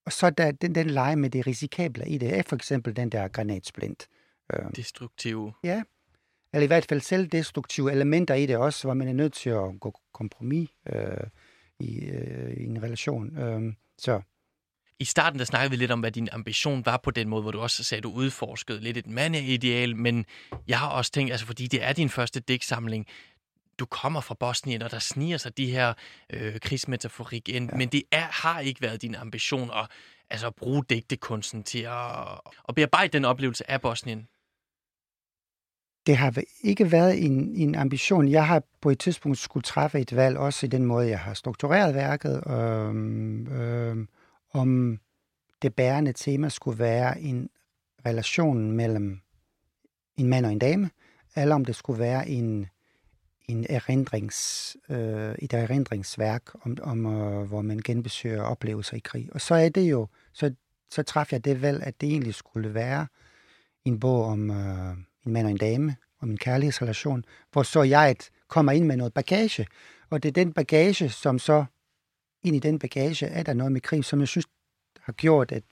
og 0.06 0.12
så 0.12 0.30
der, 0.30 0.52
den, 0.52 0.76
den 0.76 0.89
leg 0.89 1.17
med 1.17 1.30
det 1.30 1.47
risikable 1.47 2.10
i 2.10 2.17
det 2.17 2.38
er 2.38 2.43
for 2.43 2.56
eksempel 2.56 2.95
den 2.95 3.10
der 3.10 3.28
granatsplint. 3.28 4.08
Øhm, 4.54 4.73
Destruktive. 4.73 5.54
Ja, 5.63 5.84
eller 6.54 6.63
i 6.63 6.67
hvert 6.67 6.86
fald 6.86 7.02
selvdestruktive 7.02 7.91
elementer 7.91 8.34
i 8.34 8.45
det 8.45 8.58
også, 8.58 8.88
hvor 8.88 8.93
man 8.93 9.08
er 9.08 9.13
nødt 9.13 9.34
til 9.34 9.49
at 9.49 9.80
gå 9.80 9.99
kompromis 10.13 10.69
øh, 10.89 11.28
i, 11.80 12.06
øh, 12.06 12.54
i 12.54 12.63
en 12.63 12.84
relation. 12.84 13.38
Øh, 13.38 13.73
så 13.97 14.21
i 14.99 15.06
starten 15.06 15.39
der 15.39 15.45
snakkede 15.45 15.69
vi 15.69 15.76
lidt 15.76 15.91
om, 15.91 15.99
hvad 15.99 16.12
din 16.12 16.30
ambition 16.32 16.86
var 16.86 16.97
på 16.97 17.12
den 17.12 17.30
måde, 17.30 17.41
hvor 17.41 17.52
du 17.52 17.60
også 17.60 17.84
sagde, 17.84 17.99
at 17.99 18.04
du 18.04 18.12
udforskede 18.12 18.80
lidt 18.80 18.97
et 18.97 19.08
mandeideal, 19.08 19.95
men 19.95 20.26
jeg 20.67 20.80
har 20.80 20.89
også 20.89 21.12
tænkt, 21.12 21.32
altså 21.32 21.45
fordi 21.45 21.67
det 21.67 21.84
er 21.84 21.93
din 21.93 22.10
første 22.10 22.39
digtsamling, 22.39 23.08
du 23.79 23.86
kommer 23.86 24.21
fra 24.21 24.36
Bosnien, 24.39 24.81
og 24.81 24.91
der 24.91 24.99
sniger 24.99 25.38
sig 25.38 25.57
de 25.57 25.71
her 25.71 25.93
øh, 26.29 26.59
krigsmetaforik 26.59 27.49
ind, 27.49 27.69
ja. 27.71 27.77
men 27.77 27.89
det 27.89 28.03
er, 28.12 28.27
har 28.31 28.59
ikke 28.59 28.81
været 28.81 29.01
din 29.01 29.15
ambition 29.15 29.71
at, 29.73 29.88
altså, 30.29 30.47
at 30.47 30.55
bruge 30.55 30.83
digtekunsten 30.89 31.63
til 31.63 31.81
at, 31.81 32.39
at 32.69 32.75
bearbejde 32.75 33.13
den 33.13 33.25
oplevelse 33.25 33.71
af 33.71 33.81
Bosnien 33.81 34.27
det 36.07 36.17
har 36.17 36.43
ikke 36.62 36.91
været 36.91 37.25
en, 37.25 37.55
en 37.55 37.75
ambition. 37.75 38.27
Jeg 38.27 38.47
har 38.47 38.63
på 38.81 38.89
et 38.89 38.99
tidspunkt 38.99 39.38
skulle 39.38 39.63
træffe 39.63 39.99
et 39.99 40.15
valg, 40.15 40.38
også 40.38 40.65
i 40.65 40.69
den 40.69 40.86
måde, 40.86 41.09
jeg 41.09 41.19
har 41.19 41.33
struktureret 41.33 41.95
værket, 41.95 42.43
øhm, 42.47 43.47
øhm, 43.47 44.07
om 44.53 44.99
det 45.62 45.75
bærende 45.75 46.13
tema 46.13 46.49
skulle 46.49 46.79
være 46.79 47.21
en 47.21 47.49
relation 48.05 48.71
mellem 48.71 49.19
en 50.17 50.27
mand 50.27 50.45
og 50.45 50.51
en 50.51 50.59
dame, 50.59 50.89
eller 51.36 51.55
om 51.55 51.65
det 51.65 51.75
skulle 51.75 51.99
være 51.99 52.29
en, 52.29 52.67
en 53.45 53.65
erindrings, 53.69 54.77
øh, 54.89 55.36
et 55.39 55.53
erindringsværk, 55.53 56.41
om, 56.62 56.77
om 56.82 57.06
øh, 57.06 57.43
hvor 57.43 57.62
man 57.62 57.79
genbesøger 57.79 58.43
oplevelser 58.43 58.97
i 58.97 58.99
krig. 58.99 59.29
Og 59.34 59.41
så 59.41 59.56
er 59.56 59.69
det 59.69 59.91
jo, 59.91 60.08
så, 60.34 60.53
så 60.91 61.03
traf 61.03 61.34
jeg 61.34 61.45
det 61.45 61.62
valg, 61.62 61.84
at 61.84 62.01
det 62.01 62.10
egentlig 62.10 62.36
skulle 62.36 62.73
være 62.73 63.08
en 63.86 63.99
bog 63.99 64.25
om 64.25 64.51
øh, 64.51 64.91
en 65.25 65.34
mand 65.34 65.45
og 65.45 65.51
en 65.51 65.58
dame, 65.58 65.95
om 66.21 66.29
en 66.29 66.38
kærlighedsrelation, 66.38 67.25
hvor 67.51 67.63
så 67.63 67.84
jeg 67.84 68.12
et, 68.12 68.29
kommer 68.47 68.71
ind 68.71 68.86
med 68.86 68.97
noget 68.97 69.13
bagage, 69.13 69.67
og 70.10 70.23
det 70.23 70.29
er 70.29 70.34
den 70.34 70.53
bagage, 70.53 71.10
som 71.10 71.39
så, 71.39 71.65
ind 72.43 72.56
i 72.56 72.60
den 72.60 72.79
bagage, 72.79 73.25
er 73.25 73.43
der 73.43 73.53
noget 73.53 73.71
med 73.71 73.82
krig, 73.82 74.06
som 74.06 74.19
jeg 74.19 74.27
synes 74.27 74.45
har 74.99 75.13
gjort, 75.13 75.51
at, 75.51 75.63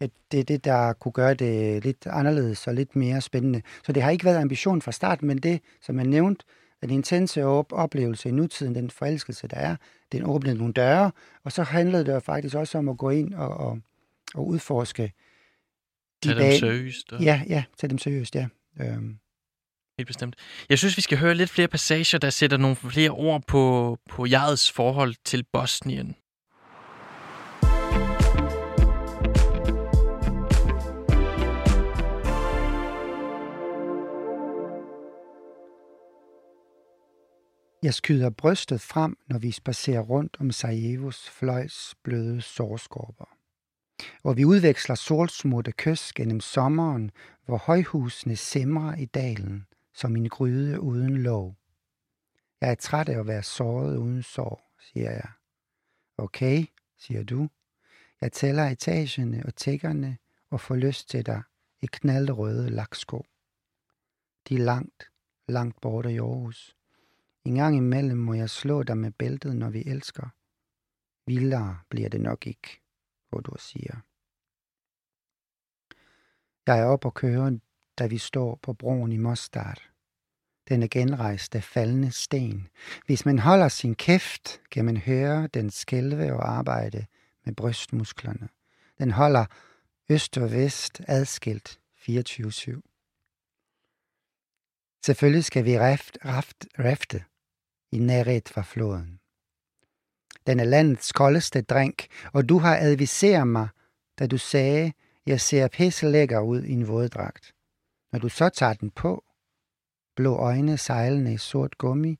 at 0.00 0.10
det 0.32 0.40
er 0.40 0.44
det, 0.44 0.64
der 0.64 0.92
kunne 0.92 1.12
gøre 1.12 1.34
det 1.34 1.84
lidt 1.84 2.06
anderledes 2.06 2.66
og 2.66 2.74
lidt 2.74 2.96
mere 2.96 3.20
spændende. 3.20 3.62
Så 3.86 3.92
det 3.92 4.02
har 4.02 4.10
ikke 4.10 4.24
været 4.24 4.40
ambition 4.40 4.82
fra 4.82 4.92
start, 4.92 5.22
men 5.22 5.38
det, 5.38 5.60
som 5.80 5.98
jeg 5.98 6.06
nævnte, 6.06 6.44
den 6.82 6.90
intense 6.90 7.44
op- 7.44 7.72
oplevelse 7.72 8.28
i 8.28 8.32
nutiden, 8.32 8.74
den 8.74 8.90
forelskelse, 8.90 9.48
der 9.48 9.56
er, 9.56 9.76
den 10.12 10.24
åbnede 10.24 10.54
nogle 10.54 10.72
døre, 10.72 11.12
og 11.44 11.52
så 11.52 11.62
handlede 11.62 12.04
det 12.04 12.22
faktisk 12.22 12.54
også 12.54 12.78
om 12.78 12.88
at 12.88 12.98
gå 12.98 13.10
ind 13.10 13.34
og, 13.34 13.48
og, 13.48 13.78
og 14.34 14.46
udforske 14.46 15.12
de 16.24 16.28
Tag 16.28 16.36
dem 16.36 16.58
seriøst. 16.58 17.12
Ja, 17.20 17.42
ja, 17.48 17.64
tag 17.78 17.90
dem 17.90 17.98
seriøst, 17.98 18.34
ja. 18.34 18.46
Øhm. 18.80 19.18
Helt 19.98 20.06
bestemt. 20.06 20.36
Jeg 20.68 20.78
synes, 20.78 20.96
vi 20.96 21.02
skal 21.02 21.18
høre 21.18 21.34
lidt 21.34 21.50
flere 21.50 21.68
passager, 21.68 22.18
der 22.18 22.30
sætter 22.30 22.56
nogle 22.56 22.76
flere 22.76 23.10
ord 23.10 23.42
på, 23.46 23.98
på 24.10 24.26
jegets 24.26 24.72
forhold 24.72 25.14
til 25.24 25.44
Bosnien. 25.52 26.16
Jeg 37.82 37.94
skyder 37.94 38.30
brystet 38.30 38.80
frem, 38.80 39.16
når 39.26 39.38
vi 39.38 39.50
spacerer 39.50 40.00
rundt 40.00 40.36
om 40.40 40.50
Sarajevos 40.50 41.30
fløjs 41.30 41.94
bløde 42.02 42.40
sårskorper 42.40 43.42
hvor 44.22 44.32
vi 44.32 44.44
udveksler 44.44 44.94
solsmutte 44.94 45.72
kys 45.72 46.12
gennem 46.12 46.40
sommeren, 46.40 47.10
hvor 47.44 47.56
højhusene 47.56 48.36
simrer 48.36 48.96
i 48.96 49.04
dalen 49.04 49.66
som 49.94 50.16
en 50.16 50.28
gryde 50.28 50.80
uden 50.80 51.16
låg. 51.16 51.54
Jeg 52.60 52.70
er 52.70 52.74
træt 52.74 53.08
af 53.08 53.18
at 53.18 53.26
være 53.26 53.42
såret 53.42 53.96
uden 53.96 54.22
sår, 54.22 54.74
siger 54.80 55.10
jeg. 55.10 55.30
Okay, 56.18 56.64
siger 56.98 57.24
du. 57.24 57.48
Jeg 58.20 58.32
tæller 58.32 58.68
etagerne 58.68 59.42
og 59.46 59.54
tækkerne 59.56 60.18
og 60.50 60.60
får 60.60 60.76
lyst 60.76 61.08
til 61.08 61.26
dig 61.26 61.42
i 61.82 61.86
knaldrøde 61.86 62.70
laksko. 62.70 63.26
De 64.48 64.54
er 64.54 64.58
langt, 64.58 65.10
langt 65.48 65.80
borte 65.80 66.12
i 66.12 66.18
Aarhus. 66.18 66.76
En 67.44 67.54
gang 67.54 67.76
imellem 67.76 68.18
må 68.18 68.34
jeg 68.34 68.50
slå 68.50 68.82
dig 68.82 68.98
med 68.98 69.10
bæltet, 69.10 69.56
når 69.56 69.70
vi 69.70 69.82
elsker. 69.86 70.28
Vildere 71.26 71.78
bliver 71.88 72.08
det 72.08 72.20
nok 72.20 72.46
ikke 72.46 72.82
hvor 73.32 73.40
du 73.40 73.54
siger. 73.58 73.96
Jeg 76.66 76.80
er 76.80 76.84
op 76.84 77.04
og 77.04 77.14
kører, 77.14 77.58
da 77.98 78.06
vi 78.06 78.18
står 78.18 78.58
på 78.62 78.72
broen 78.72 79.12
i 79.12 79.16
Mostar. 79.16 79.78
Den 80.68 80.82
er 80.82 80.88
genrejst 80.90 81.54
af 81.54 81.64
faldende 81.64 82.10
sten. 82.10 82.68
Hvis 83.06 83.26
man 83.26 83.38
holder 83.38 83.68
sin 83.68 83.94
kæft, 83.94 84.60
kan 84.70 84.84
man 84.84 84.96
høre 84.96 85.46
den 85.46 85.70
skælve 85.70 86.32
og 86.32 86.50
arbejde 86.50 87.06
med 87.44 87.54
brystmusklerne. 87.54 88.48
Den 88.98 89.10
holder 89.10 89.44
øst 90.08 90.38
og 90.38 90.52
vest 90.52 91.00
adskilt 91.08 91.80
24-7. 91.96 92.80
Selvfølgelig 95.04 95.44
skal 95.44 95.64
vi 95.64 95.78
raft, 95.78 96.18
raft, 96.24 96.66
rafte 96.78 97.24
i 97.92 97.98
nærhed 97.98 98.42
fra 98.46 98.62
floden. 98.62 99.20
Den 100.46 100.60
er 100.60 100.64
landets 100.64 101.12
koldeste 101.12 101.62
drink, 101.62 102.06
og 102.32 102.48
du 102.48 102.58
har 102.58 102.76
adviseret 102.76 103.48
mig, 103.48 103.68
da 104.18 104.26
du 104.26 104.38
sagde, 104.38 104.92
Jeg 105.26 105.40
ser 105.40 105.68
pisse 105.68 106.06
lækker 106.06 106.40
ud 106.40 106.62
i 106.62 106.72
en 106.72 106.88
våddragt. 106.88 107.54
Når 108.12 108.18
du 108.18 108.28
så 108.28 108.48
tager 108.48 108.72
den 108.74 108.90
på, 108.90 109.24
blå 110.16 110.36
øjne 110.36 110.78
sejlende 110.78 111.34
i 111.34 111.38
sort 111.38 111.78
gummi 111.78 112.18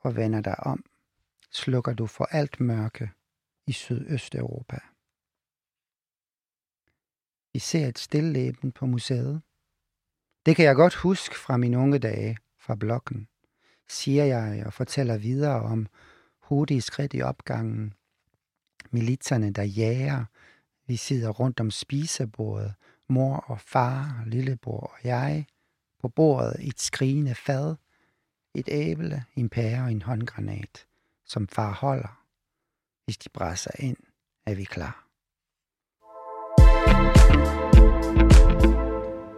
og 0.00 0.16
vender 0.16 0.40
dig 0.40 0.60
om, 0.60 0.84
slukker 1.50 1.94
du 1.94 2.06
for 2.06 2.24
alt 2.24 2.60
mørke 2.60 3.10
i 3.66 3.72
Sydøsteuropa. 3.72 4.78
Vi 7.52 7.58
ser 7.58 7.86
et 7.86 7.98
stilleben 7.98 8.72
på 8.72 8.86
museet. 8.86 9.42
Det 10.46 10.56
kan 10.56 10.64
jeg 10.64 10.74
godt 10.74 10.94
huske 10.94 11.38
fra 11.38 11.56
mine 11.56 11.78
unge 11.78 11.98
dage 11.98 12.38
fra 12.58 12.74
blokken, 12.74 13.28
siger 13.90 14.24
jeg 14.24 14.66
og 14.66 14.72
fortæller 14.72 15.18
videre 15.18 15.62
om 15.62 15.86
hurtige 16.42 16.80
skridt 16.80 17.14
i 17.14 17.22
opgangen, 17.22 17.94
militserne, 18.90 19.52
der 19.52 19.62
jager, 19.62 20.24
vi 20.86 20.96
sidder 20.96 21.30
rundt 21.30 21.60
om 21.60 21.70
spisebordet, 21.70 22.74
mor 23.08 23.36
og 23.36 23.60
far, 23.60 24.22
lillebror 24.26 24.80
og 24.80 24.98
jeg, 25.04 25.46
på 26.00 26.08
bordet 26.08 26.56
et 26.68 26.80
skrigende 26.80 27.34
fad, 27.34 27.76
et 28.54 28.68
æble, 28.68 29.24
en 29.36 29.48
pære 29.48 29.82
og 29.82 29.92
en 29.92 30.02
håndgranat, 30.02 30.86
som 31.24 31.48
far 31.48 31.72
holder. 31.72 32.24
Hvis 33.04 33.18
de 33.18 33.28
brænder 33.28 33.70
ind, 33.78 33.96
er 34.46 34.54
vi 34.54 34.64
klar. 34.64 35.09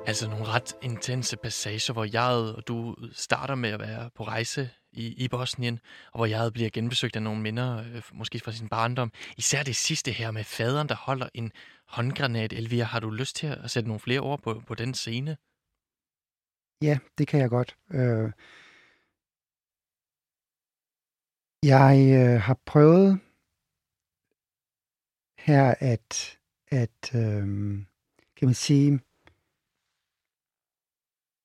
Altså 0.07 0.29
nogle 0.29 0.45
ret 0.45 0.77
intense 0.83 1.37
passager, 1.37 1.93
hvor 1.93 2.05
jeg 2.05 2.55
og 2.57 2.69
du 2.69 2.97
starter 3.13 3.55
med 3.55 3.71
at 3.71 3.81
være 3.81 4.11
på 4.15 4.25
rejse 4.25 4.71
i, 4.93 5.25
i 5.25 5.29
Bosnien, 5.29 5.81
og 6.13 6.19
hvor 6.19 6.27
jeg 6.27 6.53
bliver 6.53 6.71
genbesøgt 6.71 7.17
af 7.17 7.23
nogle 7.23 7.43
minder, 7.43 7.79
øh, 7.79 8.03
måske 8.13 8.41
fra 8.41 8.53
sin 8.53 8.69
barndom. 8.69 9.13
Især 9.37 9.63
det 9.63 9.77
sidste 9.77 10.13
her 10.13 10.31
med 10.31 10.45
faderen, 10.45 10.89
der 10.89 10.95
holder 10.95 11.29
en 11.35 11.53
håndgranat. 11.89 12.53
Elvira, 12.53 12.85
har 12.85 13.01
du 13.01 13.11
lyst 13.11 13.37
til 13.37 13.47
at 13.47 13.71
sætte 13.71 13.89
nogle 13.89 14.01
flere 14.01 14.21
ord 14.21 14.43
på, 14.43 14.63
på 14.67 14.75
den 14.75 14.95
scene? 14.95 15.37
Ja, 16.83 16.99
det 17.19 17.29
kan 17.29 17.41
jeg 17.41 17.51
godt. 17.51 17.77
Øh, 17.91 18.33
jeg 21.63 21.97
øh, 22.21 22.41
har 22.41 22.59
prøvet 22.67 23.21
her 25.39 25.75
at, 25.81 26.39
at 26.69 27.15
øh, 27.15 27.47
kan 28.37 28.49
man 28.49 28.55
sige, 28.55 29.01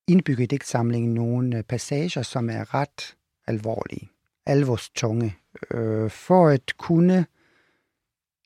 indbygge 0.08 0.42
i 0.42 0.46
digtsamlingen 0.46 1.14
nogle 1.14 1.56
øh, 1.56 1.62
passager, 1.62 2.22
som 2.22 2.50
er 2.50 2.74
ret 2.74 3.16
alvorlige, 3.46 4.10
alvorstunge, 4.46 5.36
øh, 5.70 6.10
for 6.10 6.48
at 6.48 6.72
kunne 6.78 7.26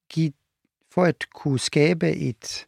give, 0.08 0.32
for 0.90 1.04
at 1.04 1.26
kunne 1.34 1.58
skabe 1.58 2.10
et, 2.10 2.66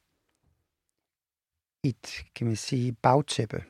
et, 1.83 2.25
kan 2.35 2.47
man 2.47 2.57
sige, 2.57 2.93
bagtæppe, 2.93 3.65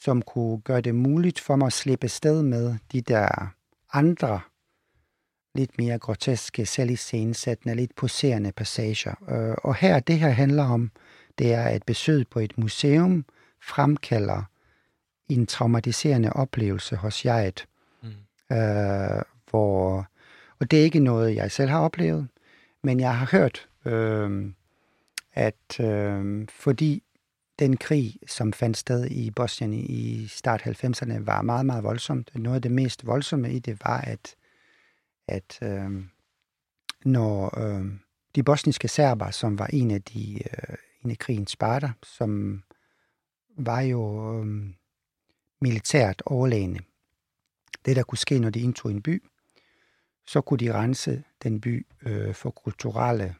som 0.00 0.22
kunne 0.22 0.60
gøre 0.60 0.80
det 0.80 0.94
muligt 0.94 1.40
for 1.40 1.56
mig 1.56 1.66
at 1.66 1.72
slippe 1.72 2.08
sted 2.08 2.42
med 2.42 2.74
de 2.92 3.00
der 3.00 3.54
andre, 3.92 4.40
lidt 5.54 5.78
mere 5.78 5.98
groteske, 5.98 6.66
selviscenesættende, 6.66 7.74
lidt 7.74 7.96
poserende 7.96 8.52
passager. 8.52 9.14
Øh, 9.30 9.56
og 9.64 9.74
her, 9.74 10.00
det 10.00 10.18
her 10.18 10.30
handler 10.30 10.64
om, 10.64 10.90
det 11.38 11.54
er, 11.54 11.68
et 11.68 11.82
besøg 11.82 12.28
på 12.28 12.40
et 12.40 12.58
museum 12.58 13.24
fremkalder 13.62 14.42
en 15.28 15.46
traumatiserende 15.46 16.32
oplevelse 16.32 16.96
hos 16.96 17.24
jeget, 17.24 17.66
mm. 18.02 18.56
øh, 18.56 19.22
hvor, 19.50 20.06
og 20.58 20.70
det 20.70 20.78
er 20.78 20.84
ikke 20.84 21.00
noget, 21.00 21.34
jeg 21.34 21.50
selv 21.50 21.70
har 21.70 21.80
oplevet, 21.80 22.28
men 22.82 23.00
jeg 23.00 23.18
har 23.18 23.28
hørt, 23.32 23.68
øh, 23.84 24.52
at 25.32 25.80
øh, 25.80 26.48
fordi 26.48 27.02
den 27.58 27.76
krig, 27.76 28.16
som 28.26 28.52
fandt 28.52 28.76
sted 28.76 29.06
i 29.10 29.30
Bosnien 29.30 29.74
i 29.74 30.26
start 30.26 30.62
90'erne, 30.62 31.24
var 31.24 31.42
meget, 31.42 31.66
meget 31.66 31.84
voldsomt. 31.84 32.30
Noget 32.34 32.56
af 32.56 32.62
det 32.62 32.70
mest 32.70 33.06
voldsomme 33.06 33.52
i 33.52 33.58
det 33.58 33.78
var, 33.84 34.00
at, 34.00 34.34
at 35.28 35.58
øh, 35.62 35.90
når 37.04 37.58
øh, 37.58 37.86
de 38.34 38.42
bosniske 38.42 38.88
serber, 38.88 39.30
som 39.30 39.58
var 39.58 39.66
en 39.66 39.90
af 39.90 40.02
de 40.02 40.34
øh, 40.34 40.76
en 41.04 41.10
af 41.10 41.18
krigens 41.18 41.56
parter, 41.56 41.90
som 42.02 42.62
var 43.66 43.80
jo 43.80 44.34
øh, 44.34 44.46
militært 45.60 46.22
overlægende. 46.26 46.80
Det, 47.84 47.96
der 47.96 48.02
kunne 48.02 48.18
ske, 48.18 48.38
når 48.38 48.50
de 48.50 48.60
indtog 48.60 48.90
en 48.90 49.02
by, 49.02 49.22
så 50.26 50.40
kunne 50.40 50.58
de 50.58 50.72
rense 50.72 51.22
den 51.42 51.60
by 51.60 51.86
øh, 52.02 52.34
for 52.34 52.50
kulturelle 52.50 53.34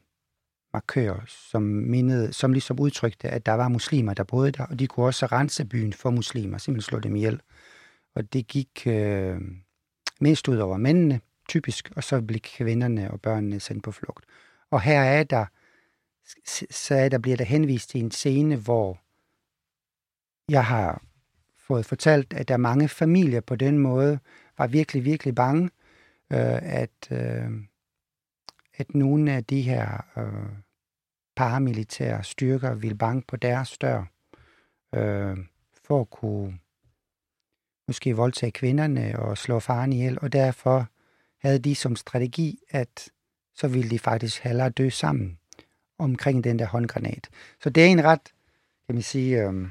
markører, 0.72 1.20
som, 1.26 1.62
mindede, 1.62 2.32
som 2.32 2.52
ligesom 2.52 2.80
udtrykte, 2.80 3.28
at 3.28 3.46
der 3.46 3.52
var 3.52 3.68
muslimer, 3.68 4.14
der 4.14 4.24
boede 4.24 4.52
der, 4.52 4.66
og 4.66 4.78
de 4.78 4.86
kunne 4.86 5.06
også 5.06 5.26
rense 5.26 5.64
byen 5.64 5.92
for 5.92 6.10
muslimer, 6.10 6.58
simpelthen 6.58 6.88
slå 6.88 6.98
dem 6.98 7.16
ihjel. 7.16 7.40
Og 8.14 8.32
det 8.32 8.46
gik 8.46 8.86
øh, 8.86 9.40
mest 10.20 10.48
ud 10.48 10.56
over 10.56 10.76
mændene, 10.76 11.20
typisk, 11.48 11.90
og 11.96 12.04
så 12.04 12.20
blev 12.20 12.40
kvinderne 12.40 13.10
og 13.10 13.20
børnene 13.20 13.60
sendt 13.60 13.84
på 13.84 13.92
flugt. 13.92 14.24
Og 14.70 14.80
her 14.80 15.00
er 15.00 15.24
der, 15.24 15.46
så 16.70 16.94
er 16.94 17.08
der 17.08 17.18
bliver 17.18 17.36
der 17.36 17.44
henvist 17.44 17.90
til 17.90 18.00
en 18.00 18.10
scene, 18.10 18.56
hvor 18.56 19.00
jeg 20.50 20.64
har 20.64 21.02
fået 21.56 21.86
fortalt, 21.86 22.32
at 22.32 22.48
der 22.48 22.54
er 22.54 22.58
mange 22.58 22.88
familier 22.88 23.40
på 23.40 23.56
den 23.56 23.78
måde 23.78 24.18
var 24.58 24.66
virkelig, 24.66 25.04
virkelig 25.04 25.34
bange, 25.34 25.64
øh, 26.32 26.62
at, 26.62 27.08
øh, 27.10 27.50
at 28.76 28.94
nogle 28.94 29.32
af 29.32 29.44
de 29.44 29.62
her 29.62 30.04
øh, 30.16 30.48
paramilitære 31.36 32.24
styrker 32.24 32.74
ville 32.74 32.96
banke 32.96 33.26
på 33.26 33.36
deres 33.36 33.78
dør 33.78 34.04
øh, 34.94 35.38
for 35.84 36.00
at 36.00 36.10
kunne 36.10 36.58
måske 37.86 38.16
voldtage 38.16 38.52
kvinderne 38.52 39.18
og 39.18 39.38
slå 39.38 39.60
faren 39.60 39.92
ihjel, 39.92 40.18
og 40.20 40.32
derfor 40.32 40.86
havde 41.38 41.58
de 41.58 41.74
som 41.74 41.96
strategi, 41.96 42.58
at 42.70 43.08
så 43.54 43.68
ville 43.68 43.90
de 43.90 43.98
faktisk 43.98 44.42
hellere 44.42 44.70
dø 44.70 44.88
sammen 44.88 45.38
omkring 45.98 46.44
den 46.44 46.58
der 46.58 46.66
håndgranat. 46.66 47.28
Så 47.62 47.70
det 47.70 47.86
er 47.86 47.88
en 47.88 48.04
ret, 48.04 48.24
kan 48.86 48.94
man 48.94 49.02
sige, 49.02 49.42
øh, 49.42 49.66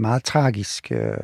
meget 0.00 0.24
tragisk 0.24 0.92
øh, 0.92 1.16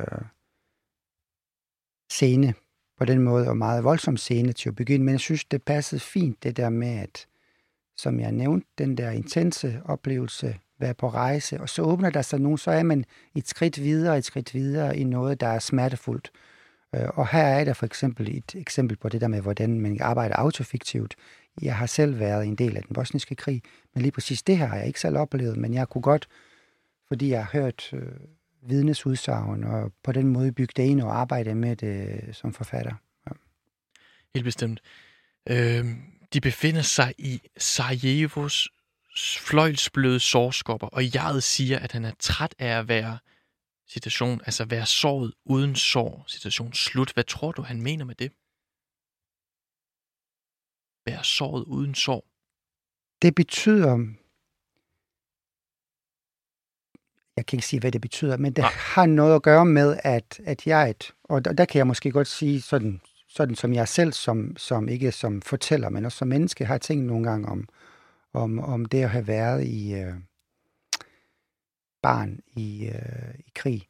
scene 2.11 2.53
på 2.97 3.05
den 3.05 3.21
måde, 3.21 3.49
og 3.49 3.57
meget 3.57 3.83
voldsom 3.83 4.17
scene 4.17 4.53
til 4.53 4.69
at 4.69 4.75
begynde, 4.75 5.05
men 5.05 5.11
jeg 5.11 5.19
synes, 5.19 5.45
det 5.45 5.63
passede 5.63 6.01
fint, 6.01 6.43
det 6.43 6.57
der 6.57 6.69
med, 6.69 6.99
at, 6.99 7.27
som 7.97 8.19
jeg 8.19 8.31
nævnte, 8.31 8.67
den 8.77 8.97
der 8.97 9.11
intense 9.11 9.81
oplevelse, 9.85 10.59
være 10.79 10.93
på 10.93 11.09
rejse, 11.09 11.61
og 11.61 11.69
så 11.69 11.81
åbner 11.81 12.09
der 12.09 12.21
sig 12.21 12.39
nogen, 12.39 12.57
så 12.57 12.71
er 12.71 12.83
man 12.83 13.05
et 13.35 13.47
skridt 13.47 13.81
videre, 13.83 14.17
et 14.17 14.25
skridt 14.25 14.53
videre 14.53 14.97
i 14.97 15.03
noget, 15.03 15.39
der 15.39 15.47
er 15.47 15.59
smertefuldt. 15.59 16.31
Øh, 16.95 17.09
og 17.13 17.27
her 17.27 17.43
er 17.43 17.63
der 17.63 17.73
for 17.73 17.85
eksempel 17.85 18.37
et 18.37 18.55
eksempel 18.55 18.97
på 18.97 19.09
det 19.09 19.21
der 19.21 19.27
med, 19.27 19.41
hvordan 19.41 19.79
man 19.79 19.97
arbejder 20.01 20.35
autofiktivt. 20.35 21.15
Jeg 21.61 21.75
har 21.75 21.85
selv 21.85 22.19
været 22.19 22.45
en 22.45 22.55
del 22.55 22.77
af 22.77 22.83
den 22.83 22.93
bosniske 22.93 23.35
krig, 23.35 23.61
men 23.93 24.01
lige 24.01 24.11
præcis 24.11 24.43
det 24.43 24.57
her 24.57 24.65
har 24.65 24.77
jeg 24.77 24.87
ikke 24.87 24.99
selv 24.99 25.17
oplevet, 25.17 25.57
men 25.57 25.73
jeg 25.73 25.89
kunne 25.89 26.01
godt, 26.01 26.27
fordi 27.07 27.29
jeg 27.29 27.45
har 27.45 27.59
hørt 27.59 27.93
øh, 27.93 28.01
vidnesudsagn, 28.67 29.63
og 29.63 29.93
på 30.03 30.11
den 30.11 30.27
måde 30.27 30.51
bygge 30.51 30.73
det 30.75 30.83
ind 30.83 31.01
og 31.01 31.15
arbejde 31.15 31.55
med 31.55 31.75
det 31.75 32.21
som 32.35 32.53
forfatter. 32.53 32.95
Ja. 33.27 33.31
Helt 34.35 34.43
bestemt. 34.43 34.81
Øh, 35.49 35.85
de 36.33 36.41
befinder 36.41 36.81
sig 36.81 37.13
i 37.17 37.41
Sarajevos 37.57 38.69
fløjlsbløde 39.39 40.19
sårskopper, 40.19 40.87
og 40.87 41.15
jeg 41.15 41.43
siger, 41.43 41.79
at 41.79 41.91
han 41.91 42.05
er 42.05 42.11
træt 42.19 42.55
af 42.59 42.79
at 42.79 42.87
være 42.87 43.17
situation, 43.87 44.41
altså 44.45 44.65
være 44.65 44.85
såret 44.85 45.33
uden 45.45 45.75
sår, 45.75 46.25
situation 46.27 46.73
slut. 46.73 47.13
Hvad 47.13 47.23
tror 47.23 47.51
du, 47.51 47.61
han 47.61 47.81
mener 47.81 48.05
med 48.05 48.15
det? 48.15 48.31
Være 51.05 51.23
såret 51.23 51.63
uden 51.63 51.95
sår? 51.95 52.27
Det 53.21 53.35
betyder, 53.35 54.13
jeg 57.37 57.45
kan 57.45 57.57
ikke 57.57 57.67
sige, 57.67 57.79
hvad 57.79 57.91
det 57.91 58.01
betyder, 58.01 58.37
men 58.37 58.53
det 58.53 58.61
ja. 58.61 58.67
har 58.67 59.05
noget 59.05 59.35
at 59.35 59.41
gøre 59.41 59.65
med, 59.65 59.97
at, 60.03 60.39
at 60.45 60.67
jeg, 60.67 60.89
et, 60.89 61.11
og 61.23 61.45
der, 61.45 61.53
der 61.53 61.65
kan 61.65 61.77
jeg 61.77 61.87
måske 61.87 62.11
godt 62.11 62.27
sige, 62.27 62.61
sådan, 62.61 63.01
sådan 63.29 63.55
som 63.55 63.73
jeg 63.73 63.87
selv, 63.87 64.13
som, 64.13 64.57
som 64.57 64.89
ikke 64.89 65.11
som 65.11 65.41
fortæller, 65.41 65.89
men 65.89 66.05
også 66.05 66.17
som 66.17 66.27
menneske, 66.27 66.65
har 66.65 66.77
tænkt 66.77 67.05
nogle 67.05 67.29
gange 67.29 67.47
om, 67.47 67.69
om, 68.33 68.59
om 68.59 68.85
det 68.85 69.03
at 69.03 69.09
have 69.09 69.27
været 69.27 69.63
i 69.63 69.93
øh, 69.93 70.13
barn 72.01 72.39
i, 72.55 72.87
øh, 72.87 73.33
i 73.39 73.51
krig. 73.55 73.87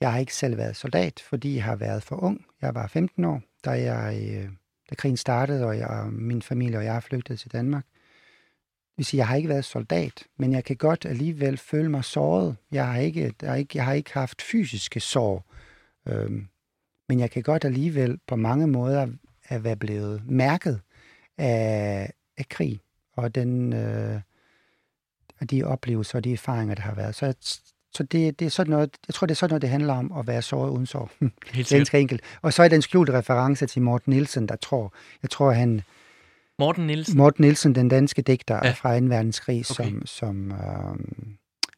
Jeg 0.00 0.12
har 0.12 0.18
ikke 0.18 0.34
selv 0.34 0.56
været 0.56 0.76
soldat, 0.76 1.22
fordi 1.28 1.54
jeg 1.54 1.64
har 1.64 1.76
været 1.76 2.02
for 2.02 2.16
ung. 2.16 2.46
Jeg 2.62 2.74
var 2.74 2.86
15 2.86 3.24
år, 3.24 3.42
da, 3.64 3.70
jeg, 3.70 4.30
øh, 4.32 4.48
da 4.90 4.94
krigen 4.94 5.16
startede, 5.16 5.66
og 5.66 5.78
jeg, 5.78 6.06
min 6.12 6.42
familie 6.42 6.78
og 6.78 6.84
jeg 6.84 7.02
flygtede 7.02 7.38
til 7.38 7.52
Danmark 7.52 7.84
vil 9.00 9.04
sige, 9.04 9.18
jeg 9.18 9.28
har 9.28 9.36
ikke 9.36 9.48
været 9.48 9.64
soldat, 9.64 10.24
men 10.36 10.52
jeg 10.52 10.64
kan 10.64 10.76
godt 10.76 11.04
alligevel 11.04 11.56
føle 11.56 11.88
mig 11.88 12.04
såret. 12.04 12.56
Jeg 12.72 12.86
har 12.86 12.98
ikke, 12.98 13.34
jeg 13.42 13.50
har 13.50 13.56
ikke, 13.56 13.76
jeg 13.78 13.84
har 13.84 13.92
ikke 13.92 14.12
haft 14.12 14.42
fysiske 14.42 15.00
sår, 15.00 15.44
øhm, 16.08 16.46
men 17.08 17.20
jeg 17.20 17.30
kan 17.30 17.42
godt 17.42 17.64
alligevel 17.64 18.18
på 18.26 18.36
mange 18.36 18.66
måder 18.66 19.08
at 19.48 19.64
være 19.64 19.76
blevet 19.76 20.22
mærket 20.26 20.80
af, 21.38 22.12
af 22.38 22.48
krig. 22.48 22.80
Og 23.12 23.34
den, 23.34 23.72
øh, 23.72 24.20
de 25.50 25.64
oplevelser 25.64 26.18
og 26.18 26.24
de 26.24 26.32
erfaringer, 26.32 26.74
der 26.74 26.82
har 26.82 26.94
været. 26.94 27.14
Så, 27.14 27.34
så 27.92 28.02
det, 28.02 28.38
det 28.38 28.46
er 28.46 28.50
sådan 28.50 28.70
noget, 28.70 28.96
jeg 29.08 29.14
tror, 29.14 29.26
det 29.26 29.34
er 29.34 29.36
sådan 29.36 29.50
noget, 29.50 29.62
det 29.62 29.70
handler 29.70 29.94
om 29.94 30.12
at 30.12 30.26
være 30.26 30.42
såret 30.42 30.70
uden 30.70 30.86
sorg. 30.86 31.10
Helt 31.52 31.68
Ganske 31.68 32.00
enkelt. 32.00 32.22
Og 32.42 32.52
så 32.52 32.62
er 32.62 32.68
den 32.68 32.82
skjulte 32.82 33.12
reference 33.12 33.66
til 33.66 33.82
Morten 33.82 34.12
Nielsen, 34.12 34.48
der 34.48 34.56
tror, 34.56 34.94
jeg 35.22 35.30
tror, 35.30 35.50
han... 35.50 35.82
Morten 36.60 36.86
Nielsen? 36.86 37.16
Morten 37.16 37.42
Nielsen, 37.42 37.74
den 37.74 37.88
danske 37.88 38.22
digter 38.22 38.60
ja. 38.64 38.70
fra 38.70 39.00
2. 39.00 39.06
verdenskrig, 39.06 39.64
okay. 39.70 39.84
som, 39.84 40.06
som 40.06 40.52
øh, 40.52 40.58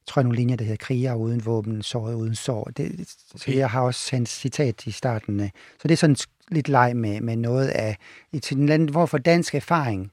tror 0.06 0.20
jeg, 0.20 0.24
nogle 0.24 0.36
linjer, 0.36 0.56
der 0.56 0.64
hedder 0.64 0.84
kriger 0.84 1.14
uden 1.14 1.46
våben, 1.46 1.82
såret 1.82 2.14
uden 2.14 2.34
sorg. 2.34 2.76
Det, 2.76 2.86
okay. 2.86 3.04
Så 3.36 3.52
jeg 3.52 3.70
har 3.70 3.80
også 3.80 4.16
hans 4.16 4.30
citat 4.30 4.86
i 4.86 4.90
starten. 4.90 5.50
Så 5.78 5.88
det 5.88 5.90
er 5.90 5.96
sådan 5.96 6.16
lidt 6.48 6.68
leg 6.68 6.96
med, 6.96 7.20
med 7.20 7.36
noget 7.36 7.68
af, 7.68 7.96
til 8.42 8.56
en 8.56 8.68
anden, 8.68 8.88
hvorfor 8.88 9.18
dansk 9.18 9.54
erfaring 9.54 10.10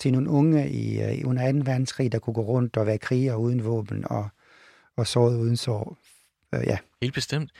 til 0.00 0.12
nogle 0.12 0.30
unge 0.30 0.70
i, 0.70 1.02
uh, 1.22 1.28
under 1.28 1.52
2. 1.52 1.58
verdenskrig, 1.58 2.12
der 2.12 2.18
kunne 2.18 2.34
gå 2.34 2.42
rundt 2.42 2.76
og 2.76 2.86
være 2.86 2.98
kriger 2.98 3.34
uden 3.34 3.64
våben 3.64 4.04
og, 4.10 4.28
og 4.96 5.06
såret 5.06 5.36
uden 5.36 5.56
sorg 5.56 5.96
øh, 6.54 6.60
ja. 6.66 6.78
Helt 7.02 7.14
bestemt. 7.14 7.50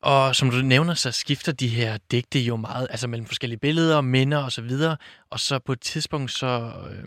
Og 0.00 0.36
som 0.36 0.50
du 0.50 0.56
nævner, 0.56 0.94
så 0.94 1.12
skifter 1.12 1.52
de 1.52 1.68
her 1.68 1.98
digte 2.10 2.40
jo 2.40 2.56
meget, 2.56 2.86
altså 2.90 3.08
mellem 3.08 3.26
forskellige 3.26 3.58
billeder, 3.58 4.00
minder 4.00 4.38
og 4.38 4.52
så 4.52 4.62
videre, 4.62 4.96
og 5.30 5.40
så 5.40 5.58
på 5.58 5.72
et 5.72 5.80
tidspunkt 5.80 6.30
så 6.30 6.72
øh, 6.90 7.04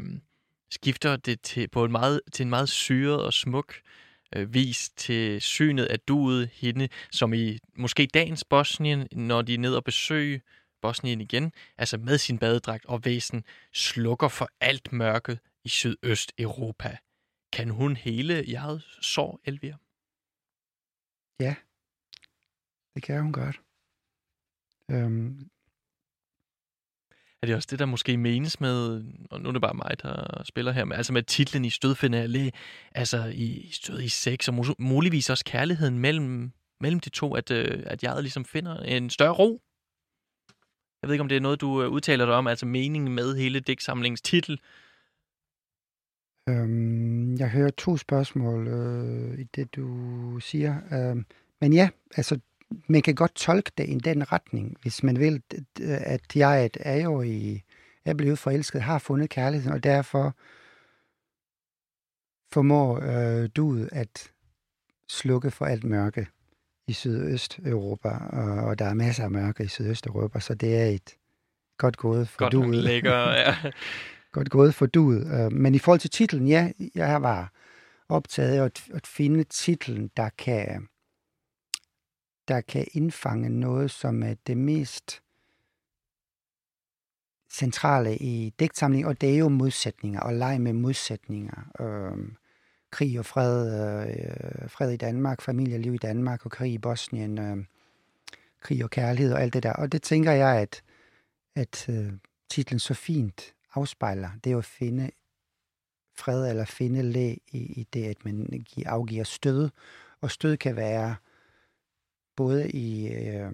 skifter 0.72 1.16
det 1.16 1.42
til, 1.42 1.68
på 1.68 1.86
en 1.86 1.92
meget, 1.92 2.22
til 2.34 2.44
en 2.44 2.50
meget 2.50 2.70
syret 2.70 3.24
og 3.24 3.34
smuk 3.34 3.76
øh, 4.36 4.54
vis 4.54 4.90
til 4.98 5.42
synet 5.42 5.86
af 5.86 6.00
duet 6.00 6.50
hende, 6.54 6.90
som 7.12 7.34
i 7.34 7.58
måske 7.78 8.08
dagens 8.14 8.44
Bosnien, 8.44 9.08
når 9.12 9.42
de 9.42 9.54
er 9.54 9.58
ned 9.58 9.76
og 9.76 9.84
besøge 9.84 10.42
Bosnien 10.82 11.22
igen, 11.22 11.52
altså 11.78 11.98
med 11.98 12.18
sin 12.18 12.38
badedragt 12.38 12.86
og 12.86 13.06
væsen, 13.06 13.44
slukker 13.74 14.28
for 14.28 14.50
alt 14.62 14.94
mørket 14.94 15.40
i 15.64 15.70
Sydøst-Europa. 15.70 16.98
Kan 17.54 17.70
hun 17.70 17.96
hele 17.96 18.44
jeg 18.48 18.80
sår, 19.02 19.40
Elvira? 19.46 19.85
Ja, 21.40 21.56
det 22.96 23.04
kan 23.04 23.22
hun 23.22 23.34
godt. 23.34 23.62
Øhm. 24.92 25.50
Er 27.42 27.48
det 27.48 27.56
også 27.56 27.68
det, 27.72 27.80
der 27.80 27.86
måske 27.86 28.18
menes 28.18 28.60
med, 28.60 29.04
og 29.32 29.42
nu 29.42 29.50
er 29.50 29.54
det 29.54 29.62
bare 29.62 29.74
mig, 29.74 30.02
der 30.02 30.44
spiller 30.44 30.72
her, 30.72 30.86
men 30.86 30.98
altså 30.98 31.14
med 31.14 31.24
titlen 31.24 31.66
i 31.66 31.70
stødfinale, 31.70 32.52
altså 32.92 33.26
i 33.36 33.70
Stød 33.72 34.02
i 34.02 34.10
sex, 34.10 34.48
og 34.48 34.66
muligvis 34.80 35.30
også 35.30 35.46
kærligheden 35.46 36.00
mellem, 36.00 36.52
mellem 36.80 37.00
de 37.00 37.10
to, 37.10 37.36
at, 37.36 37.52
øh, 37.52 37.84
at 37.86 38.04
jeg 38.04 38.22
ligesom 38.22 38.46
finder 38.46 38.76
en 38.78 39.10
større 39.10 39.34
ro 39.34 39.62
jeg 41.06 41.08
ved 41.08 41.14
ikke, 41.14 41.22
om 41.22 41.30
det 41.30 41.36
er 41.36 41.42
noget, 41.42 41.62
du 41.62 41.84
øh, 41.84 41.90
udtaler 41.90 42.26
dig 42.26 42.36
om, 42.36 42.48
altså 42.48 42.66
meningen 42.66 43.16
med 43.16 43.36
hele 43.36 43.60
digtsamlingens 43.60 44.22
titel. 44.22 44.60
Øhm, 46.50 47.36
jeg 47.36 47.50
hører 47.50 47.70
to 47.70 47.98
spørgsmål 47.98 48.68
øh, 48.68 49.40
i 49.40 49.44
det, 49.44 49.76
du 49.76 50.40
siger. 50.40 50.76
Øhm, 50.92 51.26
men 51.62 51.74
ja, 51.74 51.90
altså, 52.18 52.40
man 52.88 53.02
kan 53.02 53.16
godt 53.16 53.36
tolke 53.36 53.72
det 53.78 53.90
i 53.90 53.94
den 53.94 54.32
retning, 54.32 54.78
hvis 54.82 55.04
man 55.04 55.20
vil, 55.20 55.42
at 55.82 56.36
jeg 56.36 56.70
er 56.80 57.04
jo 57.04 57.22
i, 57.22 57.62
er 58.06 58.14
blevet 58.14 58.40
forelsket, 58.40 58.82
har 58.82 59.00
fundet 59.00 59.30
kærligheden, 59.30 59.74
og 59.74 59.84
derfor 59.84 60.36
formår 62.54 63.00
øh, 63.02 63.50
du 63.56 63.88
at 63.92 64.32
slukke 65.10 65.52
for 65.52 65.66
alt 65.66 65.84
mørke 65.84 66.28
i 66.88 66.94
Sydøst-Europa, 66.94 68.10
og 68.62 68.80
der 68.80 68.86
er 68.86 68.94
masser 68.94 69.24
af 69.24 69.32
mørke 69.32 69.64
i 69.64 69.68
Sydøst-Europa, 69.68 70.40
så 70.40 70.54
det 70.54 70.82
er 70.82 70.86
et 70.86 71.16
godt 71.78 71.98
gået 71.98 72.30
for 72.30 72.38
godt 72.38 72.52
duet. 72.52 72.84
Lækker, 72.84 73.30
ja 73.46 73.56
godt 74.36 74.50
gået 74.50 74.76
for 74.76 74.86
duet. 74.86 75.28
Øh, 75.28 75.52
men 75.52 75.76
i 75.76 75.80
forhold 75.80 76.00
til 76.00 76.10
titlen, 76.10 76.48
ja, 76.48 76.72
jeg 76.96 77.22
var 77.22 77.52
optaget 78.10 78.60
af 78.60 78.66
at, 78.66 78.84
at 78.94 79.08
finde 79.08 79.44
titlen, 79.44 80.12
der 80.18 80.30
kan, 80.38 80.88
der 82.48 82.62
kan 82.62 82.88
indfange 82.94 83.50
noget, 83.50 83.92
som 83.92 84.24
er 84.24 84.36
det 84.48 84.58
mest 84.58 85.22
centrale 87.52 88.18
i 88.18 88.54
digtsamlingen, 88.60 89.08
og 89.08 89.22
det 89.22 89.34
er 89.34 89.38
jo 89.38 89.50
modsætninger, 89.50 90.20
og 90.20 90.34
lege 90.34 90.60
med 90.60 90.74
modsætninger. 90.74 91.72
Øhm, 91.80 92.36
krig 92.92 93.20
og 93.20 93.26
fred, 93.26 93.58
øh, 93.68 94.70
fred 94.70 94.92
i 94.92 94.98
Danmark, 94.98 95.42
familieliv 95.42 95.94
i 95.94 95.98
Danmark 95.98 96.46
og 96.46 96.52
krig 96.52 96.74
i 96.74 96.78
Bosnien, 96.78 97.38
øh, 97.40 97.58
krig 98.62 98.84
og 98.84 98.90
kærlighed 98.90 99.34
og 99.34 99.42
alt 99.42 99.54
det 99.54 99.64
der. 99.64 99.74
Og 99.74 99.92
det 99.92 100.02
tænker 100.02 100.32
jeg, 100.32 100.62
at, 100.62 100.84
at 101.56 101.90
øh, 101.90 102.14
titlen 102.50 102.80
så 102.80 102.94
fint 102.94 103.55
afspejler. 103.76 104.30
Det 104.44 104.50
er 104.50 104.52
jo 104.52 104.58
at 104.58 104.66
finde 104.66 105.12
fred 106.18 106.50
eller 106.50 106.66
finde 106.66 107.04
læ 107.04 107.36
i, 107.48 107.58
i 107.58 107.88
det, 107.94 108.04
at 108.06 108.26
man 108.26 108.66
giver, 108.66 108.90
afgiver 108.90 109.24
stød. 109.24 109.70
Og 110.22 110.32
stød 110.32 110.58
kan 110.58 110.76
være 110.76 111.16
både 112.36 112.72
i... 112.72 113.08
Øh, 113.08 113.52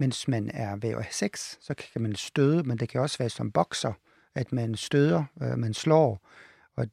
mens 0.00 0.28
man 0.28 0.50
er 0.54 0.76
ved 0.76 0.90
at 0.90 1.02
have 1.02 1.12
sex, 1.12 1.56
så 1.60 1.74
kan 1.74 2.02
man 2.02 2.14
støde, 2.14 2.62
men 2.62 2.78
det 2.78 2.88
kan 2.88 3.00
også 3.00 3.18
være 3.18 3.28
som 3.28 3.52
bokser, 3.52 3.92
at 4.34 4.52
man 4.52 4.74
støder, 4.74 5.24
øh, 5.42 5.58
man 5.58 5.74
slår, 5.74 6.28
Og, 6.76 6.86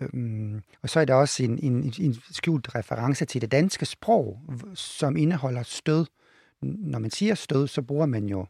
Øhm, 0.00 0.62
og 0.82 0.90
så 0.90 1.00
er 1.00 1.04
der 1.04 1.14
også 1.14 1.42
en, 1.42 1.58
en, 1.58 1.92
en 2.00 2.14
skjult 2.30 2.74
reference 2.74 3.24
til 3.24 3.40
det 3.40 3.52
danske 3.52 3.86
sprog, 3.86 4.40
som 4.74 5.16
indeholder 5.16 5.62
stød. 5.62 6.06
Når 6.62 6.98
man 6.98 7.10
siger 7.10 7.34
stød, 7.34 7.66
så 7.68 7.82
bruger 7.82 8.06
man 8.06 8.26
jo 8.26 8.46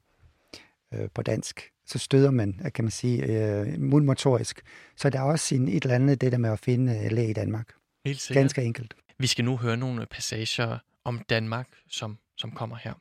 øh, 0.94 1.08
på 1.14 1.22
dansk, 1.22 1.72
så 1.88 1.98
støder 1.98 2.30
man, 2.30 2.60
kan 2.74 2.84
man 2.84 2.90
sige, 2.90 3.24
øh, 3.24 3.80
mundmotorisk. 3.80 4.62
Så 4.96 5.10
der 5.10 5.18
er 5.18 5.22
også 5.22 5.54
en, 5.54 5.68
et 5.68 5.82
eller 5.82 5.94
andet 5.94 6.20
det 6.20 6.32
der 6.32 6.38
med 6.38 6.50
at 6.50 6.58
finde 6.58 7.08
læge 7.08 7.30
i 7.30 7.32
Danmark. 7.32 7.72
Helt 8.04 8.20
sikkert. 8.20 8.42
Ganske 8.42 8.62
enkelt. 8.62 8.94
Vi 9.18 9.26
skal 9.26 9.44
nu 9.44 9.56
høre 9.56 9.76
nogle 9.76 10.06
passager 10.06 10.78
om 11.04 11.20
Danmark, 11.30 11.68
som, 11.88 12.18
som 12.36 12.50
kommer 12.50 12.76
her. 12.76 12.92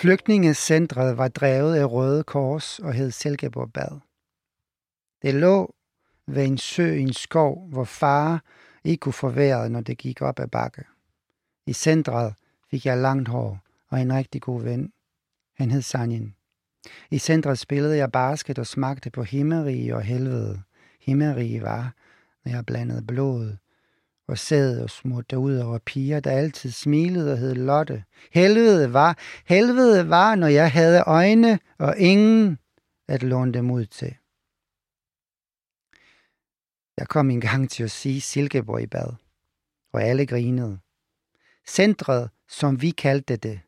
Flygtningecentret 0.00 1.16
var 1.16 1.28
drevet 1.28 1.76
af 1.76 1.92
Røde 1.92 2.24
Kors 2.24 2.78
og 2.78 2.92
hed 2.92 3.10
Silkeborg 3.10 3.72
Bad. 3.72 4.00
Det 5.22 5.34
lå 5.34 5.75
ved 6.26 6.44
en 6.44 6.58
sø 6.58 6.92
i 6.92 7.00
en 7.00 7.12
skov, 7.12 7.68
hvor 7.68 7.84
far 7.84 8.44
ikke 8.84 9.00
kunne 9.00 9.12
få 9.12 9.30
vejret, 9.30 9.72
når 9.72 9.80
det 9.80 9.98
gik 9.98 10.22
op 10.22 10.40
ad 10.40 10.48
bakke. 10.48 10.84
I 11.66 11.72
centret 11.72 12.34
fik 12.70 12.86
jeg 12.86 12.98
langt 12.98 13.28
hår 13.28 13.58
og 13.90 14.00
en 14.00 14.12
rigtig 14.12 14.42
god 14.42 14.62
ven. 14.62 14.92
Han 15.56 15.70
hed 15.70 15.82
Sanjen. 15.82 16.34
I 17.10 17.18
centret 17.18 17.58
spillede 17.58 17.96
jeg 17.96 18.12
basket 18.12 18.58
og 18.58 18.66
smagte 18.66 19.10
på 19.10 19.22
himmerige 19.22 19.96
og 19.96 20.02
helvede. 20.02 20.62
Himmerige 21.00 21.62
var, 21.62 21.94
når 22.44 22.52
jeg 22.52 22.66
blandede 22.66 23.02
blod 23.02 23.56
og 24.28 24.38
sad 24.38 24.80
og 24.80 24.90
smurte 24.90 25.38
ud 25.38 25.56
over 25.56 25.78
piger, 25.78 26.20
der 26.20 26.30
altid 26.30 26.70
smilede 26.70 27.32
og 27.32 27.38
hed 27.38 27.54
Lotte. 27.54 28.04
Helvede 28.32 28.92
var, 28.92 29.18
helvede 29.44 30.08
var, 30.08 30.34
når 30.34 30.46
jeg 30.46 30.72
havde 30.72 31.02
øjne 31.06 31.58
og 31.78 31.98
ingen 31.98 32.58
at 33.08 33.22
låne 33.22 33.52
dem 33.52 33.70
ud 33.70 33.86
til. 33.86 34.14
Jeg 36.96 37.08
kom 37.08 37.30
engang 37.30 37.70
til 37.70 37.82
at 37.82 37.90
sige 37.90 38.20
Silkeborg 38.20 38.82
i 38.82 38.86
bad, 38.86 39.12
og 39.92 40.02
alle 40.02 40.26
grinede. 40.26 40.78
Centret, 41.68 42.30
som 42.48 42.82
vi 42.82 42.90
kaldte 42.90 43.36
det, 43.36 43.60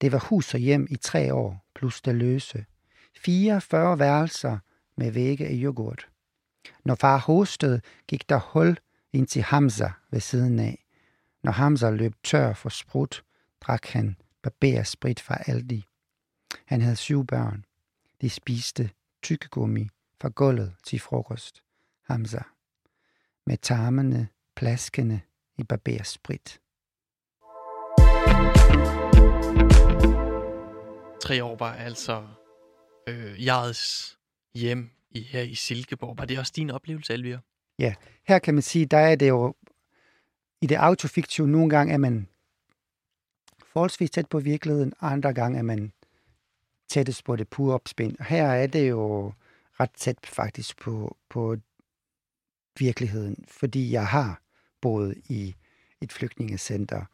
det 0.00 0.12
var 0.12 0.18
hus 0.18 0.54
og 0.54 0.60
hjem 0.60 0.86
i 0.90 0.96
tre 0.96 1.34
år, 1.34 1.66
plus 1.74 2.00
det 2.00 2.14
løse. 2.14 2.64
44 3.16 3.98
værelser 3.98 4.58
med 4.96 5.10
vægge 5.10 5.46
af 5.46 5.52
yoghurt. 5.54 6.08
Når 6.84 6.94
far 6.94 7.18
hostede, 7.18 7.80
gik 8.08 8.28
der 8.28 8.38
hul 8.38 8.78
ind 9.12 9.26
til 9.26 9.42
Hamza 9.42 9.90
ved 10.10 10.20
siden 10.20 10.58
af. 10.58 10.86
Når 11.42 11.52
Hamza 11.52 11.90
løb 11.90 12.14
tør 12.24 12.52
for 12.52 12.68
sprut, 12.68 13.24
drak 13.60 13.86
han 13.86 14.16
barbersprit 14.42 15.20
fra 15.20 15.38
Aldi. 15.46 15.84
Han 16.66 16.80
havde 16.80 16.96
syv 16.96 17.26
børn. 17.26 17.64
De 18.20 18.30
spiste 18.30 18.90
tykkegummi 19.22 19.88
fra 20.20 20.28
gulvet 20.28 20.74
til 20.84 21.00
frokost. 21.00 21.62
Hamza. 22.02 22.42
Med 23.46 23.56
tarmene 23.56 24.28
plaskende 24.56 25.20
i 25.58 25.64
barbersprit. 25.64 26.60
Tre 31.22 31.44
år 31.44 31.56
var 31.56 31.74
altså 31.74 32.26
øh, 33.08 33.44
jeres 33.46 34.18
hjem 34.54 34.90
i, 35.10 35.20
her 35.20 35.42
i 35.42 35.54
Silkeborg. 35.54 36.18
Var 36.18 36.24
det 36.24 36.38
også 36.38 36.52
din 36.56 36.70
oplevelse, 36.70 37.12
Elvira? 37.12 37.38
Ja, 37.78 37.94
her 38.24 38.38
kan 38.38 38.54
man 38.54 38.62
sige, 38.62 38.86
der 38.86 38.98
er 38.98 39.16
det 39.16 39.28
jo, 39.28 39.54
i 40.60 40.66
det 40.66 40.76
autofiktive, 40.76 41.48
nogle 41.48 41.70
gange 41.70 41.94
er 41.94 41.98
man 41.98 42.28
forholdsvis 43.64 44.10
tæt 44.10 44.26
på 44.28 44.38
virkeligheden, 44.38 44.92
andre 45.00 45.34
gange 45.34 45.58
er 45.58 45.62
man 45.62 45.92
tættest 46.88 47.24
på 47.24 47.36
det 47.36 47.48
pure 47.48 47.74
opspind. 47.74 48.16
Og 48.18 48.24
her 48.24 48.46
er 48.46 48.66
det 48.66 48.88
jo 48.88 49.32
ret 49.80 49.90
tæt 49.90 50.26
faktisk 50.26 50.76
på, 50.78 51.16
på 51.30 51.56
virkeligheden, 52.78 53.44
fordi 53.48 53.92
jeg 53.92 54.06
har 54.06 54.42
boet 54.80 55.14
i 55.28 55.54
et 56.00 56.12
flygtningecenter 56.12 57.04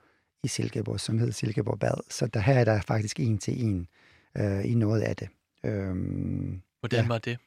i 0.42 0.48
Silkeborg, 0.48 1.00
som 1.00 1.18
hed 1.18 1.32
Silkeborg 1.32 1.78
Bad. 1.78 2.10
Så 2.10 2.26
der 2.26 2.40
her 2.40 2.54
er 2.54 2.64
der 2.64 2.80
faktisk 2.80 3.20
en 3.20 3.38
til 3.38 3.64
en 3.64 3.88
øh, 4.36 4.70
i 4.70 4.74
noget 4.74 5.00
af 5.00 5.16
det. 5.16 5.28
Øhm, 5.64 6.62
Hvordan 6.80 7.04
ja. 7.04 7.08
var 7.08 7.18
det? 7.18 7.38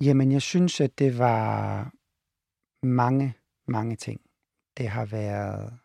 Jamen, 0.00 0.32
jeg 0.32 0.42
synes, 0.42 0.80
at 0.80 0.98
det 0.98 1.18
var 1.18 1.92
mange, 2.82 3.34
mange 3.66 3.96
ting. 3.96 4.20
Det 4.76 4.88
har 4.88 5.04
været 5.04 5.78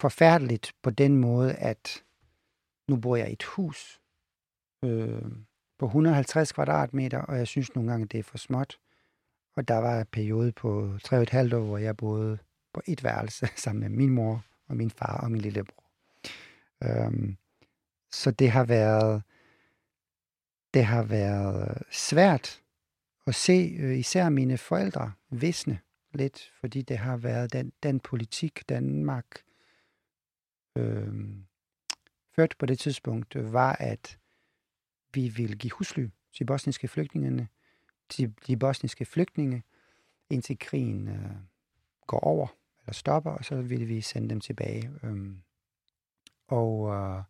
forfærdeligt 0.00 0.72
på 0.82 0.90
den 0.90 1.16
måde, 1.16 1.54
at 1.54 2.04
nu 2.88 2.96
bor 2.96 3.16
jeg 3.16 3.30
i 3.30 3.32
et 3.32 3.42
hus 3.42 4.00
øh, 4.84 5.32
på 5.82 5.86
150 5.86 6.52
kvadratmeter, 6.52 7.18
og 7.18 7.38
jeg 7.38 7.46
synes 7.46 7.74
nogle 7.74 7.90
gange, 7.90 8.06
det 8.06 8.18
er 8.18 8.22
for 8.22 8.38
småt. 8.38 8.78
Og 9.56 9.68
der 9.68 9.76
var 9.76 10.00
en 10.00 10.06
periode 10.12 10.52
på 10.52 10.96
3,5 11.04 11.16
år, 11.56 11.60
hvor 11.60 11.78
jeg 11.78 11.96
boede 11.96 12.38
på 12.74 12.82
et 12.86 13.04
værelse 13.04 13.48
sammen 13.64 13.80
med 13.80 13.88
min 13.88 14.10
mor 14.10 14.44
og 14.68 14.76
min 14.76 14.90
far 14.90 15.20
og 15.20 15.30
min 15.30 15.40
lillebror. 15.40 15.84
Øhm, 16.84 17.36
så 18.12 18.30
det 18.30 18.50
har 18.50 18.64
været 18.64 19.22
det 20.74 20.84
har 20.84 21.02
været 21.02 21.82
svært 21.90 22.62
at 23.26 23.34
se 23.34 23.76
øh, 23.80 23.98
især 23.98 24.28
mine 24.28 24.58
forældre 24.58 25.12
visne 25.30 25.78
lidt, 26.14 26.52
fordi 26.60 26.82
det 26.82 26.98
har 26.98 27.16
været 27.16 27.52
den, 27.52 27.72
den 27.82 28.00
politik, 28.00 28.68
Danmark 28.68 29.26
øh, 30.76 31.14
ført 32.36 32.54
på 32.58 32.66
det 32.66 32.78
tidspunkt, 32.78 33.52
var, 33.52 33.76
at 33.80 34.18
vi 35.14 35.28
vil 35.28 35.58
give 35.58 35.72
husly 35.72 36.06
til 36.36 36.44
bosniske 36.44 36.88
flygtningene, 36.88 37.48
til 38.08 38.34
de 38.46 38.56
bosniske 38.56 39.04
flygtninge, 39.04 39.62
indtil 40.30 40.58
krigen 40.58 41.08
øh, 41.08 41.30
går 42.06 42.18
over 42.18 42.46
eller 42.82 42.92
stopper, 42.92 43.30
og 43.30 43.44
så 43.44 43.62
ville 43.62 43.86
vi 43.86 44.00
sende 44.00 44.28
dem 44.28 44.40
tilbage. 44.40 44.90
Øhm, 45.02 45.36
og, 46.48 46.94
øh, 46.94 47.22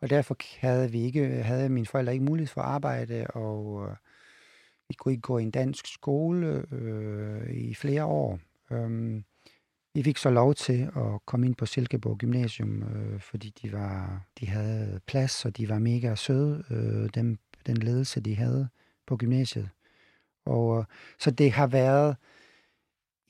og 0.00 0.10
derfor 0.10 0.36
havde 0.58 0.90
vi 0.90 1.00
ikke, 1.00 1.42
havde 1.42 1.68
mine 1.68 1.86
forældre 1.86 2.12
ikke 2.12 2.24
mulighed 2.24 2.48
for 2.48 2.60
at 2.60 2.66
arbejde, 2.66 3.26
og 3.26 3.88
øh, 3.88 3.96
vi 4.88 4.94
kunne 4.94 5.12
ikke 5.12 5.22
gå 5.22 5.38
i 5.38 5.42
en 5.42 5.50
dansk 5.50 5.86
skole 5.86 6.66
øh, 6.72 7.50
i 7.50 7.74
flere 7.74 8.04
år. 8.04 8.38
Øhm, 8.70 9.24
vi 9.94 10.02
fik 10.02 10.18
så 10.18 10.30
lov 10.30 10.54
til 10.54 10.90
at 10.96 11.26
komme 11.26 11.46
ind 11.46 11.54
på 11.54 11.66
Silkeborg 11.66 12.18
Gymnasium, 12.18 12.82
øh, 12.82 13.20
fordi 13.20 13.54
de, 13.62 13.72
var, 13.72 14.22
de 14.40 14.46
havde 14.46 15.00
plads, 15.06 15.44
og 15.44 15.56
de 15.56 15.68
var 15.68 15.78
mega 15.78 16.14
søde, 16.14 16.64
øh, 16.70 17.10
dem, 17.14 17.38
den 17.66 17.76
ledelse, 17.76 18.20
de 18.20 18.36
havde 18.36 18.68
på 19.06 19.16
gymnasiet. 19.16 19.68
Og 20.46 20.78
øh, 20.78 20.84
så 21.18 21.30
det 21.30 21.52
har 21.52 21.66
været 21.66 22.16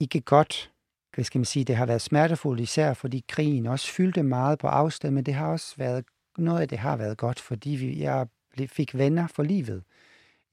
ikke 0.01 0.21
godt, 0.21 0.73
hvad 1.15 1.25
skal 1.25 1.39
man 1.39 1.45
sige, 1.45 1.65
det 1.65 1.77
har 1.77 1.87
været 1.87 2.03
smertefuldt, 2.03 2.61
især 2.61 2.95
fordi 2.95 3.25
krigen 3.29 3.67
også 3.67 3.93
fyldte 3.93 4.23
meget 4.23 4.59
på 4.59 4.67
afsted, 4.67 5.11
men 5.11 5.25
det 5.25 5.35
har 5.35 5.47
også 5.47 5.75
været, 5.77 6.05
noget 6.39 6.61
af 6.61 6.69
det 6.69 6.79
har 6.79 6.97
været 6.97 7.19
godt, 7.19 7.41
fordi 7.41 7.71
vi, 7.71 8.01
jeg 8.03 8.29
fik 8.67 8.99
venner 8.99 9.27
for 9.27 9.43
livet. 9.43 9.83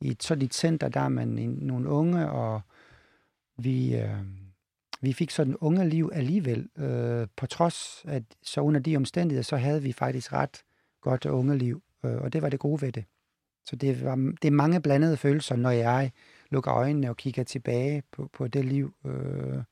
I 0.01 0.08
et 0.08 0.24
sådan 0.24 0.45
et 0.45 0.53
center, 0.53 0.89
der 0.89 1.01
er 1.01 1.10
man 1.10 1.28
nogle 1.62 1.89
unge, 1.89 2.30
og 2.30 2.62
vi... 3.58 3.95
Øh, 3.95 4.37
vi 5.02 5.14
fik 5.14 5.32
sådan 5.32 5.58
unge 5.58 5.89
liv 5.89 6.10
alligevel. 6.14 6.70
Øh, 6.78 7.28
på 7.36 7.45
trods 7.45 8.04
at 8.08 8.24
så 8.43 8.62
under 8.62 8.80
de 8.80 8.95
omstændigheder, 8.95 9.43
så 9.43 9.58
havde 9.58 9.84
vi 9.84 9.93
faktisk 9.93 10.34
ret 10.34 10.64
godt 11.02 11.26
unge 11.26 11.58
liv, 11.58 11.84
øh, 12.06 12.16
og 12.16 12.34
det 12.34 12.41
var 12.41 12.50
det 12.50 12.60
gode 12.60 12.82
ved 12.82 12.91
det. 12.91 13.06
Så 13.66 13.76
det, 13.76 14.04
var, 14.04 14.16
det 14.16 14.48
er 14.48 14.52
mange 14.52 14.82
blandede 14.82 15.18
følelser, 15.18 15.56
når 15.56 15.72
jeg 15.72 16.12
lukker 16.52 16.74
øjnene 16.74 17.10
og 17.10 17.18
kigger 17.18 17.43
tilbage 17.43 18.04
på, 18.12 18.30
på 18.34 18.48
det 18.48 18.66
liv 18.66 18.93
øh, 19.06 19.64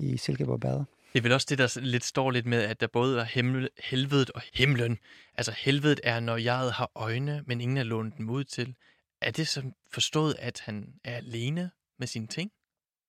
i 0.00 0.16
Silkeborg 0.16 0.60
Bade. 0.60 0.84
Det 1.12 1.18
er 1.18 1.22
vel 1.22 1.32
også 1.32 1.46
det, 1.50 1.58
der 1.58 1.80
lidt 1.80 2.04
står 2.04 2.30
lidt 2.30 2.46
med, 2.46 2.62
at 2.62 2.80
der 2.80 2.86
både 2.86 3.20
er 3.20 3.24
himmel, 3.24 3.68
helvedet 3.78 4.30
og 4.30 4.42
himlen. 4.54 4.98
Altså 5.34 5.52
helvedet 5.58 6.00
er, 6.04 6.20
når 6.20 6.36
jeg 6.36 6.58
har 6.58 6.90
øjne, 6.94 7.42
men 7.46 7.60
ingen 7.60 7.76
har 7.76 7.84
lånt 7.84 8.18
dem 8.18 8.30
ud 8.30 8.44
til. 8.44 8.74
Er 9.20 9.30
det 9.30 9.48
så 9.48 9.62
forstået, 9.92 10.36
at 10.38 10.62
han 10.64 10.94
er 11.04 11.16
alene 11.16 11.70
med 11.98 12.06
sine 12.06 12.26
ting? 12.26 12.50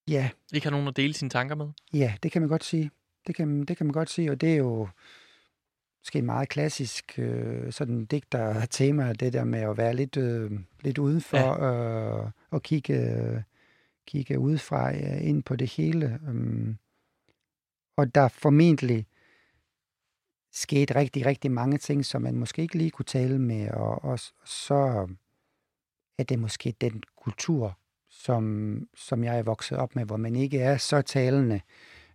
Ja. 0.08 0.30
Ikke 0.53 0.66
har 0.66 0.72
nogen 0.72 0.88
at 0.88 0.97
dele 0.97 1.14
sine 1.14 1.30
tanker 1.30 1.55
med? 1.55 1.68
Ja, 1.93 2.14
det 2.24 2.32
kan 2.32 2.41
man 2.41 2.49
godt 2.49 2.64
sige. 2.64 2.91
Det 3.28 3.36
kan, 3.36 3.66
det 3.66 3.78
kan 3.78 3.86
man 3.86 3.93
godt 3.93 4.10
sige, 4.10 4.32
og 4.32 4.41
det 4.41 4.53
er 4.53 4.58
jo 4.58 4.88
måske 6.01 6.22
meget 6.22 6.49
klassisk 6.49 7.20
øh, 7.20 7.72
sådan 7.72 8.05
digter 8.05 8.66
tema, 8.66 9.14
det 9.14 9.34
der 9.34 9.43
med 9.43 9.60
at 9.60 9.78
være 9.78 9.93
lidt, 9.93 10.18
øh, 10.18 10.51
lidt 10.82 10.97
udenfor 10.97 11.38
ja. 11.38 12.24
øh, 12.24 12.32
og 12.51 12.64
kigge, 12.64 13.43
kigge 14.08 14.39
udefra 14.39 14.93
øh, 14.93 15.28
ind 15.28 15.43
på 15.43 15.55
det 15.55 15.70
hele. 15.70 16.20
Um, 16.28 16.78
og 17.97 18.16
der 18.16 18.28
formentlig 18.28 19.08
skete 20.51 20.95
rigtig, 20.95 21.26
rigtig 21.26 21.51
mange 21.51 21.78
ting, 21.78 22.05
som 22.05 22.22
man 22.22 22.36
måske 22.36 22.62
ikke 22.62 22.78
lige 22.78 22.91
kunne 22.91 23.05
tale 23.05 23.39
med, 23.39 23.70
og, 23.70 24.03
og 24.03 24.20
så 24.45 25.08
er 26.18 26.24
det 26.24 26.39
måske 26.39 26.74
den 26.82 27.03
kultur, 27.16 27.80
som, 28.24 28.82
som 28.95 29.24
jeg 29.24 29.38
er 29.39 29.43
vokset 29.43 29.78
op 29.78 29.95
med, 29.95 30.05
hvor 30.05 30.18
man 30.18 30.36
ikke 30.36 30.59
er 30.59 30.78
så 30.78 31.01
talende 31.01 31.61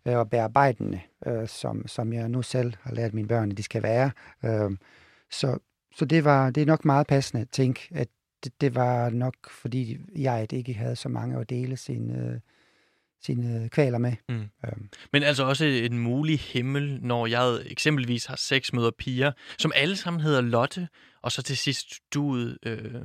øh, 0.06 0.18
og 0.18 0.30
bearbejdende, 0.30 1.00
øh, 1.26 1.48
som, 1.48 1.88
som 1.88 2.12
jeg 2.12 2.28
nu 2.28 2.42
selv 2.42 2.72
har 2.80 2.94
lært 2.94 3.14
mine 3.14 3.28
børn, 3.28 3.50
at 3.50 3.56
de 3.56 3.62
skal 3.62 3.82
være. 3.82 4.10
Øh, 4.44 4.70
så 5.30 5.58
så 5.96 6.04
det, 6.04 6.24
var, 6.24 6.50
det 6.50 6.60
er 6.60 6.66
nok 6.66 6.84
meget 6.84 7.06
passende 7.06 7.40
at 7.40 7.50
tænke, 7.50 7.88
at 7.90 8.08
det, 8.44 8.60
det 8.60 8.74
var 8.74 9.10
nok, 9.10 9.34
fordi 9.50 9.98
jeg 10.16 10.46
ikke 10.52 10.74
havde 10.74 10.96
så 10.96 11.08
mange 11.08 11.40
at 11.40 11.50
dele 11.50 11.76
sine, 11.76 12.18
øh, 12.18 12.40
sine 13.22 13.68
kvaler 13.68 13.98
med. 13.98 14.12
Mm. 14.28 14.48
Øhm. 14.66 14.88
Men 15.12 15.22
altså 15.22 15.44
også 15.44 15.64
en 15.64 15.98
mulig 15.98 16.40
himmel, 16.40 16.98
når 17.02 17.26
jeg 17.26 17.58
eksempelvis 17.66 18.24
har 18.24 18.36
seks 18.36 18.72
møder 18.72 18.90
piger, 18.98 19.32
som 19.58 19.72
alle 19.74 19.96
sammen 19.96 20.20
hedder 20.20 20.40
Lotte, 20.40 20.88
og 21.22 21.32
så 21.32 21.42
til 21.42 21.56
sidst 21.56 21.88
du 22.14 22.54
øh, 22.66 23.02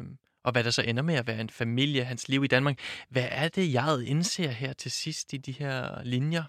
og 0.48 0.52
hvad 0.52 0.64
der 0.64 0.72
så 0.72 0.82
ender 0.82 1.04
med 1.04 1.16
at 1.16 1.28
være 1.28 1.42
en 1.42 1.50
familie, 1.50 2.04
hans 2.04 2.30
liv 2.30 2.44
i 2.44 2.48
Danmark. 2.48 2.80
Hvad 3.10 3.28
er 3.32 3.48
det, 3.48 3.74
jeg 3.74 4.04
indser 4.06 4.50
her 4.50 4.74
til 4.74 4.92
sidst 4.92 5.34
i 5.34 5.38
de 5.38 5.52
her 5.52 6.04
linjer? 6.04 6.44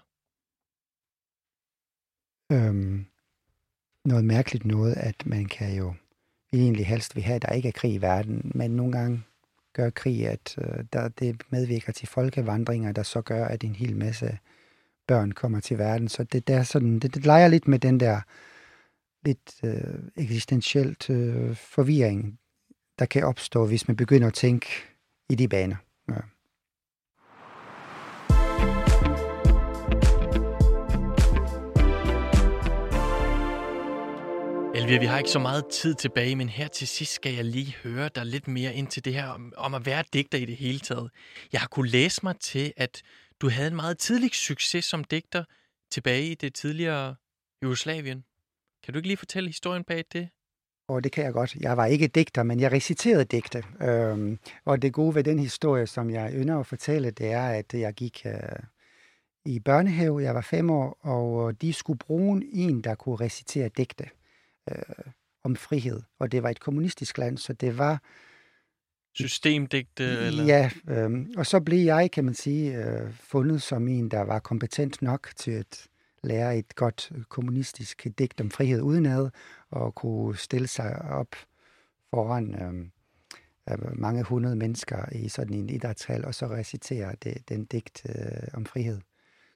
Øhm, 2.51 3.05
noget 4.05 4.25
mærkeligt 4.25 4.65
noget, 4.65 4.93
at 4.93 5.25
man 5.25 5.45
kan 5.45 5.75
jo 5.77 5.93
egentlig 6.53 6.85
helst 6.85 7.15
vil 7.15 7.23
have, 7.23 7.35
at 7.35 7.41
der 7.41 7.51
ikke 7.53 7.67
er 7.67 7.71
krig 7.71 7.93
i 7.93 8.01
verden, 8.01 8.51
men 8.55 8.71
nogle 8.71 8.91
gange 8.91 9.23
gør 9.73 9.89
krig, 9.89 10.27
at 10.27 10.55
øh, 10.57 10.85
der, 10.93 11.07
det 11.07 11.41
medvirker 11.49 11.93
til 11.93 12.07
folkevandringer, 12.07 12.91
der 12.91 13.03
så 13.03 13.21
gør, 13.21 13.45
at 13.45 13.63
en 13.63 13.75
hel 13.75 13.97
masse 13.97 14.37
børn 15.07 15.31
kommer 15.31 15.59
til 15.59 15.77
verden. 15.77 16.09
Så 16.09 16.23
det, 16.23 16.47
der 16.47 16.63
sådan, 16.63 16.99
det, 16.99 17.15
det 17.15 17.25
leger 17.25 17.47
lidt 17.47 17.67
med 17.67 17.79
den 17.79 17.99
der 17.99 18.21
lidt 19.25 19.63
øh, 19.63 19.99
eksistentielt 20.15 21.09
øh, 21.09 21.55
forvirring, 21.55 22.38
der 22.99 23.05
kan 23.05 23.23
opstå, 23.23 23.67
hvis 23.67 23.87
man 23.87 23.97
begynder 23.97 24.27
at 24.27 24.33
tænke 24.33 24.67
i 25.29 25.35
de 25.35 25.47
baner. 25.47 25.75
Ja. 26.09 26.15
Elvia, 34.75 34.99
vi 34.99 35.05
har 35.05 35.17
ikke 35.17 35.29
så 35.29 35.39
meget 35.39 35.65
tid 35.71 35.95
tilbage, 35.95 36.35
men 36.35 36.49
her 36.49 36.67
til 36.67 36.87
sidst 36.87 37.13
skal 37.13 37.33
jeg 37.33 37.45
lige 37.45 37.75
høre 37.83 38.09
dig 38.15 38.25
lidt 38.25 38.47
mere 38.47 38.73
ind 38.73 38.87
til 38.87 39.05
det 39.05 39.13
her 39.13 39.27
om, 39.27 39.53
om 39.57 39.73
at 39.73 39.85
være 39.85 40.03
digter 40.13 40.37
i 40.37 40.45
det 40.45 40.57
hele 40.57 40.79
taget. 40.79 41.11
Jeg 41.53 41.61
har 41.61 41.67
kunnet 41.67 41.91
læse 41.91 42.19
mig 42.23 42.35
til, 42.39 42.73
at 42.77 43.01
du 43.41 43.49
havde 43.49 43.67
en 43.67 43.75
meget 43.75 43.97
tidlig 43.97 44.35
succes 44.35 44.85
som 44.85 45.03
digter 45.03 45.43
tilbage 45.91 46.25
i 46.31 46.35
det 46.35 46.53
tidligere 46.53 47.15
Jugoslavien. 47.63 48.23
Kan 48.83 48.93
du 48.93 48.97
ikke 48.97 49.07
lige 49.07 49.17
fortælle 49.17 49.49
historien 49.49 49.83
bag 49.83 50.03
det? 50.13 50.29
Og 50.89 51.03
det 51.03 51.11
kan 51.11 51.25
jeg 51.25 51.33
godt. 51.33 51.55
Jeg 51.55 51.77
var 51.77 51.85
ikke 51.85 52.07
digter, 52.07 52.43
men 52.43 52.59
jeg 52.59 52.71
reciterede 52.71 53.25
digte. 53.25 53.63
Øhm, 53.81 54.39
og 54.65 54.81
det 54.81 54.93
gode 54.93 55.15
ved 55.15 55.23
den 55.23 55.39
historie, 55.39 55.87
som 55.87 56.09
jeg 56.09 56.33
ynder 56.33 56.59
at 56.59 56.65
fortælle, 56.65 57.11
det 57.11 57.31
er, 57.31 57.49
at 57.49 57.73
jeg 57.73 57.93
gik 57.93 58.25
øh, 58.25 58.33
i 59.45 59.59
børnehave. 59.59 60.23
Jeg 60.23 60.35
var 60.35 60.41
fem 60.41 60.69
år, 60.69 60.97
og 61.01 61.61
de 61.61 61.73
skulle 61.73 61.99
bruge 61.99 62.43
en, 62.51 62.81
der 62.81 62.95
kunne 62.95 63.15
recitere 63.15 63.69
digte 63.77 64.09
øh, 64.71 64.75
om 65.43 65.55
frihed. 65.55 66.01
Og 66.19 66.31
det 66.31 66.43
var 66.43 66.49
et 66.49 66.59
kommunistisk 66.59 67.17
land, 67.17 67.37
så 67.37 67.53
det 67.53 67.77
var... 67.77 68.01
Systemdigte? 69.15 70.03
Eller? 70.03 70.43
Ja, 70.43 70.69
øh, 70.87 71.25
og 71.37 71.45
så 71.45 71.59
blev 71.59 71.79
jeg, 71.79 72.11
kan 72.11 72.25
man 72.25 72.33
sige, 72.33 72.77
øh, 72.77 73.13
fundet 73.13 73.61
som 73.61 73.87
en, 73.87 74.11
der 74.11 74.21
var 74.21 74.39
kompetent 74.39 75.01
nok 75.01 75.29
til 75.35 75.51
at 75.51 75.87
lære 76.23 76.57
et 76.57 76.75
godt 76.75 77.11
kommunistisk 77.29 78.07
digt 78.17 78.41
om 78.41 78.51
frihed 78.51 78.81
udenad, 78.81 79.29
og 79.69 79.95
kunne 79.95 80.37
stille 80.37 80.67
sig 80.67 81.01
op 81.01 81.35
foran 82.09 82.55
øh, 82.55 83.99
mange 83.99 84.23
hundrede 84.23 84.55
mennesker 84.55 85.05
i 85.11 85.29
sådan 85.29 85.53
en 85.53 85.69
idrætshal, 85.69 86.25
og 86.25 86.35
så 86.35 86.47
recitere 86.47 87.15
det, 87.23 87.49
den 87.49 87.65
digt 87.65 88.05
øh, 88.09 88.47
om 88.53 88.65
frihed. 88.65 88.99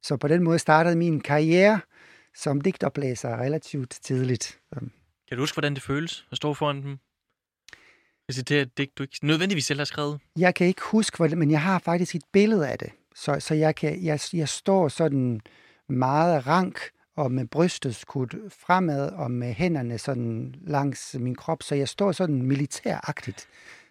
Så 0.02 0.18
på 0.18 0.28
den 0.28 0.44
måde 0.44 0.60
startede 0.60 0.96
min 0.96 1.22
karriere 1.22 1.80
som 2.36 2.62
digtoplæser 2.62 3.38
relativt 3.38 4.00
tidligt. 4.02 4.60
Kan 5.28 5.38
du 5.38 5.40
huske, 5.40 5.56
hvordan 5.56 5.74
det 5.74 5.84
føles 5.84 6.28
at 6.32 6.38
stå 6.38 6.54
foran 6.54 6.84
dem? 6.84 6.98
Recitere 8.30 8.62
et 8.62 8.78
digt, 8.78 8.98
du 8.98 9.04
ikke 9.04 9.18
nødvendigvis 9.24 9.66
selv 9.66 9.80
har 9.80 9.86
skrevet? 9.86 10.20
Jeg 10.38 10.56
kan 10.56 10.68
ikke 10.68 10.82
huske, 10.82 11.36
men 11.36 11.52
jeg 11.52 11.62
har 11.62 11.80
faktisk 11.80 12.16
et 12.16 12.24
billede 12.32 12.70
af 12.70 12.78
det. 12.78 12.90
Så, 13.16 13.40
så 13.40 13.54
jeg, 13.54 13.76
kan, 13.76 14.04
jeg, 14.04 14.20
jeg 14.34 14.50
står 14.50 14.88
sådan 14.88 15.42
meget 15.94 16.48
rank 16.48 16.80
og 17.16 17.32
med 17.32 17.46
brystet 17.46 17.96
skudt 17.96 18.36
fremad 18.50 19.10
og 19.10 19.32
med 19.32 19.54
hænderne 19.54 19.98
sådan 19.98 20.56
langs 20.62 21.16
min 21.20 21.36
krop, 21.36 21.64
så 21.64 21.76
jeg 21.76 21.88
står 21.88 22.12
sådan 22.12 22.42
militæragtigt. 22.42 23.48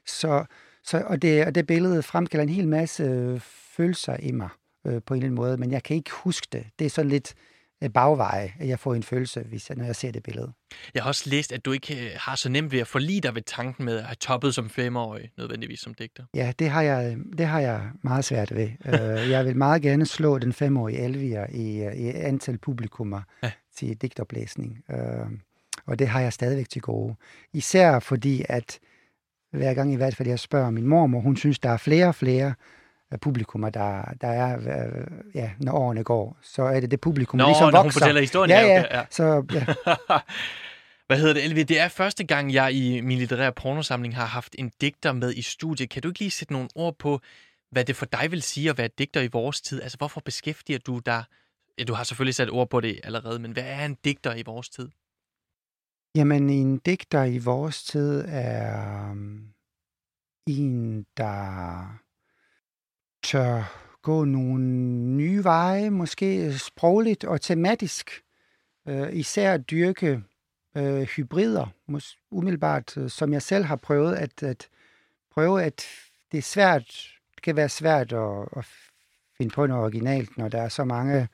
Så, 0.07 0.45
så, 0.85 1.03
og, 1.07 1.23
det, 1.23 1.47
og 1.47 1.55
det 1.55 1.67
billede 1.67 2.03
fremkalder 2.03 2.43
en 2.43 2.49
hel 2.49 2.69
masse 2.69 3.41
følelser 3.77 4.17
i 4.17 4.33
mig 4.33 4.49
øh, 4.87 5.03
på 5.07 5.15
en 5.15 5.19
eller 5.19 5.27
anden 5.27 5.35
måde, 5.35 5.57
men 5.57 5.71
jeg 5.71 5.83
kan 5.83 5.97
ikke 5.97 6.11
huske 6.13 6.49
det. 6.53 6.67
Det 6.79 6.85
er 6.85 6.91
sådan 6.91 7.11
lidt 7.11 7.35
øh, 7.35 7.52
bagveje, 7.91 8.53
at 8.59 8.69
jeg 8.69 8.79
får 8.79 8.95
en 8.95 9.03
følelse, 9.03 9.41
hvis 9.41 9.69
jeg, 9.69 9.79
når 9.79 9.85
jeg 9.85 9.97
ser 9.97 10.13
det 10.13 10.23
billede. 10.23 10.53
Jeg 10.95 11.03
har 11.03 11.09
også 11.09 11.31
læst, 11.31 11.53
at 11.53 11.65
du 11.65 11.73
ikke 11.73 12.05
øh, 12.05 12.11
har 12.17 12.37
så 12.37 12.49
nemt 12.49 12.73
ved 12.73 12.81
at 12.81 12.87
forlige 12.87 13.21
dig 13.21 13.35
ved 13.35 13.43
tanken 13.43 13.85
med 13.85 13.97
at 13.97 14.05
have 14.05 14.15
toppet 14.15 14.55
som 14.55 14.71
femårig, 14.71 15.31
nødvendigvis 15.39 15.81
som 15.81 15.95
digter. 15.95 16.25
Ja, 16.35 16.53
det 16.59 16.71
har 16.71 16.83
jeg, 16.83 17.17
det 17.39 17.47
har 17.47 17.61
jeg 17.61 17.91
meget 18.03 18.25
svært 18.25 18.55
ved. 18.55 18.69
Øh, 18.93 19.31
jeg 19.31 19.45
vil 19.45 19.57
meget 19.57 19.83
gerne 19.83 20.07
slå 20.07 20.39
den 20.39 20.53
femårige 20.53 20.99
Elvia 20.99 21.47
i, 21.51 21.79
i 21.79 22.09
antal 22.09 22.59
publikummer 22.59 23.23
ja. 23.43 23.51
til 23.77 23.97
digtoplæsning. 23.97 24.85
Og 25.87 25.99
det 25.99 26.09
har 26.09 26.21
jeg 26.21 26.33
stadigvæk 26.33 26.69
til 26.69 26.83
gode. 26.83 27.15
Især 27.53 27.99
fordi, 27.99 28.45
at 28.49 28.79
hver 29.53 29.75
gang 29.75 29.93
i 29.93 29.97
hvert 29.97 30.17
fald 30.17 30.29
jeg 30.29 30.39
spørger 30.39 30.71
min 30.71 30.87
mormor, 30.87 31.21
hun 31.21 31.37
synes, 31.37 31.59
der 31.59 31.71
er 31.71 31.77
flere 31.77 32.07
og 32.07 32.15
flere 32.15 32.55
publikummer, 33.21 33.71
der, 33.71 34.05
der 34.21 34.29
er, 34.29 34.59
øh, 34.59 35.07
ja, 35.35 35.51
når 35.61 35.73
årene 35.73 36.05
går, 36.05 36.39
så 36.43 36.63
er 36.63 36.81
det 36.81 36.91
det 36.91 37.01
publikum, 37.01 37.39
Nå, 37.39 37.47
ligesom 37.47 37.67
vokser. 37.67 37.83
hun 37.83 37.93
fortæller 37.93 38.21
historien. 38.21 38.51
Ja, 38.51 38.61
ja, 38.61 38.99
ja. 38.99 39.05
Så, 39.11 39.45
ja. 39.53 39.65
Hvad 41.07 41.21
hedder 41.21 41.35
det, 41.35 41.45
Elvi? 41.45 41.63
Det 41.63 41.81
er 41.81 41.89
første 41.89 42.25
gang, 42.25 42.53
jeg 42.53 42.73
i 42.73 43.01
min 43.01 43.19
litterære 43.19 43.53
pornosamling 43.53 44.17
har 44.17 44.27
haft 44.27 44.55
en 44.59 44.73
digter 44.81 45.13
med 45.13 45.35
i 45.35 45.43
studiet. 45.43 45.91
Kan 45.91 46.03
du 46.03 46.09
ikke 46.09 46.21
lige 46.21 46.31
sætte 46.31 46.53
nogle 46.53 46.69
ord 46.75 46.99
på, 46.99 47.21
hvad 47.71 47.85
det 47.85 47.97
for 47.97 48.07
dig 48.07 48.31
vil 48.31 48.43
sige 48.43 48.71
at 48.71 48.79
være 48.79 48.89
digter 48.99 49.21
i 49.21 49.29
vores 49.33 49.61
tid? 49.61 49.83
Altså, 49.83 49.99
hvorfor 49.99 50.21
beskæftiger 50.21 50.79
du 50.79 50.99
dig? 50.99 51.25
Ja, 51.79 51.85
du 51.85 51.95
har 51.95 52.05
selvfølgelig 52.05 52.35
sat 52.35 52.51
ord 52.51 52.71
på 52.71 52.81
det 52.81 53.01
allerede, 53.05 53.39
men 53.39 53.53
hvad 53.53 53.65
er 53.67 53.85
en 53.85 53.97
digter 54.05 54.35
i 54.35 54.43
vores 54.43 54.69
tid? 54.69 54.89
Jamen, 56.17 56.51
en 56.51 56.79
digter 56.79 57.25
i 57.25 57.39
vores 57.39 57.83
tid 57.85 58.25
er 58.29 59.11
um, 59.11 59.49
en, 60.47 61.07
der 61.17 61.99
tør 63.23 63.79
gå 64.03 64.25
nogle 64.25 64.65
nye 65.17 65.45
veje, 65.45 65.91
måske 65.91 66.59
sprogligt 66.59 67.25
og 67.25 67.41
tematisk. 67.41 68.11
Uh, 68.91 69.13
især 69.13 69.57
dyrke 69.57 70.23
uh, 70.79 71.01
hybrider, 71.01 71.67
mås- 71.91 72.29
umiddelbart, 72.31 72.97
uh, 72.97 73.09
som 73.09 73.33
jeg 73.33 73.43
selv 73.43 73.65
har 73.65 73.77
prøvet 73.77 74.15
at, 74.15 74.43
at 74.43 74.69
prøve, 75.35 75.63
at 75.63 75.87
det 76.33 76.39
er 76.39 76.43
svært, 76.43 76.85
det 77.35 77.43
kan 77.43 77.57
være 77.57 77.69
svært 77.69 78.13
at, 78.13 78.49
at 78.57 78.67
finde 79.39 79.55
på 79.55 79.67
noget 79.67 79.85
originalt, 79.85 80.39
når 80.39 80.49
der 80.49 80.63
er 80.63 80.69
så 80.69 80.85
mange 80.85 81.29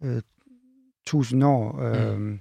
uh, 0.00 0.20
tusind 1.06 1.44
år. 1.44 1.72
Uh, 1.72 2.16
mm 2.18 2.40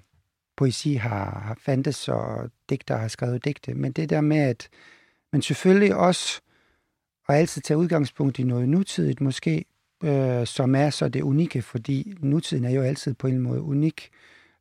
poesi 0.61 0.93
har, 0.93 1.39
har 1.39 1.57
fandtes, 1.59 2.09
og 2.09 2.49
digter 2.69 2.97
har 2.97 3.07
skrevet 3.07 3.45
digte. 3.45 3.73
Men 3.73 3.91
det 3.91 4.09
der 4.09 4.21
med, 4.21 4.37
at 4.37 4.69
man 5.31 5.41
selvfølgelig 5.41 5.95
også, 5.95 6.41
og 7.31 7.37
altid 7.37 7.61
tage 7.61 7.77
udgangspunkt 7.77 8.39
i 8.39 8.43
noget 8.43 8.69
nutidigt 8.69 9.21
måske, 9.21 9.65
øh, 10.03 10.47
som 10.47 10.75
er 10.75 10.89
så 10.89 11.09
det 11.09 11.21
unikke, 11.21 11.61
fordi 11.61 12.13
nutiden 12.19 12.65
er 12.65 12.69
jo 12.69 12.81
altid 12.81 13.13
på 13.13 13.27
en 13.27 13.39
måde 13.39 13.61
unik, 13.61 14.09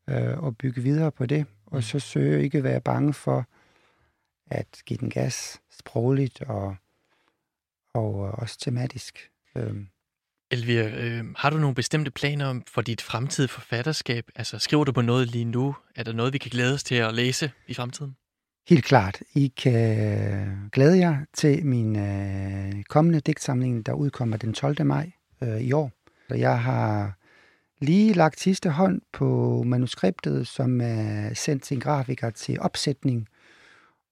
øh, 0.08 0.38
og 0.38 0.56
bygge 0.56 0.82
videre 0.82 1.12
på 1.12 1.26
det, 1.26 1.46
og 1.66 1.76
mm. 1.76 1.82
så 1.82 1.98
søge 1.98 2.44
ikke 2.44 2.64
være 2.64 2.80
bange 2.80 3.14
for 3.14 3.46
at 4.50 4.82
give 4.86 4.96
den 4.96 5.10
gas 5.10 5.60
sprogligt 5.78 6.42
og, 6.42 6.76
og 7.94 8.12
også 8.14 8.58
tematisk. 8.58 9.30
Øh. 9.56 9.74
Elvira, 10.50 10.84
øh, 10.84 11.24
har 11.36 11.50
du 11.50 11.56
nogle 11.56 11.74
bestemte 11.74 12.10
planer 12.10 12.60
for 12.66 12.82
dit 12.82 13.02
fremtidige 13.02 13.48
forfatterskab? 13.48 14.24
Altså, 14.34 14.58
skriver 14.58 14.84
du 14.84 14.92
på 14.92 15.02
noget 15.02 15.28
lige 15.28 15.44
nu? 15.44 15.76
Er 15.96 16.02
der 16.02 16.12
noget, 16.12 16.32
vi 16.32 16.38
kan 16.38 16.50
glæde 16.50 16.74
os 16.74 16.84
til 16.84 16.94
at 16.94 17.14
læse 17.14 17.50
i 17.66 17.74
fremtiden? 17.74 18.16
Helt 18.68 18.84
klart. 18.84 19.22
I 19.34 19.52
kan 19.56 20.68
glæde 20.72 20.98
jer 20.98 21.16
til 21.32 21.66
min 21.66 21.96
øh, 21.96 22.82
kommende 22.88 23.20
digtsamling, 23.20 23.86
der 23.86 23.92
udkommer 23.92 24.36
den 24.36 24.52
12. 24.52 24.84
maj 24.84 25.10
øh, 25.42 25.60
i 25.60 25.72
år. 25.72 25.92
Så 26.28 26.34
jeg 26.34 26.62
har 26.62 27.18
lige 27.80 28.12
lagt 28.12 28.40
sidste 28.40 28.70
hånd 28.70 29.00
på 29.12 29.62
manuskriptet, 29.66 30.46
som 30.46 30.80
er 30.80 31.34
sendt 31.34 31.62
til 31.62 31.74
en 31.74 31.80
grafiker 31.80 32.30
til 32.30 32.60
opsætning. 32.60 33.28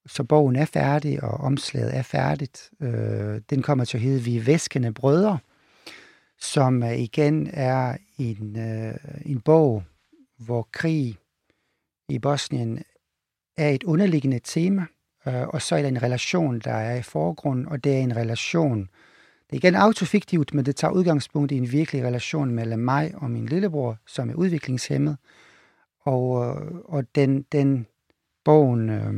Så 0.07 0.25
bogen 0.25 0.57
er 0.57 0.65
færdig, 0.65 1.23
og 1.23 1.31
omslaget 1.31 1.97
er 1.97 2.03
færdigt. 2.03 2.71
Øh, 2.81 3.41
den 3.51 3.63
kommer 3.63 3.85
til 3.85 3.97
at 3.97 4.03
hedde 4.03 4.23
Vi 4.23 4.47
Væskende 4.47 4.93
Brødre 4.93 5.39
som 6.41 6.83
igen 6.83 7.51
er 7.53 7.97
en, 8.19 8.59
øh, 8.59 8.95
en 9.27 9.41
bog, 9.41 9.83
hvor 10.39 10.69
krig 10.73 11.17
i 12.09 12.19
Bosnien 12.19 12.83
er 13.59 13.69
et 13.69 13.85
underliggende 13.85 14.41
tema, 14.45 14.87
øh, 15.27 15.49
og 15.49 15.63
så 15.63 15.77
er 15.77 15.83
der 15.83 15.89
en 15.89 16.03
relation, 16.03 16.59
der 16.59 16.73
er 16.73 16.97
i 16.97 17.03
forgrunden, 17.03 17.69
og 17.69 17.85
det 17.85 17.95
er 17.95 17.99
en 17.99 18.17
relation, 18.17 18.81
det 19.51 19.53
er 19.53 19.57
igen 19.57 19.75
autofiktivt, 19.75 20.55
men 20.55 20.67
det 20.67 20.77
tager 20.77 20.93
udgangspunkt 20.93 21.53
i 21.53 21.57
en 21.57 21.73
virkelig 21.73 22.05
relation 22.05 22.51
mellem 22.51 22.79
mig 22.79 23.13
og 23.15 23.31
min 23.31 23.47
lillebror, 23.47 23.97
som 24.07 24.31
er 24.31 24.35
udviklingshemmet, 24.35 25.17
og, 26.01 26.47
øh, 26.47 26.73
og 26.85 27.05
den, 27.15 27.45
den 27.53 27.87
bogen, 28.45 28.91
øh, 28.91 29.15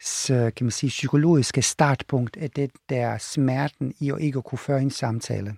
så 0.00 0.50
kan 0.56 0.64
man 0.64 0.70
sige, 0.70 0.88
psykologiske 0.88 1.62
startpunkt 1.62 2.36
er 2.40 2.48
det 2.48 2.70
der 2.88 3.18
smerten 3.18 3.94
i 4.00 4.10
at 4.10 4.20
ikke 4.20 4.42
kunne 4.42 4.58
føre 4.58 4.82
en 4.82 4.90
samtale 4.90 5.56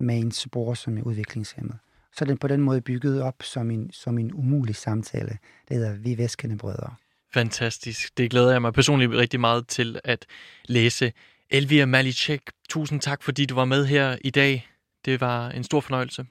med 0.00 0.18
ens 0.18 0.48
bror, 0.52 0.74
som 0.74 0.98
er 0.98 1.02
udviklingshemmet. 1.02 1.78
Så 2.12 2.24
den 2.24 2.38
på 2.38 2.48
den 2.48 2.60
måde 2.60 2.80
bygget 2.80 3.22
op 3.22 3.42
som 3.42 3.70
en, 3.70 3.92
som 3.92 4.18
en 4.18 4.34
umulig 4.34 4.76
samtale. 4.76 5.38
Det 5.68 5.76
hedder 5.76 5.92
Vi 5.92 6.18
Væskende 6.18 6.56
Brødre. 6.56 6.94
Fantastisk. 7.34 8.18
Det 8.18 8.30
glæder 8.30 8.52
jeg 8.52 8.62
mig 8.62 8.72
personligt 8.72 9.12
rigtig 9.12 9.40
meget 9.40 9.68
til 9.68 10.00
at 10.04 10.26
læse. 10.64 11.12
Elvira 11.50 11.86
Malicek, 11.86 12.42
tusind 12.68 13.00
tak, 13.00 13.22
fordi 13.22 13.46
du 13.46 13.54
var 13.54 13.64
med 13.64 13.86
her 13.86 14.16
i 14.24 14.30
dag. 14.30 14.68
Det 15.04 15.20
var 15.20 15.50
en 15.50 15.64
stor 15.64 15.80
fornøjelse. 15.80 16.26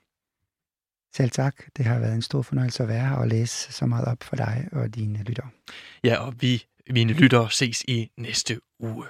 Selv 1.16 1.30
tak. 1.30 1.56
Det 1.78 1.86
har 1.86 2.00
været 2.00 2.16
en 2.16 2.22
stor 2.22 2.42
fornøjelse 2.42 2.84
at 2.84 2.90
være 2.90 3.10
her 3.10 3.16
og 3.16 3.28
læse 3.28 3.74
så 3.74 3.86
meget 3.86 4.06
op 4.06 4.24
for 4.24 4.36
dig 4.36 4.70
og 4.72 4.96
dine 4.96 5.24
lyttere. 5.24 5.50
Ja, 6.04 6.16
og 6.16 6.42
vi, 6.42 6.66
mine 6.90 7.14
lyttere, 7.14 7.52
ses 7.52 7.82
i 7.88 8.12
næste 8.18 8.60
uge. 8.80 9.06